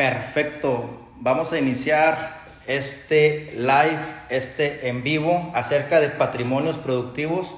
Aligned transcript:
Perfecto. 0.00 1.10
Vamos 1.16 1.52
a 1.52 1.58
iniciar 1.58 2.40
este 2.66 3.52
live, 3.52 4.00
este 4.30 4.88
en 4.88 5.02
vivo 5.02 5.52
acerca 5.54 6.00
de 6.00 6.08
patrimonios 6.08 6.78
productivos 6.78 7.54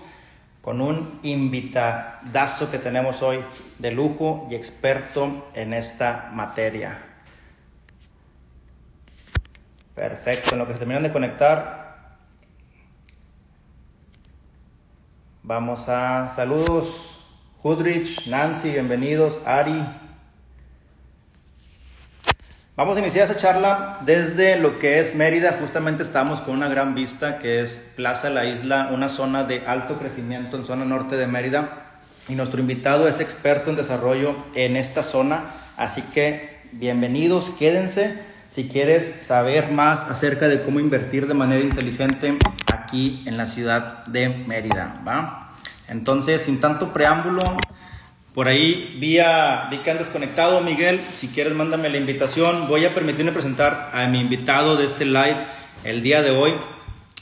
con 0.60 0.80
un 0.80 1.20
invitadazo 1.22 2.68
que 2.68 2.78
tenemos 2.78 3.22
hoy 3.22 3.38
de 3.78 3.92
lujo 3.92 4.48
y 4.50 4.56
experto 4.56 5.52
en 5.54 5.72
esta 5.72 6.30
materia. 6.32 6.98
Perfecto, 9.94 10.54
en 10.54 10.58
lo 10.58 10.66
que 10.66 10.72
se 10.72 10.80
terminan 10.80 11.04
de 11.04 11.12
conectar, 11.12 12.16
vamos 15.44 15.88
a 15.88 16.28
saludos. 16.34 17.24
Hudrich, 17.62 18.26
Nancy, 18.26 18.72
bienvenidos. 18.72 19.38
Ari, 19.46 19.80
Vamos 22.74 22.96
a 22.96 23.00
iniciar 23.00 23.28
esta 23.28 23.38
charla 23.38 23.98
desde 24.06 24.56
lo 24.56 24.78
que 24.78 24.98
es 24.98 25.14
Mérida. 25.14 25.58
Justamente 25.60 26.02
estamos 26.02 26.40
con 26.40 26.54
una 26.54 26.70
gran 26.70 26.94
vista 26.94 27.38
que 27.38 27.60
es 27.60 27.74
Plaza 27.96 28.30
La 28.30 28.46
Isla, 28.46 28.88
una 28.94 29.10
zona 29.10 29.44
de 29.44 29.66
alto 29.66 29.98
crecimiento 29.98 30.56
en 30.56 30.64
zona 30.64 30.86
norte 30.86 31.18
de 31.18 31.26
Mérida. 31.26 31.90
Y 32.30 32.34
nuestro 32.34 32.60
invitado 32.60 33.08
es 33.08 33.20
experto 33.20 33.68
en 33.68 33.76
desarrollo 33.76 34.34
en 34.54 34.78
esta 34.78 35.02
zona. 35.02 35.42
Así 35.76 36.00
que 36.14 36.62
bienvenidos, 36.72 37.50
quédense 37.58 38.18
si 38.50 38.68
quieres 38.68 39.16
saber 39.20 39.70
más 39.70 40.04
acerca 40.04 40.48
de 40.48 40.62
cómo 40.62 40.80
invertir 40.80 41.26
de 41.26 41.34
manera 41.34 41.62
inteligente 41.62 42.38
aquí 42.72 43.22
en 43.26 43.36
la 43.36 43.44
ciudad 43.44 44.06
de 44.06 44.30
Mérida. 44.30 45.02
¿va? 45.06 45.52
Entonces, 45.88 46.40
sin 46.40 46.58
tanto 46.58 46.94
preámbulo, 46.94 47.42
por 48.34 48.48
ahí 48.48 48.96
vi, 48.98 49.18
vi 49.70 49.82
que 49.82 49.90
han 49.90 49.98
desconectado, 49.98 50.60
Miguel. 50.62 51.00
Si 51.12 51.28
quieres, 51.28 51.54
mándame 51.54 51.90
la 51.90 51.98
invitación. 51.98 52.66
Voy 52.66 52.86
a 52.86 52.94
permitirme 52.94 53.30
presentar 53.30 53.90
a 53.92 54.06
mi 54.06 54.20
invitado 54.20 54.76
de 54.76 54.86
este 54.86 55.04
live 55.04 55.36
el 55.84 56.02
día 56.02 56.22
de 56.22 56.30
hoy. 56.30 56.54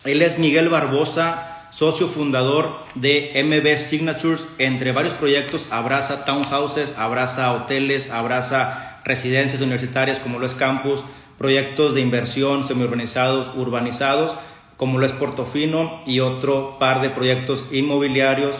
Él 0.04 0.22
es 0.22 0.38
Miguel 0.38 0.68
Barbosa, 0.68 1.68
socio 1.72 2.06
fundador 2.06 2.78
de 2.94 3.32
MB 3.44 3.76
Signatures. 3.76 4.44
Entre 4.58 4.92
varios 4.92 5.14
proyectos, 5.14 5.66
abraza 5.70 6.24
townhouses, 6.24 6.96
abraza 6.96 7.52
hoteles, 7.54 8.08
abraza 8.10 9.00
residencias 9.04 9.62
universitarias 9.62 10.20
como 10.20 10.38
lo 10.38 10.46
es 10.46 10.54
campus, 10.54 11.02
proyectos 11.38 11.94
de 11.94 12.02
inversión 12.02 12.68
semi-urbanizados, 12.68 13.50
urbanizados, 13.56 14.36
como 14.76 14.98
lo 14.98 15.06
es 15.06 15.12
Portofino 15.12 16.02
y 16.06 16.20
otro 16.20 16.78
par 16.78 17.00
de 17.00 17.10
proyectos 17.10 17.66
inmobiliarios 17.72 18.56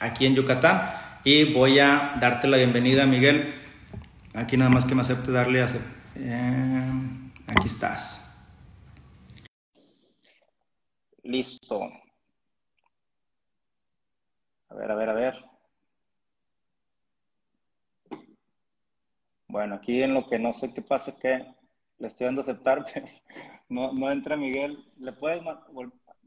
aquí 0.00 0.24
en 0.24 0.34
Yucatán. 0.34 1.01
Y 1.24 1.52
voy 1.52 1.78
a 1.78 2.16
darte 2.20 2.48
la 2.48 2.56
bienvenida, 2.56 3.06
Miguel. 3.06 3.54
Aquí 4.34 4.56
nada 4.56 4.70
más 4.70 4.84
que 4.84 4.96
me 4.96 5.02
acepte 5.02 5.30
darle 5.30 5.62
a... 5.62 5.66
Eh, 6.16 6.90
aquí 7.46 7.68
estás. 7.68 8.44
Listo. 11.22 11.80
A 14.68 14.74
ver, 14.74 14.90
a 14.90 14.94
ver, 14.96 15.10
a 15.10 15.12
ver. 15.12 15.44
Bueno, 19.46 19.76
aquí 19.76 20.02
en 20.02 20.14
lo 20.14 20.26
que 20.26 20.40
no 20.40 20.52
sé 20.52 20.74
qué 20.74 20.82
pasa, 20.82 21.16
que 21.16 21.46
le 21.98 22.08
estoy 22.08 22.24
dando 22.24 22.40
a 22.40 22.44
aceptar, 22.44 22.84
no, 23.68 23.92
no 23.92 24.10
entra 24.10 24.36
Miguel. 24.36 24.90
¿Le 24.98 25.12
puedes 25.12 25.40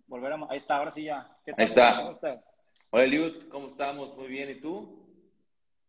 volver 0.08 0.32
a... 0.32 0.48
Ahí 0.50 0.58
está, 0.58 0.78
ahora 0.78 0.94
sí 0.94 1.04
ya. 1.04 1.38
¿Qué 1.44 1.52
tal? 1.52 1.60
Ahí 1.60 1.66
está. 1.66 1.98
¿Cómo 1.98 2.12
estás? 2.12 2.55
Hola 2.96 3.04
Eliud, 3.04 3.50
¿cómo 3.50 3.68
estamos? 3.68 4.16
Muy 4.16 4.30
bien, 4.30 4.50
¿y 4.52 4.56
tú? 4.62 5.06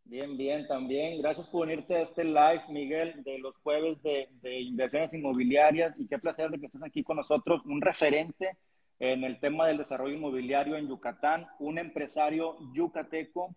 Bien, 0.02 0.36
bien, 0.36 0.66
también. 0.66 1.22
Gracias 1.22 1.46
por 1.46 1.64
unirte 1.64 1.94
a 1.94 2.02
este 2.02 2.24
live, 2.24 2.64
Miguel, 2.68 3.22
de 3.22 3.38
los 3.38 3.56
jueves 3.58 4.02
de, 4.02 4.28
inversiones 4.42 5.14
inmobiliarias 5.14 6.00
y 6.00 6.08
qué 6.08 6.18
placer 6.18 6.50
de 6.50 6.58
que 6.58 6.66
estés 6.66 6.82
aquí 6.82 7.04
con 7.04 7.18
nosotros, 7.18 7.64
un 7.64 7.80
referente 7.80 8.58
en 8.98 9.22
el 9.22 9.38
tema 9.38 9.68
del 9.68 9.78
desarrollo 9.78 10.16
inmobiliario 10.16 10.74
en 10.74 10.88
Yucatán, 10.88 11.46
un 11.60 11.78
empresario 11.78 12.56
yucateco 12.74 13.54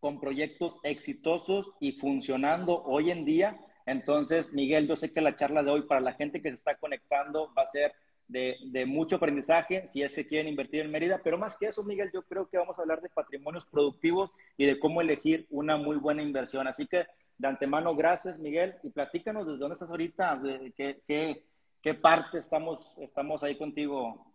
con 0.00 0.18
proyectos 0.18 0.76
exitosos 0.82 1.70
y 1.80 1.92
funcionando 1.92 2.82
hoy 2.84 3.10
en 3.10 3.26
día. 3.26 3.60
Entonces, 3.84 4.50
Miguel, 4.54 4.88
yo 4.88 4.96
sé 4.96 5.12
que 5.12 5.20
la 5.20 5.36
charla 5.36 5.62
de 5.62 5.72
hoy 5.72 5.82
para 5.82 6.00
la 6.00 6.14
gente 6.14 6.40
que 6.40 6.48
se 6.48 6.54
está 6.54 6.76
conectando 6.76 7.52
va 7.52 7.64
a 7.64 7.66
ser 7.66 7.92
de, 8.28 8.84
mucho 8.86 9.16
aprendizaje 9.16 9.86
si 9.86 10.02
es 10.02 10.14
que 10.14 10.26
quieren 10.26 10.48
invertir 10.48 10.82
en 10.82 10.90
Mérida, 10.90 11.20
pero 11.22 11.38
más 11.38 11.56
que 11.56 11.66
eso, 11.66 11.82
Miguel, 11.82 12.10
yo 12.12 12.22
creo 12.22 12.48
que 12.48 12.58
vamos 12.58 12.78
a 12.78 12.82
hablar 12.82 13.00
de 13.00 13.08
patrimonios 13.08 13.64
productivos 13.66 14.32
y 14.56 14.66
de 14.66 14.78
cómo 14.78 15.00
elegir 15.00 15.46
una 15.50 15.76
muy 15.76 15.96
buena 15.96 16.22
inversión. 16.22 16.66
Así 16.66 16.86
que 16.86 17.06
de 17.38 17.48
antemano, 17.48 17.94
gracias, 17.94 18.38
Miguel, 18.38 18.74
y 18.82 18.90
platícanos 18.90 19.46
desde 19.46 19.58
dónde 19.58 19.74
estás 19.74 19.90
ahorita, 19.90 20.40
qué, 20.76 21.00
qué, 21.06 21.44
qué 21.82 21.94
parte 21.94 22.38
estamos, 22.38 22.96
estamos 22.98 23.42
ahí 23.42 23.56
contigo. 23.56 24.32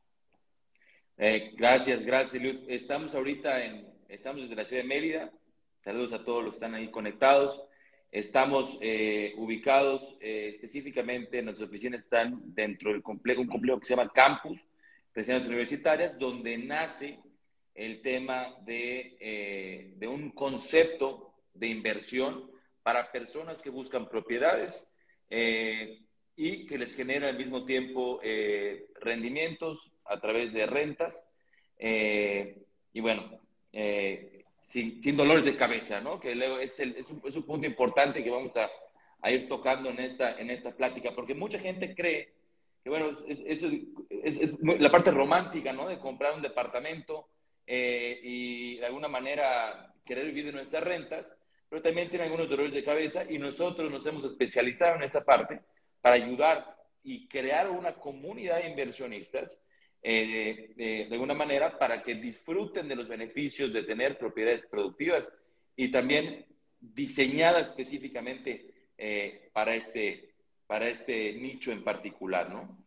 Eh, 1.17 1.53
gracias, 1.55 2.03
gracias, 2.03 2.35
Eliud. 2.35 2.63
Estamos 2.67 3.13
ahorita 3.13 3.63
en, 3.63 3.93
estamos 4.09 4.41
desde 4.41 4.55
la 4.55 4.65
ciudad 4.65 4.81
de 4.81 4.87
Mérida. 4.87 5.31
Saludos 5.81 6.13
a 6.13 6.23
todos 6.23 6.43
los 6.43 6.53
que 6.53 6.57
están 6.57 6.75
ahí 6.75 6.89
conectados. 6.89 7.61
Estamos 8.13 8.77
eh, 8.79 9.33
ubicados 9.37 10.15
eh, 10.21 10.51
específicamente, 10.53 11.41
nuestras 11.41 11.67
oficinas 11.67 12.01
están 12.01 12.53
dentro 12.53 12.91
del 12.91 13.01
complejo, 13.01 13.41
un 13.41 13.47
complejo 13.47 13.79
que 13.79 13.87
se 13.87 13.95
llama 13.95 14.13
Campus, 14.13 14.59
Presidencias 15.11 15.47
Universitarias, 15.49 16.19
donde 16.19 16.59
nace 16.59 17.17
el 17.73 18.03
tema 18.03 18.53
de, 18.65 19.17
eh, 19.19 19.93
de, 19.95 20.07
un 20.07 20.29
concepto 20.29 21.33
de 21.55 21.65
inversión 21.69 22.51
para 22.83 23.11
personas 23.11 23.59
que 23.63 23.71
buscan 23.71 24.07
propiedades 24.07 24.87
y 26.35 26.67
que 26.67 26.77
les 26.77 26.95
genera 26.95 27.29
al 27.29 27.37
mismo 27.39 27.65
tiempo 27.65 28.21
rendimientos 29.01 29.91
a 30.05 30.19
través 30.19 30.53
de 30.53 30.67
rentas. 30.67 31.27
y 31.79 32.99
bueno, 32.99 33.39
sin, 34.63 35.17
dolores 35.17 35.45
de 35.45 35.55
cabeza, 35.55 35.99
¿no? 35.99 36.19
Que 36.19 36.31
es, 36.61 36.79
es, 36.79 37.09
un, 37.09 37.43
punto 37.43 37.67
importante 37.67 38.23
que 38.23 38.29
vamos 38.29 38.51
a, 38.55 38.69
ir 39.31 39.47
tocando 39.47 39.89
en 39.89 39.99
esta, 39.99 40.39
en 40.39 40.49
esta 40.49 40.75
plática, 40.75 41.11
porque 41.15 41.33
mucha 41.33 41.59
gente 41.59 41.95
cree 41.95 42.33
que, 42.83 42.89
bueno, 42.89 43.17
es, 43.27 43.39
es 43.39 44.57
la 44.61 44.91
parte 44.91 45.11
romántica, 45.11 45.71
¿no? 45.71 45.87
De 45.87 45.99
comprar 45.99 46.33
un 46.33 46.41
departamento 46.41 47.29
eh, 47.65 48.19
y 48.21 48.77
de 48.77 48.85
alguna 48.85 49.07
manera 49.07 49.93
querer 50.05 50.25
vivir 50.25 50.45
de 50.45 50.51
nuestras 50.51 50.83
rentas, 50.83 51.25
pero 51.69 51.81
también 51.81 52.09
tiene 52.09 52.25
algunos 52.25 52.49
dolores 52.49 52.73
de 52.73 52.83
cabeza 52.83 53.23
y 53.29 53.37
nosotros 53.37 53.89
nos 53.89 54.05
hemos 54.05 54.25
especializado 54.25 54.95
en 54.95 55.03
esa 55.03 55.23
parte 55.23 55.61
para 56.01 56.15
ayudar 56.15 56.77
y 57.03 57.27
crear 57.27 57.69
una 57.69 57.93
comunidad 57.93 58.57
de 58.57 58.69
inversionistas 58.69 59.59
eh, 60.05 60.73
de, 60.75 61.07
alguna 61.13 61.33
manera 61.33 61.79
para 61.79 62.03
que 62.03 62.15
disfruten 62.15 62.89
de 62.89 62.95
los 62.97 63.07
beneficios 63.07 63.71
de 63.71 63.83
tener 63.83 64.17
propiedades 64.17 64.65
productivas 64.65 65.31
y 65.77 65.91
también 65.91 66.45
diseñadas 66.81 67.69
específicamente 67.69 68.89
eh, 68.97 69.49
para, 69.53 69.73
este, 69.75 70.33
para 70.67 70.89
este 70.89 71.33
nicho 71.33 71.71
en 71.71 71.85
particular, 71.85 72.49
¿no? 72.49 72.77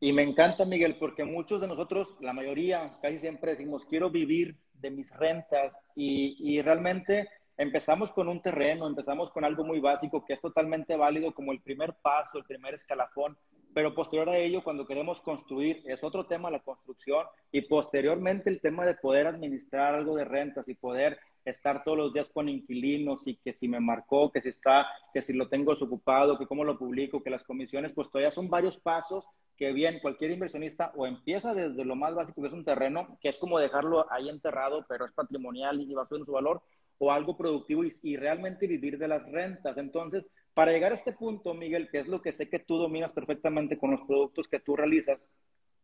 Y 0.00 0.12
me 0.12 0.24
encanta, 0.24 0.64
Miguel, 0.64 0.96
porque 0.98 1.24
muchos 1.24 1.60
de 1.60 1.68
nosotros, 1.68 2.16
la 2.20 2.32
mayoría, 2.32 2.98
casi 3.00 3.18
siempre 3.18 3.52
decimos, 3.52 3.86
quiero 3.86 4.10
vivir 4.10 4.56
de 4.74 4.90
mis 4.90 5.10
rentas 5.16 5.78
y, 5.94 6.36
y 6.40 6.60
realmente 6.62 7.28
empezamos 7.56 8.10
con 8.10 8.28
un 8.28 8.42
terreno, 8.42 8.88
empezamos 8.88 9.30
con 9.30 9.44
algo 9.44 9.64
muy 9.64 9.78
básico 9.78 10.24
que 10.24 10.34
es 10.34 10.40
totalmente 10.40 10.96
válido 10.96 11.32
como 11.32 11.52
el 11.52 11.60
primer 11.60 11.94
paso, 12.02 12.38
el 12.38 12.44
primer 12.44 12.74
escalafón, 12.74 13.38
pero 13.76 13.94
posterior 13.94 14.30
a 14.30 14.38
ello, 14.38 14.64
cuando 14.64 14.86
queremos 14.86 15.20
construir, 15.20 15.82
es 15.84 16.02
otro 16.02 16.24
tema 16.24 16.50
la 16.50 16.60
construcción 16.60 17.26
y 17.52 17.60
posteriormente 17.60 18.48
el 18.48 18.58
tema 18.58 18.86
de 18.86 18.94
poder 18.94 19.26
administrar 19.26 19.94
algo 19.94 20.16
de 20.16 20.24
rentas 20.24 20.70
y 20.70 20.74
poder 20.74 21.18
estar 21.44 21.84
todos 21.84 21.98
los 21.98 22.14
días 22.14 22.30
con 22.30 22.48
inquilinos 22.48 23.26
y 23.26 23.36
que 23.36 23.52
si 23.52 23.68
me 23.68 23.78
marcó, 23.78 24.32
que 24.32 24.40
si 24.40 24.48
está, 24.48 24.86
que 25.12 25.20
si 25.20 25.34
lo 25.34 25.50
tengo 25.50 25.72
desocupado, 25.72 26.38
que 26.38 26.46
cómo 26.46 26.64
lo 26.64 26.78
publico, 26.78 27.22
que 27.22 27.28
las 27.28 27.44
comisiones, 27.44 27.92
pues 27.92 28.08
todavía 28.08 28.30
son 28.30 28.48
varios 28.48 28.78
pasos 28.78 29.26
que 29.58 29.74
bien 29.74 29.98
cualquier 30.00 30.30
inversionista 30.30 30.92
o 30.96 31.06
empieza 31.06 31.52
desde 31.52 31.84
lo 31.84 31.96
más 31.96 32.14
básico 32.14 32.40
que 32.40 32.48
es 32.48 32.54
un 32.54 32.64
terreno, 32.64 33.18
que 33.20 33.28
es 33.28 33.36
como 33.36 33.58
dejarlo 33.58 34.10
ahí 34.10 34.30
enterrado, 34.30 34.86
pero 34.88 35.04
es 35.04 35.12
patrimonial 35.12 35.82
y 35.82 35.92
va 35.92 36.06
subiendo 36.06 36.24
su 36.24 36.32
valor, 36.32 36.62
o 36.96 37.12
algo 37.12 37.36
productivo 37.36 37.84
y, 37.84 37.92
y 38.02 38.16
realmente 38.16 38.66
vivir 38.66 38.96
de 38.96 39.08
las 39.08 39.30
rentas. 39.30 39.76
Entonces, 39.76 40.24
para 40.56 40.72
llegar 40.72 40.92
a 40.92 40.94
este 40.94 41.12
punto, 41.12 41.52
Miguel, 41.52 41.90
que 41.90 41.98
es 41.98 42.08
lo 42.08 42.22
que 42.22 42.32
sé 42.32 42.48
que 42.48 42.58
tú 42.58 42.78
dominas 42.78 43.12
perfectamente 43.12 43.76
con 43.76 43.90
los 43.90 44.00
productos 44.06 44.48
que 44.48 44.58
tú 44.58 44.74
realizas, 44.74 45.20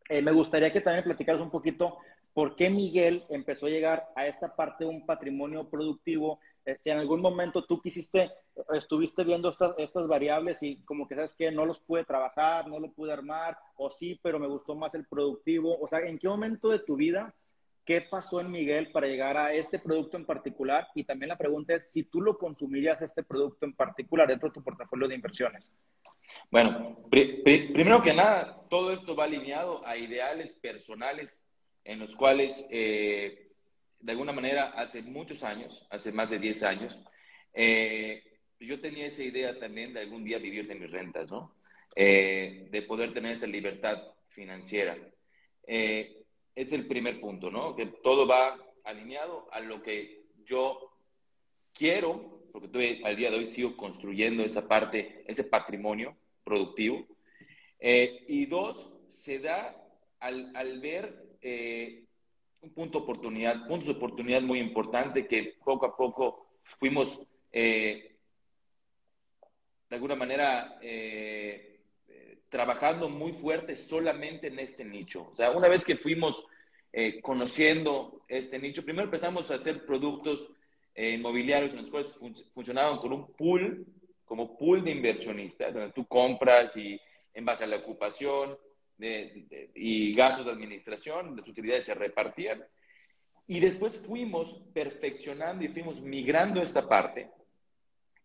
eh, 0.08 0.22
me 0.22 0.32
gustaría 0.32 0.72
que 0.72 0.80
también 0.80 1.04
platicaras 1.04 1.42
un 1.42 1.50
poquito 1.50 1.98
por 2.32 2.56
qué 2.56 2.70
Miguel 2.70 3.22
empezó 3.28 3.66
a 3.66 3.68
llegar 3.68 4.08
a 4.16 4.26
esta 4.26 4.56
parte 4.56 4.84
de 4.84 4.90
un 4.90 5.04
patrimonio 5.04 5.68
productivo. 5.68 6.40
Eh, 6.64 6.78
si 6.80 6.88
en 6.88 6.96
algún 6.96 7.20
momento 7.20 7.66
tú 7.66 7.82
quisiste, 7.82 8.30
estuviste 8.72 9.24
viendo 9.24 9.50
estas, 9.50 9.74
estas 9.76 10.06
variables 10.06 10.62
y 10.62 10.82
como 10.86 11.06
que 11.06 11.16
sabes 11.16 11.34
que 11.34 11.52
no 11.52 11.66
los 11.66 11.78
pude 11.78 12.06
trabajar, 12.06 12.66
no 12.66 12.80
lo 12.80 12.92
pude 12.92 13.12
armar, 13.12 13.58
o 13.76 13.90
sí, 13.90 14.18
pero 14.22 14.38
me 14.38 14.48
gustó 14.48 14.74
más 14.74 14.94
el 14.94 15.04
productivo. 15.04 15.78
O 15.82 15.86
sea, 15.86 15.98
¿en 15.98 16.18
qué 16.18 16.28
momento 16.28 16.70
de 16.70 16.78
tu 16.78 16.96
vida 16.96 17.34
¿Qué 17.84 18.00
pasó 18.00 18.40
en 18.40 18.50
Miguel 18.50 18.92
para 18.92 19.08
llegar 19.08 19.36
a 19.36 19.52
este 19.52 19.78
producto 19.78 20.16
en 20.16 20.24
particular? 20.24 20.86
Y 20.94 21.02
también 21.02 21.30
la 21.30 21.38
pregunta 21.38 21.74
es 21.74 21.90
si 21.90 22.04
tú 22.04 22.20
lo 22.20 22.38
consumirías 22.38 23.02
este 23.02 23.24
producto 23.24 23.66
en 23.66 23.72
particular 23.72 24.28
dentro 24.28 24.48
de 24.48 24.54
tu 24.54 24.62
portafolio 24.62 25.08
de 25.08 25.16
inversiones. 25.16 25.72
Bueno, 26.50 26.96
primero 27.10 28.00
que 28.02 28.14
nada, 28.14 28.62
todo 28.70 28.92
esto 28.92 29.16
va 29.16 29.24
alineado 29.24 29.84
a 29.84 29.96
ideales 29.96 30.52
personales 30.52 31.42
en 31.84 31.98
los 31.98 32.14
cuales, 32.14 32.64
eh, 32.70 33.50
de 33.98 34.12
alguna 34.12 34.32
manera, 34.32 34.70
hace 34.76 35.02
muchos 35.02 35.42
años, 35.42 35.84
hace 35.90 36.12
más 36.12 36.30
de 36.30 36.38
10 36.38 36.62
años, 36.62 37.00
eh, 37.52 38.22
yo 38.60 38.80
tenía 38.80 39.06
esa 39.06 39.24
idea 39.24 39.58
también 39.58 39.92
de 39.92 40.00
algún 40.00 40.22
día 40.22 40.38
vivir 40.38 40.68
de 40.68 40.76
mis 40.76 40.90
rentas, 40.90 41.32
¿no? 41.32 41.56
Eh, 41.96 42.68
de 42.70 42.82
poder 42.82 43.12
tener 43.12 43.36
esa 43.36 43.46
libertad 43.48 44.00
financiera. 44.28 44.96
Es 46.54 46.72
el 46.72 46.86
primer 46.86 47.20
punto, 47.20 47.50
¿no? 47.50 47.74
Que 47.74 47.86
todo 47.86 48.26
va 48.26 48.58
alineado 48.84 49.48
a 49.52 49.60
lo 49.60 49.82
que 49.82 50.26
yo 50.44 50.92
quiero, 51.72 52.40
porque 52.52 52.68
todavía 52.68 53.06
al 53.06 53.16
día 53.16 53.30
de 53.30 53.38
hoy 53.38 53.46
sigo 53.46 53.76
construyendo 53.76 54.42
esa 54.42 54.68
parte, 54.68 55.24
ese 55.26 55.44
patrimonio 55.44 56.16
productivo. 56.44 57.06
y 57.80 58.46
dos, 58.46 58.92
se 59.08 59.38
da 59.38 59.76
al, 60.20 60.54
al 60.54 60.80
ver 60.80 61.36
eh, 61.40 62.04
un 62.60 62.70
punto 62.72 62.98
de 62.98 63.04
oportunidad, 63.04 63.66
puntos 63.66 63.86
de 63.88 63.94
oportunidad 63.94 64.42
muy 64.42 64.60
importante 64.60 65.26
que 65.26 65.54
poco 65.64 65.86
a 65.86 65.96
poco 65.96 66.58
fuimos 66.78 67.20
eh, 67.50 68.16
de 69.90 69.96
alguna 69.96 70.14
manera 70.14 70.78
eh, 70.80 71.71
trabajando 72.52 73.08
muy 73.08 73.32
fuerte 73.32 73.74
solamente 73.74 74.48
en 74.48 74.58
este 74.58 74.84
nicho. 74.84 75.26
O 75.30 75.34
sea, 75.34 75.50
una 75.52 75.68
vez 75.68 75.86
que 75.86 75.96
fuimos 75.96 76.46
conociendo 77.22 78.22
este 78.28 78.58
nicho, 78.58 78.84
primero 78.84 79.06
empezamos 79.06 79.50
a 79.50 79.54
hacer 79.54 79.86
productos 79.86 80.52
inmobiliarios 80.94 81.72
en 81.72 81.78
los 81.78 81.90
cuales 81.90 82.12
funcionaban 82.52 82.98
con 82.98 83.14
un 83.14 83.32
pool, 83.32 83.86
como 84.26 84.58
pool 84.58 84.84
de 84.84 84.90
inversionistas, 84.90 85.72
donde 85.72 85.92
tú 85.92 86.06
compras 86.06 86.76
y 86.76 87.00
en 87.32 87.44
base 87.46 87.64
a 87.64 87.66
la 87.66 87.76
ocupación, 87.76 88.58
y 88.98 90.14
gastos 90.14 90.44
de 90.44 90.52
administración, 90.52 91.34
las 91.34 91.48
utilidades 91.48 91.86
se 91.86 91.94
repartían. 91.94 92.62
Y 93.46 93.60
después 93.60 93.96
fuimos 93.96 94.62
perfeccionando 94.74 95.64
y 95.64 95.68
fuimos 95.68 96.02
migrando 96.02 96.60
esta 96.60 96.86
parte, 96.86 97.30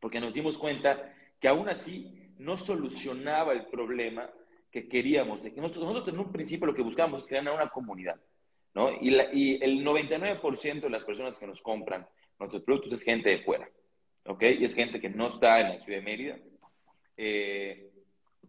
porque 0.02 0.20
nos 0.20 0.34
dimos 0.34 0.58
cuenta 0.58 1.16
que 1.40 1.48
aún 1.48 1.70
así 1.70 2.17
no 2.40 2.58
solucionaba 2.58 3.54
el 3.54 3.66
problema 3.66 4.30
que 4.72 4.88
queríamos. 4.88 5.42
que 5.42 5.52
nosotros, 5.62 5.86
nosotros 5.86 6.14
en 6.14 6.20
un 6.20 6.32
principio 6.32 6.68
lo 6.68 6.76
que 6.76 6.82
buscábamos 6.82 7.22
es 7.22 7.28
crear 7.28 7.44
una 7.52 7.70
comunidad, 7.70 8.20
¿no? 8.74 8.92
Y, 8.92 9.16
y 9.34 9.64
el 9.64 9.84
99% 9.84 10.82
de 10.82 10.90
las 10.90 11.04
personas 11.04 11.40
que 11.40 11.48
nos 11.48 11.62
compran 11.62 12.08
nuestros 12.40 12.64
productos 12.64 12.94
es 12.94 13.04
gente 13.04 13.30
de 13.30 13.40
fuera, 13.40 13.70
¿ok? 14.26 14.44
Y 14.60 14.66
es 14.66 14.76
gente 14.76 15.00
que 15.00 15.10
no 15.10 15.28
está 15.28 15.62
en 15.62 15.70
la 15.70 15.80
ciudad 15.80 16.00
de 16.00 16.06
Mérida. 16.06 16.38
Eh, 17.16 17.92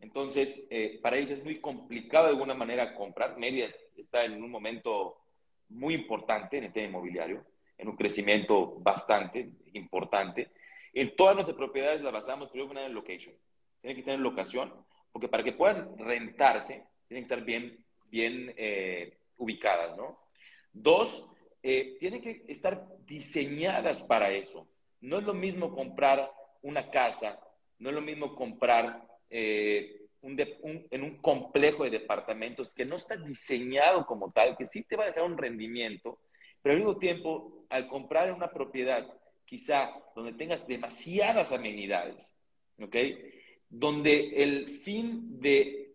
entonces, 0.01 0.67
eh, 0.71 0.99
para 1.03 1.17
ellos 1.17 1.39
es 1.39 1.45
muy 1.45 1.61
complicado 1.61 2.27
de 2.27 2.33
alguna 2.33 2.55
manera 2.55 2.95
comprar. 2.95 3.39
Media 3.39 3.69
está 3.97 4.25
en 4.25 4.43
un 4.43 4.51
momento 4.51 5.17
muy 5.71 5.95
importante 5.95 6.59
en 6.59 6.65
el 6.65 6.73
tema 6.73 6.89
inmobiliario, 6.89 7.45
en 7.77 7.89
un 7.89 7.97
crecimiento 7.97 8.79
bastante 8.81 9.51
importante. 9.73 10.51
En 10.93 11.15
todas 11.17 11.35
nuestras 11.35 11.57
propiedades 11.57 12.01
las 12.01 12.13
basamos 12.13 12.51
primero 12.51 12.81
en 12.81 12.95
location. 12.95 13.35
Tienen 13.89 14.05
que 14.05 14.11
tener 14.11 14.21
locación, 14.21 14.71
porque 15.11 15.29
para 15.29 15.43
que 15.43 15.55
puedan 15.55 15.97
rentarse, 15.97 16.85
tienen 17.09 17.27
que 17.27 17.33
estar 17.33 17.43
bien, 17.43 17.83
bien 18.11 18.53
eh, 18.59 19.17
ubicadas, 19.39 19.97
¿no? 19.97 20.21
Dos, 20.75 21.27
eh, 21.63 21.97
tienen 21.99 22.21
que 22.21 22.45
estar 22.49 22.87
diseñadas 23.07 24.03
para 24.03 24.31
eso. 24.31 24.69
No 25.01 25.21
es 25.21 25.25
lo 25.25 25.33
mismo 25.33 25.75
comprar 25.75 26.31
una 26.61 26.91
casa, 26.91 27.41
no 27.79 27.89
es 27.89 27.95
lo 27.95 28.03
mismo 28.03 28.35
comprar 28.35 29.09
eh, 29.31 30.03
en 30.21 31.03
un 31.03 31.17
complejo 31.23 31.85
de 31.85 31.91
departamentos 31.91 32.75
que 32.75 32.85
no 32.85 32.97
está 32.97 33.17
diseñado 33.17 34.05
como 34.05 34.31
tal, 34.33 34.55
que 34.55 34.67
sí 34.67 34.85
te 34.85 34.97
va 34.97 35.05
a 35.05 35.07
dejar 35.07 35.23
un 35.23 35.39
rendimiento, 35.39 36.19
pero 36.61 36.75
al 36.75 36.81
mismo 36.81 36.99
tiempo, 36.99 37.65
al 37.71 37.89
comprar 37.89 38.31
una 38.35 38.51
propiedad, 38.51 39.11
quizá 39.47 39.95
donde 40.15 40.35
tengas 40.35 40.67
demasiadas 40.67 41.53
amenidades, 41.53 42.37
¿ok? 42.79 42.95
Donde 43.71 44.43
el 44.43 44.81
fin 44.81 45.41
de, 45.41 45.95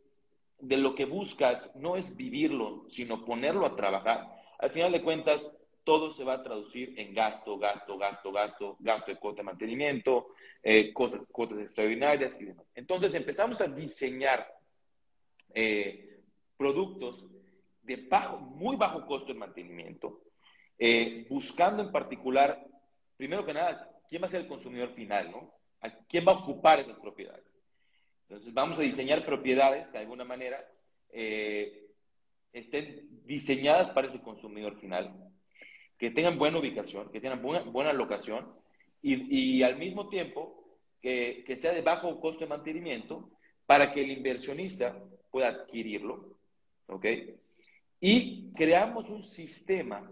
de 0.60 0.78
lo 0.78 0.96
que 0.96 1.06
buscas 1.06 1.75
no 1.75 1.96
es 1.96 2.16
vivirlo, 2.16 2.86
sino 2.90 3.25
ponerlo 3.25 3.66
a 3.66 3.75
trabajar, 3.75 4.30
al 4.60 4.72
final 4.72 4.92
de 4.92 5.02
cuentas, 5.02 5.52
todo 5.84 6.12
se 6.12 6.24
va 6.24 6.36
a 6.36 6.44
traducir 6.44 6.98
en 6.98 7.14
gasto, 7.14 7.58
gasto, 7.58 7.98
gasto, 7.98 8.31
gasto, 8.31 8.78
gasto 8.80 9.12
de 9.12 9.20
cuota 9.20 9.38
de 9.38 9.44
mantenimiento, 9.44 10.28
eh, 10.62 10.94
cosas, 10.94 11.22
cuotas 11.31 11.60
extraordinarias 11.60 12.40
y 12.40 12.46
demás. 12.46 12.66
Entonces 12.74 13.14
empezamos 13.16 13.60
a 13.60 13.68
diseñar 13.68 14.48
eh, 15.54 16.22
productos 16.56 17.26
de 17.81 17.98
bajo, 18.08 18.40
muy 18.40 18.78
bajo 18.78 19.06
costo 19.06 19.34
de 19.34 19.40
mantenimiento, 19.40 20.22
eh, 20.80 21.28
buscando 21.30 21.84
en 21.84 21.92
particular, 21.92 22.66
primero 23.18 23.46
que 23.46 23.54
nada, 23.54 23.90
quién 24.08 24.22
va 24.22 24.28
a 24.28 24.31
ser 24.31 24.42
el 24.42 24.48
consumidor 24.48 24.94
final, 24.94 25.31
¿no? 25.31 25.54
¿A 25.81 25.90
quién 26.08 26.26
va 26.26 26.31
a 26.31 26.40
ocupar 26.40 26.80
esas 26.80 26.98
propiedades? 27.00 27.53
Entonces 28.24 28.54
vamos 28.54 28.80
a 28.80 28.84
diseñar 28.84 29.25
propiedades 29.25 29.88
que 29.88 29.94
de 29.94 30.04
alguna 30.04 30.24
manera 30.24 30.66
estén 32.52 33.08
diseñadas 33.25 33.90
para 33.90 34.08
ese 34.08 34.22
consumidor 34.22 34.80
final, 34.80 35.14
que 35.98 36.12
tengan 36.12 36.38
buena 36.38 36.60
ubicación, 36.60 37.12
que 37.12 37.22
tengan 37.22 37.42
buena, 37.42 37.64
buena 37.64 37.94
locación 37.94 38.52
y, 39.02 39.58
y 39.58 39.64
al 39.64 39.78
mismo 39.78 40.10
tiempo 40.10 40.80
que, 41.02 41.44
que, 41.46 41.56
sea 41.56 41.74
de 41.74 41.81
bajo 41.81 42.20
costo 42.20 42.42
de 42.42 42.50
mantenimiento 42.50 43.30
para 43.66 43.94
que 43.94 44.02
el 44.02 44.12
inversionista 44.12 44.98
pueda 45.31 45.50
adquirirlo. 45.50 46.38
¿Ok? 46.88 47.06
Y 48.00 48.52
creamos 48.54 49.10
un 49.10 49.24
sistema, 49.24 50.12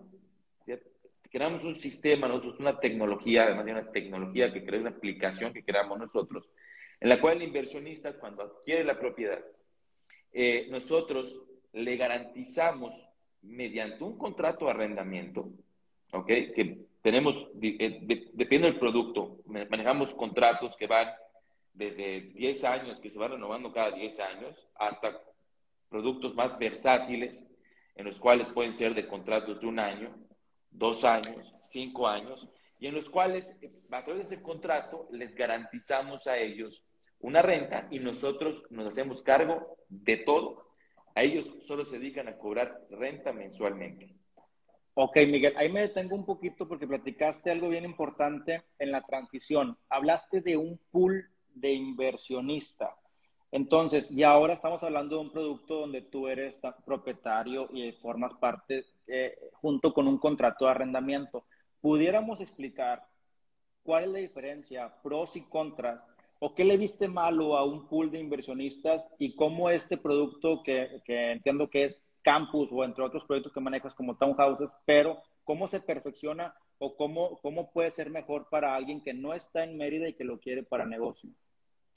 creamos 1.29 1.63
un 1.63 1.75
sistema, 1.75 2.27
nosotros 2.27 2.59
una 2.59 2.79
tecnología, 2.79 3.43
además 3.43 3.65
de 3.65 3.71
una 3.71 3.91
tecnología 3.91 4.51
que 4.53 4.65
crea 4.65 4.81
una 4.81 4.91
aplicación 4.91 5.53
que 5.53 5.63
creamos 5.63 5.99
nosotros, 5.99 6.49
en 7.01 7.09
la 7.09 7.19
cual 7.19 7.37
el 7.37 7.43
inversionista 7.43 8.13
cuando 8.13 8.43
adquiere 8.43 8.83
la 8.83 8.97
propiedad, 8.97 9.43
eh, 10.31 10.67
nosotros 10.69 11.41
le 11.73 11.97
garantizamos 11.97 12.93
mediante 13.41 14.03
un 14.03 14.17
contrato 14.19 14.65
de 14.65 14.71
arrendamiento, 14.71 15.49
¿ok? 16.13 16.27
Que 16.27 16.85
tenemos, 17.01 17.47
eh, 17.59 18.29
depende 18.33 18.67
del 18.67 18.79
producto, 18.79 19.39
manejamos 19.45 20.13
contratos 20.13 20.77
que 20.77 20.85
van 20.85 21.09
desde 21.73 22.21
10 22.33 22.63
años, 22.65 22.99
que 22.99 23.09
se 23.09 23.17
van 23.17 23.31
renovando 23.31 23.73
cada 23.73 23.91
10 23.91 24.19
años, 24.19 24.67
hasta 24.75 25.19
productos 25.89 26.35
más 26.35 26.57
versátiles, 26.59 27.43
en 27.95 28.05
los 28.05 28.19
cuales 28.19 28.47
pueden 28.49 28.75
ser 28.75 28.93
de 28.93 29.07
contratos 29.07 29.59
de 29.59 29.65
un 29.65 29.79
año, 29.79 30.15
dos 30.69 31.03
años, 31.03 31.51
cinco 31.61 32.07
años, 32.07 32.47
y 32.79 32.85
en 32.85 32.93
los 32.93 33.09
cuales, 33.09 33.55
a 33.89 34.03
través 34.03 34.29
de 34.29 34.35
ese 34.35 34.43
contrato, 34.43 35.07
les 35.11 35.33
garantizamos 35.35 36.27
a 36.27 36.37
ellos 36.37 36.83
una 37.21 37.41
renta 37.41 37.87
y 37.91 37.99
nosotros 37.99 38.63
nos 38.71 38.87
hacemos 38.87 39.23
cargo 39.23 39.77
de 39.89 40.17
todo. 40.17 40.67
A 41.15 41.23
ellos 41.23 41.47
solo 41.61 41.85
se 41.85 41.99
dedican 41.99 42.27
a 42.27 42.37
cobrar 42.37 42.81
renta 42.89 43.33
mensualmente. 43.33 44.15
Ok, 44.93 45.15
Miguel, 45.27 45.53
ahí 45.55 45.71
me 45.71 45.81
detengo 45.81 46.15
un 46.15 46.25
poquito 46.25 46.67
porque 46.67 46.87
platicaste 46.87 47.49
algo 47.49 47.69
bien 47.69 47.85
importante 47.85 48.63
en 48.77 48.91
la 48.91 49.01
transición. 49.01 49.77
Hablaste 49.89 50.41
de 50.41 50.57
un 50.57 50.79
pool 50.91 51.29
de 51.53 51.71
inversionista. 51.71 52.95
Entonces, 53.51 54.09
y 54.11 54.23
ahora 54.23 54.53
estamos 54.53 54.81
hablando 54.83 55.15
de 55.15 55.21
un 55.21 55.31
producto 55.31 55.81
donde 55.81 56.01
tú 56.01 56.27
eres 56.27 56.59
propietario 56.85 57.69
y 57.71 57.91
formas 57.93 58.33
parte 58.35 58.85
eh, 59.07 59.37
junto 59.53 59.93
con 59.93 60.07
un 60.07 60.17
contrato 60.17 60.65
de 60.65 60.71
arrendamiento. 60.71 61.45
¿Pudiéramos 61.81 62.39
explicar 62.39 63.05
cuál 63.83 64.05
es 64.05 64.09
la 64.09 64.19
diferencia, 64.19 64.93
pros 65.01 65.35
y 65.35 65.41
contras, 65.41 66.01
o 66.43 66.55
qué 66.55 66.65
le 66.65 66.75
viste 66.75 67.07
malo 67.07 67.55
a 67.55 67.63
un 67.63 67.87
pool 67.87 68.09
de 68.09 68.19
inversionistas 68.19 69.07
y 69.19 69.35
cómo 69.35 69.69
este 69.69 69.95
producto 69.95 70.63
que, 70.63 70.99
que 71.05 71.33
entiendo 71.33 71.69
que 71.69 71.83
es 71.83 72.03
campus 72.23 72.69
o 72.71 72.83
entre 72.83 73.03
otros 73.03 73.25
proyectos 73.25 73.53
que 73.53 73.59
manejas 73.59 73.93
como 73.93 74.17
townhouses, 74.17 74.69
pero 74.83 75.21
cómo 75.43 75.67
se 75.67 75.79
perfecciona 75.79 76.55
o 76.79 76.95
cómo, 76.95 77.39
cómo 77.41 77.71
puede 77.71 77.91
ser 77.91 78.09
mejor 78.09 78.49
para 78.49 78.73
alguien 78.75 79.03
que 79.03 79.13
no 79.13 79.35
está 79.35 79.63
en 79.63 79.77
Mérida 79.77 80.09
y 80.09 80.15
que 80.15 80.23
lo 80.23 80.39
quiere 80.39 80.63
para 80.63 80.83
negocio. 80.83 81.29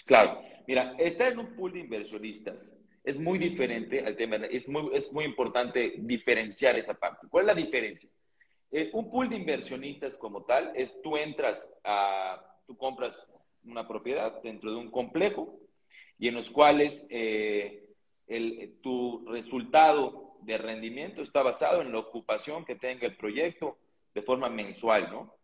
Claro, 0.07 0.43
mira, 0.67 0.95
estar 0.99 1.33
en 1.33 1.39
un 1.39 1.57
pool 1.57 1.73
de 1.73 1.81
inversionistas 1.81 2.77
es 3.03 3.19
muy 3.19 3.39
diferente 3.39 4.05
al 4.05 4.15
tema, 4.15 4.37
es 4.37 4.69
muy, 4.69 4.91
es 4.93 5.11
muy 5.11 5.25
importante 5.25 5.95
diferenciar 6.01 6.77
esa 6.77 6.93
parte. 6.93 7.29
¿Cuál 7.31 7.45
es 7.45 7.47
la 7.47 7.63
diferencia? 7.63 8.11
Eh, 8.71 8.91
un 8.93 9.11
pool 9.11 9.31
de 9.31 9.37
inversionistas 9.37 10.19
como 10.19 10.45
tal 10.45 10.71
es 10.77 11.01
tú 11.01 11.17
entras 11.17 11.73
a, 11.83 12.45
tú 12.67 12.77
compras 12.77 13.19
una 13.65 13.87
propiedad 13.87 14.43
dentro 14.43 14.71
de 14.71 14.77
un 14.77 14.91
complejo 14.91 15.59
y 16.19 16.29
en 16.29 16.35
los 16.35 16.51
cuales 16.51 17.07
eh, 17.11 17.85
el, 18.27 18.79
tu 18.83 19.25
resultado 19.29 20.37
de 20.43 20.59
rendimiento 20.59 21.23
está 21.23 21.43
basado 21.43 21.83
en 21.83 21.93
la 21.93 21.99
ocupación 21.99 22.65
que 22.65 22.77
tenga 22.77 23.07
el 23.07 23.17
proyecto 23.17 23.79
de 24.15 24.23
forma 24.23 24.49
mensual, 24.49 25.11
¿no? 25.11 25.35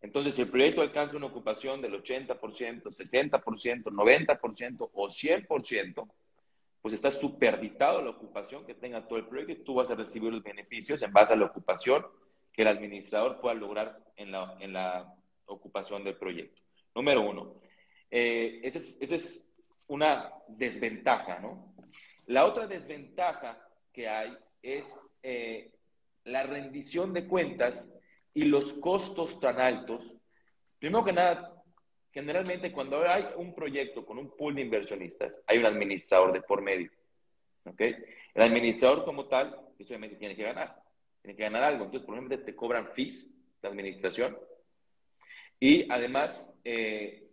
Entonces, 0.00 0.34
si 0.34 0.42
el 0.42 0.50
proyecto 0.50 0.82
alcanza 0.82 1.16
una 1.16 1.26
ocupación 1.26 1.80
del 1.80 1.94
80%, 1.94 2.38
60%, 2.38 3.84
90% 3.84 4.90
o 4.92 5.08
100%, 5.08 6.08
pues 6.82 6.94
está 6.94 7.10
superditado 7.10 8.02
la 8.02 8.10
ocupación 8.10 8.66
que 8.66 8.74
tenga 8.74 9.08
todo 9.08 9.18
el 9.18 9.26
proyecto 9.26 9.52
y 9.52 9.64
tú 9.64 9.74
vas 9.74 9.90
a 9.90 9.94
recibir 9.94 10.30
los 10.30 10.42
beneficios 10.42 11.00
en 11.00 11.10
base 11.10 11.32
a 11.32 11.36
la 11.36 11.46
ocupación 11.46 12.04
que 12.52 12.60
el 12.60 12.68
administrador 12.68 13.40
pueda 13.40 13.54
lograr 13.54 13.98
en 14.16 14.32
la, 14.32 14.54
en 14.60 14.74
la 14.74 15.14
ocupación 15.46 16.04
del 16.04 16.16
proyecto. 16.16 16.60
Número 16.94 17.22
uno, 17.22 17.54
eh, 18.10 18.60
esa, 18.62 18.78
es, 18.78 18.96
es, 19.00 19.40
una 19.86 20.32
desventaja, 20.48 21.38
¿no? 21.40 21.74
La 22.26 22.46
otra 22.46 22.66
desventaja 22.66 23.58
que 23.92 24.08
hay 24.08 24.36
es 24.62 24.84
eh, 25.22 25.70
la 26.24 26.42
rendición 26.42 27.12
de 27.12 27.26
cuentas 27.26 27.88
y 28.32 28.44
los 28.44 28.72
costos 28.74 29.38
tan 29.40 29.60
altos. 29.60 30.02
Primero 30.78 31.04
que 31.04 31.12
nada, 31.12 31.62
generalmente 32.12 32.72
cuando 32.72 33.02
hay 33.02 33.26
un 33.36 33.54
proyecto 33.54 34.06
con 34.06 34.18
un 34.18 34.34
pool 34.36 34.54
de 34.54 34.62
inversionistas, 34.62 35.40
hay 35.46 35.58
un 35.58 35.66
administrador 35.66 36.32
de 36.32 36.40
por 36.40 36.62
medio. 36.62 36.90
¿ok? 37.64 37.80
El 37.80 38.42
administrador 38.42 39.04
como 39.04 39.26
tal, 39.26 39.54
pues, 39.76 39.88
obviamente 39.88 40.16
tiene 40.16 40.34
que 40.34 40.44
ganar, 40.44 40.82
tiene 41.20 41.36
que 41.36 41.42
ganar 41.42 41.62
algo. 41.62 41.84
Entonces, 41.84 42.08
ejemplo, 42.08 42.38
te 42.40 42.56
cobran 42.56 42.88
fees 42.94 43.30
de 43.60 43.68
administración 43.68 44.36
y 45.60 45.90
además, 45.90 46.46
eh, 46.64 47.23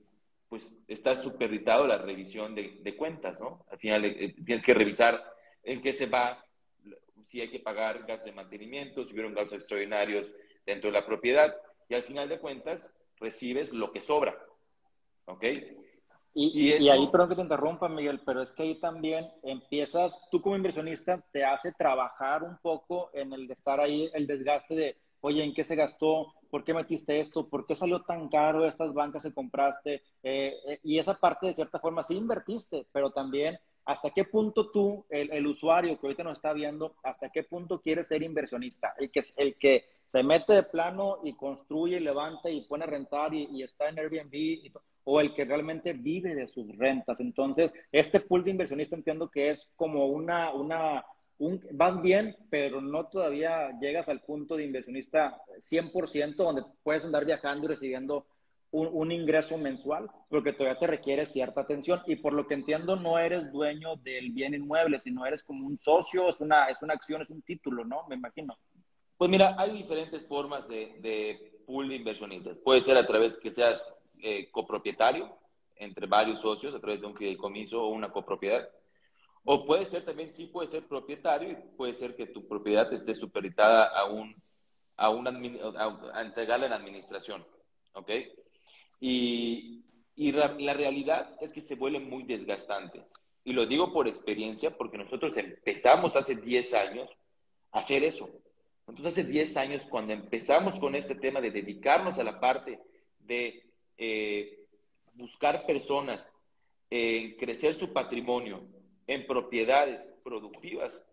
pues 0.52 0.76
está 0.90 1.16
superditado 1.16 1.88
la 1.88 1.98
revisión 1.98 2.54
de, 2.54 2.96
cuentas, 2.98 3.40
¿no? 3.40 3.66
Al 3.72 3.80
final 3.80 4.04
eh, 4.04 4.36
tienes 4.46 4.66
que 4.66 4.74
revisar 4.74 5.24
en 5.64 5.82
qué 5.82 5.94
se 5.94 6.08
va, 6.08 6.46
si 7.24 7.40
hay 7.40 7.50
que 7.50 7.62
pagar 7.62 8.00
gastos 8.00 8.26
de 8.26 8.34
mantenimiento, 8.34 9.06
si 9.06 9.14
hubieron 9.14 9.34
gastos 9.34 9.60
extraordinarios 9.60 10.30
dentro 10.66 10.92
de 10.92 11.00
la 11.00 11.06
propiedad, 11.06 11.56
y 11.88 11.94
al 11.94 12.04
final 12.04 12.28
de 12.28 12.40
cuentas 12.40 12.94
recibes 13.16 13.72
lo 13.72 13.94
que 13.94 14.02
sobra, 14.02 14.38
¿ok? 15.24 15.46
Y, 16.34 16.74
y, 16.84 16.90
ahí, 16.90 17.08
perdón 17.08 17.30
que 17.30 17.36
te 17.36 17.42
interrumpa, 17.44 17.88
Miguel, 17.88 18.20
pero 18.26 18.42
es 18.42 18.52
que 18.52 18.64
ahí 18.64 18.76
también 18.76 19.32
empiezas, 19.44 20.20
tú 20.30 20.42
como 20.42 20.58
inversionista, 20.58 21.26
te 21.32 21.46
hace 21.46 21.72
trabajar 21.72 22.44
un 22.44 22.58
poco 22.58 23.10
en 23.14 23.32
el 23.32 23.48
de 23.48 23.54
estar 23.54 23.80
ahí, 23.80 24.12
el 24.14 24.28
desgaste 24.28 24.76
de, 24.76 24.98
oye, 25.22 25.44
¿en 25.44 25.54
qué 25.54 25.64
se 25.64 25.76
gastó? 25.76 26.34
¿Por 26.50 26.64
qué 26.64 26.74
metiste 26.74 27.20
esto? 27.20 27.48
¿Por 27.48 27.66
qué 27.66 27.76
salió 27.76 28.02
tan 28.02 28.28
caro 28.30 28.66
estas 28.66 28.94
bancas 28.94 29.24
que 29.24 29.34
compraste? 29.34 30.04
Eh, 30.22 30.56
eh, 30.68 30.80
y 30.84 31.00
esa 31.00 31.14
parte, 31.14 31.48
de 31.48 31.54
cierta 31.54 31.80
forma, 31.80 32.04
sí 32.04 32.16
invertiste, 32.16 32.86
pero 32.92 33.12
también 33.12 33.58
hasta 33.86 34.12
qué 34.12 34.26
punto 34.26 34.70
tú, 34.70 35.06
el, 35.10 35.46
usuario 35.48 36.00
que 36.00 36.06
ahorita 36.06 36.24
nos 36.24 36.38
está 36.38 36.54
viendo, 36.54 36.96
hasta 37.04 37.30
qué 37.30 37.44
punto 37.44 37.82
quieres 37.82 38.08
ser 38.08 38.22
inversionista. 38.22 38.94
El 38.98 39.10
que, 39.10 39.24
el 39.38 39.56
que 39.56 39.86
se 40.06 40.24
mete 40.24 40.54
de 40.54 40.64
plano 40.64 41.20
y 41.24 41.34
construye, 41.34 41.98
y 41.98 42.02
levanta 42.02 42.50
y 42.50 42.62
pone 42.62 42.84
a 42.84 42.88
rentar 42.88 43.34
y, 43.34 43.64
está 43.64 43.90
en 43.90 44.00
Airbnb, 44.00 44.72
o 45.04 45.20
el 45.20 45.34
que 45.34 45.46
realmente 45.46 45.94
vive 45.94 46.36
de 46.36 46.48
sus 46.48 46.78
rentas. 46.78 47.20
Entonces, 47.20 47.74
este 47.92 48.20
pool 48.20 48.44
de 48.44 48.52
inversionista 48.52 48.96
entiendo 48.96 49.30
que 49.30 49.50
es 49.50 49.72
como 49.76 50.06
una, 50.06 50.54
una 50.54 51.04
vas 51.72 52.02
bien, 52.02 52.36
pero 52.50 52.82
no 52.82 53.08
todavía 53.08 53.72
llegas 53.80 54.08
al 54.10 54.22
punto 54.22 54.56
de 54.56 54.66
inversionista 54.66 55.42
100%, 55.58 56.36
donde 56.36 56.64
puedes 56.84 57.04
andar 57.04 57.26
viajando 57.26 57.66
y 57.66 57.70
recibiendo 57.70 58.26
un, 58.72 59.12
ingreso 59.12 59.58
mensual, 59.58 60.10
porque 60.30 60.54
todavía 60.54 60.80
te 60.80 60.88
requiere 60.88 61.26
cierta 61.26 61.62
atención. 61.62 62.02
Y 62.06 62.16
por 62.16 62.34
lo 62.34 62.48
que 62.48 62.54
entiendo, 62.54 62.96
no 62.96 63.20
eres 63.20 63.52
dueño 63.52 63.98
del 63.98 64.32
bien 64.32 64.54
inmueble, 64.54 64.98
sino 64.98 65.26
eres 65.26 65.44
como 65.44 65.68
un 65.68 65.78
socio, 65.78 66.30
es 66.30 66.40
una, 66.40 66.66
es 66.66 66.82
una 66.82 66.94
acción, 66.94 67.22
es 67.22 67.30
un 67.30 67.42
título, 67.42 67.84
¿no? 67.84 68.08
Me 68.08 68.16
imagino. 68.16 68.58
Pues 69.18 69.30
mira, 69.30 69.56
hay 69.58 69.72
diferentes 69.72 70.26
formas 70.26 70.68
de, 70.70 70.98
de 71.02 71.62
pool 71.66 71.90
de 71.90 71.96
inversionistas. 71.96 72.58
Puede 72.60 72.82
ser 72.82 72.98
a 72.98 73.06
través 73.06 73.38
que 73.38 73.52
seas 73.52 73.94
eh, 74.22 74.50
copropietario 74.52 75.36
entre 75.76 76.06
varios 76.06 76.40
socios, 76.40 76.74
a 76.74 76.80
través 76.80 77.02
de 77.02 77.08
un 77.08 77.16
fideicomiso 77.16 77.84
o 77.84 77.90
una 77.90 78.12
copropiedad 78.12 78.70
o 79.44 79.66
puede 79.66 79.86
ser 79.86 80.06
también, 80.06 80.32
sí 80.32 80.46
puede 80.46 80.70
ser 80.70 80.88
propietario 80.88 81.52
y 81.52 81.56
puede 81.76 81.96
ser 81.96 82.16
que 82.16 82.28
tu 82.28 82.48
propiedad 82.48 82.92
esté 82.94 83.16
supeditada 83.16 83.88
a 83.88 84.06
un, 84.06 84.36
a, 84.98 85.10
un 85.10 85.28
a, 85.28 86.22
entregarla 86.22 86.68
en 86.68 86.74
administración. 86.74 87.46
¿Ok? 87.94 88.10
Y, 89.00 89.84
y 90.16 90.32
la, 90.32 90.74
realidad 90.74 91.36
es 91.42 91.52
que 91.52 91.62
se 91.62 91.76
vuelve 91.76 92.00
muy 92.00 92.24
desgastante. 92.24 93.04
Y 93.44 93.54
lo 93.54 93.66
digo 93.66 93.92
por 93.92 94.08
experiencia 94.08 94.78
porque 94.78 95.00
nosotros 95.00 95.36
empezamos 95.36 96.16
hace 96.16 96.36
10 96.36 96.74
años 96.76 97.10
a 97.72 97.80
hacer 97.80 98.04
eso. 98.04 98.30
Entonces, 98.88 99.14
hace 99.14 99.24
10 99.24 99.58
años, 99.58 99.84
cuando 99.90 100.14
empezamos 100.14 100.80
con 100.80 100.94
este 100.96 101.16
tema 101.16 101.42
de 101.42 101.50
dedicarnos 101.50 102.20
a 102.20 102.24
la 102.24 102.40
parte 102.40 102.80
de 103.20 103.64
eh, 103.98 104.66
buscar 105.14 105.66
personas, 105.66 106.32
en 106.92 107.38
crecer 107.38 107.74
su 107.74 107.94
patrimonio, 107.94 108.62
en 109.12 109.28
propiedades 109.28 110.08
productivas, 110.24 111.04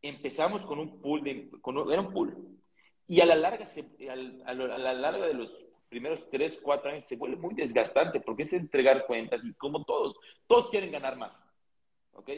empezamos 0.00 0.64
con 0.64 0.78
un 0.78 1.00
pool, 1.00 1.24
de, 1.24 1.50
con 1.60 1.90
era 1.90 2.00
un 2.00 2.12
pool. 2.12 2.36
Y 3.08 3.20
a 3.20 3.26
la, 3.26 3.34
larga 3.34 3.66
a 4.46 4.54
la 4.54 4.92
larga 4.92 5.26
de 5.26 5.34
los 5.34 5.52
primeros 5.88 6.30
tres, 6.30 6.60
cuatro 6.62 6.90
años 6.90 7.04
se 7.04 7.16
vuelve 7.16 7.36
muy 7.36 7.54
desgastante 7.54 8.20
porque 8.20 8.44
es 8.44 8.52
entregar 8.52 9.06
cuentas 9.06 9.44
y 9.44 9.52
como 9.54 9.84
todos, 9.84 10.14
todos 10.46 10.70
quieren 10.70 10.92
ganar 10.92 11.16
más. 11.16 11.36
¿ok? 12.12 12.30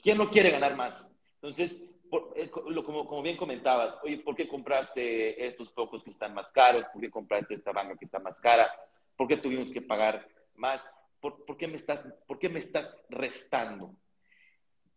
¿Quién 0.00 0.18
no 0.18 0.30
quiere 0.30 0.50
ganar 0.50 0.76
más? 0.76 1.04
Entonces, 1.34 1.90
eh, 2.36 2.48
como, 2.50 3.08
como, 3.08 3.22
bien 3.22 3.36
comentabas, 3.36 3.98
oye, 4.04 4.18
¿por 4.18 4.36
qué 4.36 4.46
compraste 4.46 5.44
estos 5.46 5.72
pocos 5.72 6.04
que 6.04 6.10
están 6.10 6.32
más 6.32 6.52
caros? 6.52 6.84
¿Por 6.92 7.00
qué 7.00 7.10
compraste 7.10 7.54
esta 7.54 7.72
banca 7.72 7.96
que 7.96 8.04
está 8.04 8.20
más 8.20 8.38
cara? 8.38 8.70
¿Por 9.16 9.26
qué 9.26 9.36
tuvimos 9.36 9.72
que 9.72 9.82
pagar 9.82 10.28
más? 10.54 10.80
¿Por, 11.20 11.44
por 11.44 11.56
qué, 11.56 11.66
me 11.66 11.76
estás, 11.76 12.06
¿Por 12.28 12.38
qué 12.38 12.48
me 12.48 12.60
estás 12.60 13.04
restando? 13.08 13.96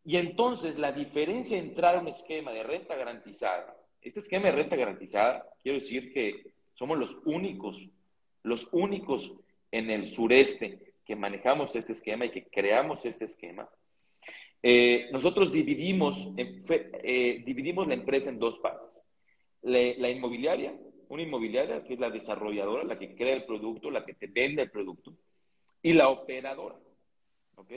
Y 0.06 0.18
entonces 0.18 0.78
la 0.78 0.92
diferencia 0.92 1.58
entre 1.58 1.70
entrar 1.70 1.96
a 1.96 2.00
un 2.02 2.08
esquema 2.10 2.52
de 2.52 2.64
renta 2.64 2.96
garantizada, 2.96 3.76
este 4.02 4.20
esquema 4.20 4.48
de 4.48 4.52
renta 4.52 4.76
garantizada, 4.76 5.48
quiero 5.62 5.80
decir 5.80 6.12
que 6.14 6.54
somos 6.74 6.98
los 6.98 7.22
únicos, 7.26 7.90
los 8.44 8.68
únicos 8.74 9.34
en 9.72 9.90
el 9.90 10.08
sureste 10.08 10.94
que 11.06 11.16
manejamos 11.16 11.76
este 11.76 11.94
esquema 11.94 12.26
y 12.26 12.32
que 12.32 12.46
creamos 12.46 13.06
este 13.06 13.26
esquema. 13.26 13.70
Eh, 14.62 15.10
nosotros 15.12 15.52
dividimos, 15.52 16.32
eh, 16.38 17.44
dividimos 17.46 17.88
la 17.88 17.94
empresa 17.94 18.30
en 18.30 18.40
dos 18.40 18.60
partes. 18.60 19.02
la 19.62 20.10
inmobiliaria, 20.10 20.78
una 21.08 21.24
inmobiliaria 21.24 21.84
que 21.86 21.94
es 21.94 22.00
la 22.00 22.10
desarrolladora, 22.10 22.84
la 22.84 23.00
que 23.00 23.16
crea 23.16 23.34
el 23.34 23.46
producto, 23.46 23.90
la 23.90 24.04
que 24.04 24.14
te 24.14 24.28
vende 24.28 24.64
el 24.64 24.72
producto, 24.72 25.14
y 25.82 25.94
la 25.94 26.10
operadora. 26.10 26.76
¿ok?, 27.56 27.72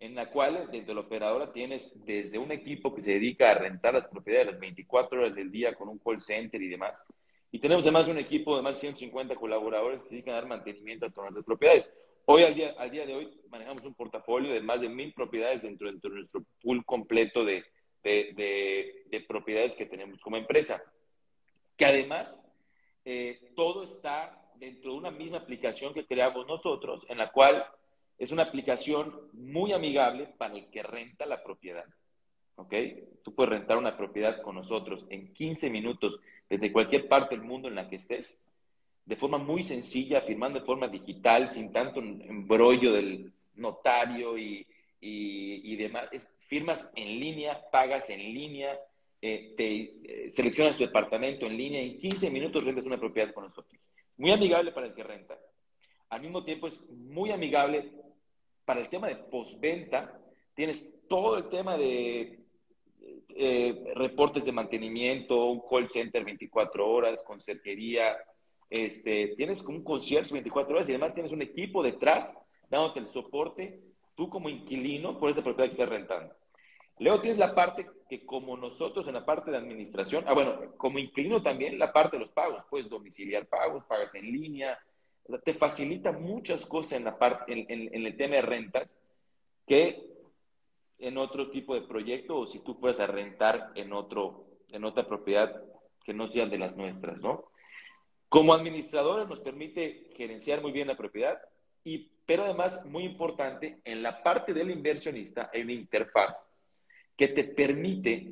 en 0.00 0.14
la 0.14 0.30
cual 0.30 0.68
dentro 0.70 0.94
de 0.94 1.00
la 1.00 1.06
operadora 1.06 1.52
tienes 1.52 1.90
desde 2.04 2.38
un 2.38 2.52
equipo 2.52 2.94
que 2.94 3.02
se 3.02 3.12
dedica 3.12 3.50
a 3.50 3.54
rentar 3.54 3.94
las 3.94 4.06
propiedades 4.06 4.52
las 4.52 4.60
24 4.60 5.20
horas 5.20 5.34
del 5.34 5.50
día 5.50 5.74
con 5.74 5.88
un 5.88 5.98
call 5.98 6.20
center 6.20 6.62
y 6.62 6.68
demás. 6.68 7.04
Y 7.50 7.58
tenemos 7.58 7.84
además 7.84 8.08
un 8.08 8.18
equipo 8.18 8.56
de 8.56 8.62
más 8.62 8.74
de 8.74 8.80
150 8.80 9.34
colaboradores 9.34 10.02
que 10.02 10.08
se 10.08 10.14
dedican 10.16 10.34
a 10.34 10.38
dar 10.38 10.46
mantenimiento 10.46 11.06
a 11.06 11.10
todas 11.10 11.32
las 11.32 11.44
propiedades. 11.44 11.92
Hoy, 12.26 12.42
al 12.42 12.54
día, 12.54 12.74
al 12.78 12.90
día 12.90 13.06
de 13.06 13.14
hoy, 13.14 13.40
manejamos 13.48 13.82
un 13.84 13.94
portafolio 13.94 14.52
de 14.52 14.60
más 14.60 14.82
de 14.82 14.90
mil 14.90 15.14
propiedades 15.14 15.62
dentro, 15.62 15.90
de 15.90 16.10
nuestro 16.10 16.44
pool 16.62 16.84
completo 16.84 17.44
de, 17.44 17.64
de, 18.04 19.04
de, 19.06 19.20
propiedades 19.22 19.74
que 19.74 19.86
tenemos 19.86 20.20
como 20.20 20.36
empresa. 20.36 20.82
Que 21.76 21.86
además, 21.86 22.38
eh, 23.06 23.52
todo 23.56 23.84
está 23.84 24.52
dentro 24.56 24.92
de 24.92 24.98
una 24.98 25.10
misma 25.10 25.38
aplicación 25.38 25.94
que 25.94 26.04
creamos 26.04 26.46
nosotros, 26.46 27.06
en 27.08 27.16
la 27.16 27.30
cual 27.32 27.66
es 28.18 28.32
una 28.32 28.42
aplicación 28.42 29.14
muy 29.32 29.72
amigable 29.72 30.26
para 30.36 30.54
el 30.54 30.66
que 30.66 30.82
renta 30.82 31.24
la 31.24 31.42
propiedad. 31.42 31.84
¿Ok? 32.56 32.74
Tú 33.22 33.34
puedes 33.34 33.50
rentar 33.50 33.78
una 33.78 33.96
propiedad 33.96 34.42
con 34.42 34.56
nosotros 34.56 35.06
en 35.10 35.32
15 35.32 35.70
minutos 35.70 36.20
desde 36.50 36.72
cualquier 36.72 37.06
parte 37.06 37.36
del 37.36 37.44
mundo 37.44 37.68
en 37.68 37.76
la 37.76 37.88
que 37.88 37.96
estés, 37.96 38.36
de 39.06 39.16
forma 39.16 39.38
muy 39.38 39.62
sencilla, 39.62 40.22
firmando 40.22 40.58
de 40.58 40.66
forma 40.66 40.88
digital, 40.88 41.50
sin 41.50 41.72
tanto 41.72 42.00
embrollo 42.00 42.92
del 42.92 43.32
notario 43.54 44.36
y, 44.36 44.66
y, 45.00 45.76
demás. 45.76 46.08
firmas 46.48 46.90
en 46.96 47.20
línea, 47.20 47.70
pagas 47.70 48.10
en 48.10 48.20
línea, 48.20 48.78
eh, 49.22 49.54
te, 49.56 50.24
eh, 50.26 50.30
seleccionas 50.30 50.76
tu 50.76 50.84
departamento 50.84 51.46
en 51.46 51.56
línea, 51.56 51.80
en 51.80 51.98
15 51.98 52.30
minutos 52.30 52.64
rentas 52.64 52.84
una 52.84 52.98
propiedad 52.98 53.32
con 53.32 53.44
nosotros. 53.44 53.80
Muy 54.16 54.32
amigable 54.32 54.72
para 54.72 54.88
el 54.88 54.94
que 54.94 55.04
renta. 55.04 55.38
Al 56.10 56.20
mismo 56.20 56.44
tiempo 56.44 56.66
es 56.66 56.80
muy 56.90 57.30
amigable 57.30 57.90
para 58.68 58.80
el 58.80 58.90
tema 58.90 59.08
de 59.08 59.16
postventa, 59.16 60.12
tienes 60.54 60.92
todo 61.08 61.38
el 61.38 61.48
tema 61.48 61.78
de 61.78 62.38
eh, 63.30 63.92
reportes 63.94 64.44
de 64.44 64.52
mantenimiento, 64.52 65.46
un 65.46 65.62
call 65.66 65.88
center 65.88 66.22
24 66.22 66.86
horas, 66.86 67.22
conserjería, 67.22 68.14
este, 68.68 69.28
tienes 69.38 69.62
como 69.62 69.78
un 69.78 69.84
concierto 69.84 70.34
24 70.34 70.74
horas 70.74 70.86
y 70.86 70.92
además 70.92 71.14
tienes 71.14 71.32
un 71.32 71.40
equipo 71.40 71.82
detrás 71.82 72.30
dándote 72.68 73.00
el 73.00 73.08
soporte, 73.08 73.80
tú 74.14 74.28
como 74.28 74.50
inquilino 74.50 75.18
por 75.18 75.30
esa 75.30 75.40
propiedad 75.40 75.70
que 75.70 75.72
estás 75.72 75.88
rentando. 75.88 76.34
Luego 76.98 77.22
tienes 77.22 77.38
la 77.38 77.54
parte 77.54 77.86
que 78.06 78.26
como 78.26 78.54
nosotros 78.58 79.08
en 79.08 79.14
la 79.14 79.24
parte 79.24 79.50
de 79.50 79.56
administración, 79.56 80.24
ah 80.26 80.34
bueno, 80.34 80.76
como 80.76 80.98
inquilino 80.98 81.42
también 81.42 81.78
la 81.78 81.90
parte 81.90 82.18
de 82.18 82.24
los 82.24 82.32
pagos, 82.32 82.64
puedes 82.68 82.90
domiciliar 82.90 83.46
pagos, 83.46 83.86
pagas 83.86 84.14
en 84.14 84.30
línea, 84.30 84.78
te 85.44 85.54
facilita 85.54 86.12
muchas 86.12 86.64
cosas 86.64 86.92
en, 86.92 87.04
la 87.04 87.18
parte, 87.18 87.52
en, 87.52 88.06
el 88.06 88.16
tema 88.16 88.36
de 88.36 88.42
rentas 88.42 88.96
que 89.66 90.08
en 90.98 91.18
otro 91.18 91.50
tipo 91.50 91.74
de 91.74 91.82
proyecto 91.82 92.38
o 92.38 92.46
si 92.46 92.60
tú 92.60 92.80
puedes 92.80 92.98
rentar 93.06 93.72
en, 93.74 93.92
otro, 93.92 94.46
en 94.68 94.84
otra 94.84 95.06
propiedad 95.06 95.62
que 96.02 96.14
no 96.14 96.26
sean 96.28 96.48
de 96.48 96.58
las 96.58 96.76
nuestras, 96.76 97.22
¿no? 97.22 97.44
Como 98.28 98.54
administradores 98.54 99.28
nos 99.28 99.40
permite 99.40 100.08
gerenciar 100.16 100.62
muy 100.62 100.72
bien 100.72 100.88
la 100.88 100.96
propiedad, 100.96 101.38
y, 101.84 102.10
pero 102.26 102.44
además, 102.44 102.84
muy 102.84 103.04
importante, 103.04 103.80
en 103.84 104.02
la 104.02 104.22
parte 104.22 104.52
del 104.52 104.70
inversionista 104.70 105.50
hay 105.52 105.62
una 105.62 105.72
interfaz 105.72 106.46
que 107.16 107.28
te 107.28 107.44
permite 107.44 108.30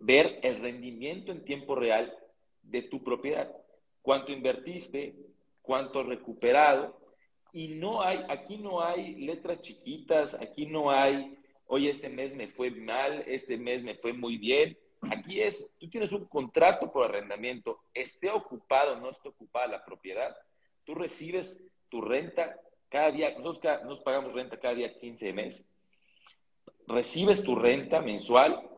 ver 0.00 0.40
el 0.42 0.60
rendimiento 0.60 1.32
en 1.32 1.44
tiempo 1.44 1.74
real 1.74 2.16
de 2.62 2.82
tu 2.82 3.02
propiedad. 3.02 3.54
Cuánto 4.00 4.32
invertiste, 4.32 5.14
cuánto 5.62 6.02
recuperado. 6.02 7.00
Y 7.52 7.68
no 7.68 8.02
hay, 8.02 8.24
aquí 8.28 8.58
no 8.58 8.82
hay 8.82 9.14
letras 9.16 9.60
chiquitas, 9.60 10.34
aquí 10.34 10.66
no 10.66 10.90
hay, 10.90 11.38
oye, 11.66 11.90
este 11.90 12.08
mes 12.08 12.34
me 12.34 12.48
fue 12.48 12.70
mal, 12.70 13.24
este 13.26 13.56
mes 13.56 13.82
me 13.82 13.94
fue 13.94 14.12
muy 14.12 14.38
bien. 14.38 14.76
Aquí 15.10 15.40
es, 15.40 15.70
tú 15.78 15.90
tienes 15.90 16.12
un 16.12 16.26
contrato 16.26 16.92
por 16.92 17.04
arrendamiento, 17.04 17.80
esté 17.92 18.30
ocupado 18.30 18.96
no 19.00 19.10
esté 19.10 19.28
ocupada 19.28 19.66
la 19.66 19.84
propiedad, 19.84 20.36
tú 20.84 20.94
recibes 20.94 21.60
tu 21.88 22.00
renta 22.00 22.60
cada 22.88 23.10
día, 23.10 23.36
nos 23.38 24.00
pagamos 24.00 24.32
renta 24.32 24.60
cada 24.60 24.74
día 24.74 24.96
15 24.96 25.26
de 25.26 25.32
mes, 25.32 25.64
recibes 26.86 27.42
tu 27.42 27.56
renta 27.56 28.00
mensual 28.00 28.71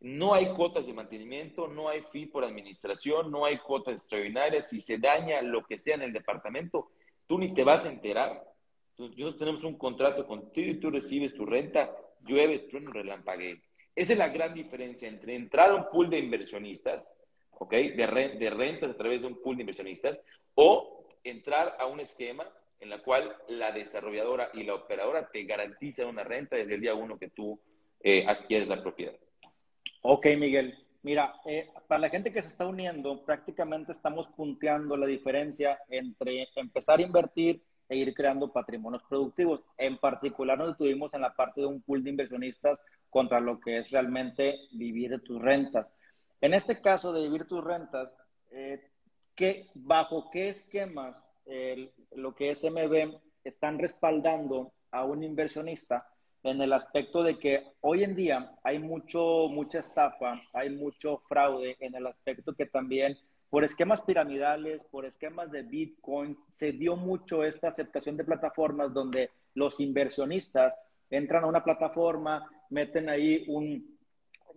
no 0.00 0.34
hay 0.34 0.46
cuotas 0.54 0.86
de 0.86 0.92
mantenimiento, 0.92 1.66
no 1.66 1.88
hay 1.88 2.02
fee 2.12 2.26
por 2.26 2.44
administración, 2.44 3.30
no 3.30 3.44
hay 3.44 3.58
cuotas 3.58 3.96
extraordinarias. 3.96 4.68
Si 4.68 4.80
se 4.80 4.98
daña 4.98 5.42
lo 5.42 5.64
que 5.64 5.78
sea 5.78 5.96
en 5.96 6.02
el 6.02 6.12
departamento, 6.12 6.90
tú 7.26 7.38
ni 7.38 7.52
te 7.52 7.64
vas 7.64 7.84
a 7.84 7.90
enterar. 7.90 8.44
Nosotros 8.96 9.38
tenemos 9.38 9.64
un 9.64 9.76
contrato 9.76 10.26
contigo 10.26 10.70
y 10.70 10.80
tú 10.80 10.90
recibes 10.90 11.34
tu 11.34 11.44
renta, 11.44 11.94
llueve, 12.24 12.60
trueno, 12.60 12.92
relampague. 12.92 13.62
Esa 13.94 14.12
es 14.12 14.18
la 14.18 14.28
gran 14.28 14.54
diferencia 14.54 15.08
entre 15.08 15.34
entrar 15.34 15.70
a 15.70 15.74
un 15.74 15.90
pool 15.90 16.08
de 16.08 16.18
inversionistas, 16.18 17.12
¿ok? 17.58 17.72
De, 17.72 18.36
de 18.38 18.50
rentas 18.50 18.90
a 18.90 18.96
través 18.96 19.20
de 19.20 19.26
un 19.26 19.42
pool 19.42 19.56
de 19.56 19.62
inversionistas, 19.62 20.20
o 20.54 21.04
entrar 21.24 21.76
a 21.78 21.86
un 21.86 21.98
esquema 22.00 22.48
en 22.80 22.90
la 22.90 23.02
cual 23.02 23.36
la 23.48 23.72
desarrolladora 23.72 24.50
y 24.54 24.62
la 24.62 24.74
operadora 24.74 25.28
te 25.28 25.42
garantizan 25.42 26.06
una 26.06 26.22
renta 26.22 26.54
desde 26.54 26.74
el 26.74 26.80
día 26.80 26.94
uno 26.94 27.18
que 27.18 27.30
tú 27.30 27.60
eh, 28.00 28.24
adquieres 28.26 28.68
la 28.68 28.80
propiedad. 28.80 29.14
Ok, 30.02 30.26
Miguel. 30.38 30.78
Mira, 31.02 31.34
eh, 31.46 31.70
para 31.86 32.00
la 32.00 32.10
gente 32.10 32.32
que 32.32 32.42
se 32.42 32.48
está 32.48 32.66
uniendo, 32.66 33.24
prácticamente 33.24 33.92
estamos 33.92 34.26
punteando 34.36 34.96
la 34.96 35.06
diferencia 35.06 35.80
entre 35.88 36.48
empezar 36.56 36.98
a 36.98 37.02
invertir 37.02 37.62
e 37.88 37.96
ir 37.96 38.12
creando 38.14 38.52
patrimonios 38.52 39.02
productivos. 39.08 39.62
En 39.76 39.98
particular 39.98 40.58
nos 40.58 40.68
detuvimos 40.68 41.12
en 41.14 41.22
la 41.22 41.34
parte 41.34 41.60
de 41.60 41.66
un 41.66 41.80
pool 41.82 42.02
de 42.02 42.10
inversionistas 42.10 42.78
contra 43.08 43.40
lo 43.40 43.60
que 43.60 43.78
es 43.78 43.90
realmente 43.90 44.58
vivir 44.72 45.10
de 45.10 45.20
tus 45.20 45.40
rentas. 45.40 45.92
En 46.40 46.52
este 46.52 46.80
caso 46.80 47.12
de 47.12 47.22
vivir 47.22 47.46
tus 47.46 47.64
rentas, 47.64 48.10
eh, 48.50 48.90
¿bajo 49.74 50.30
qué 50.30 50.48
esquemas 50.48 51.16
lo 52.12 52.34
que 52.34 52.50
es 52.50 52.62
MB 52.62 53.18
están 53.44 53.78
respaldando 53.78 54.72
a 54.90 55.04
un 55.04 55.22
inversionista 55.22 56.06
en 56.50 56.60
el 56.60 56.72
aspecto 56.72 57.22
de 57.22 57.38
que 57.38 57.64
hoy 57.80 58.04
en 58.04 58.14
día 58.14 58.52
hay 58.62 58.78
mucho, 58.78 59.48
mucha 59.48 59.78
estafa, 59.78 60.40
hay 60.52 60.70
mucho 60.70 61.22
fraude, 61.28 61.76
en 61.80 61.94
el 61.94 62.06
aspecto 62.06 62.54
que 62.54 62.66
también 62.66 63.18
por 63.50 63.64
esquemas 63.64 64.02
piramidales, 64.02 64.82
por 64.90 65.06
esquemas 65.06 65.50
de 65.50 65.62
bitcoins, 65.62 66.38
se 66.48 66.72
dio 66.72 66.96
mucho 66.96 67.44
esta 67.44 67.68
aceptación 67.68 68.16
de 68.16 68.24
plataformas 68.24 68.92
donde 68.92 69.30
los 69.54 69.80
inversionistas 69.80 70.76
entran 71.10 71.44
a 71.44 71.46
una 71.46 71.64
plataforma, 71.64 72.46
meten 72.68 73.08
ahí 73.08 73.44
un, 73.48 73.98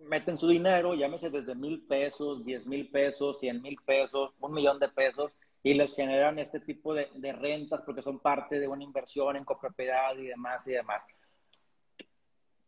meten 0.00 0.36
su 0.36 0.48
dinero, 0.48 0.94
llámese 0.94 1.30
desde 1.30 1.54
mil 1.54 1.86
pesos, 1.86 2.44
diez 2.44 2.66
mil 2.66 2.90
pesos, 2.90 3.40
cien 3.40 3.62
mil 3.62 3.76
pesos, 3.84 4.34
un 4.40 4.52
millón 4.52 4.78
de 4.78 4.88
pesos, 4.88 5.36
y 5.62 5.74
les 5.74 5.94
generan 5.94 6.38
este 6.38 6.60
tipo 6.60 6.92
de, 6.92 7.08
de 7.14 7.32
rentas 7.32 7.80
porque 7.86 8.02
son 8.02 8.18
parte 8.18 8.58
de 8.58 8.68
una 8.68 8.82
inversión 8.82 9.36
en 9.36 9.44
copropiedad 9.44 10.16
y 10.18 10.26
demás 10.26 10.66
y 10.66 10.72
demás. 10.72 11.02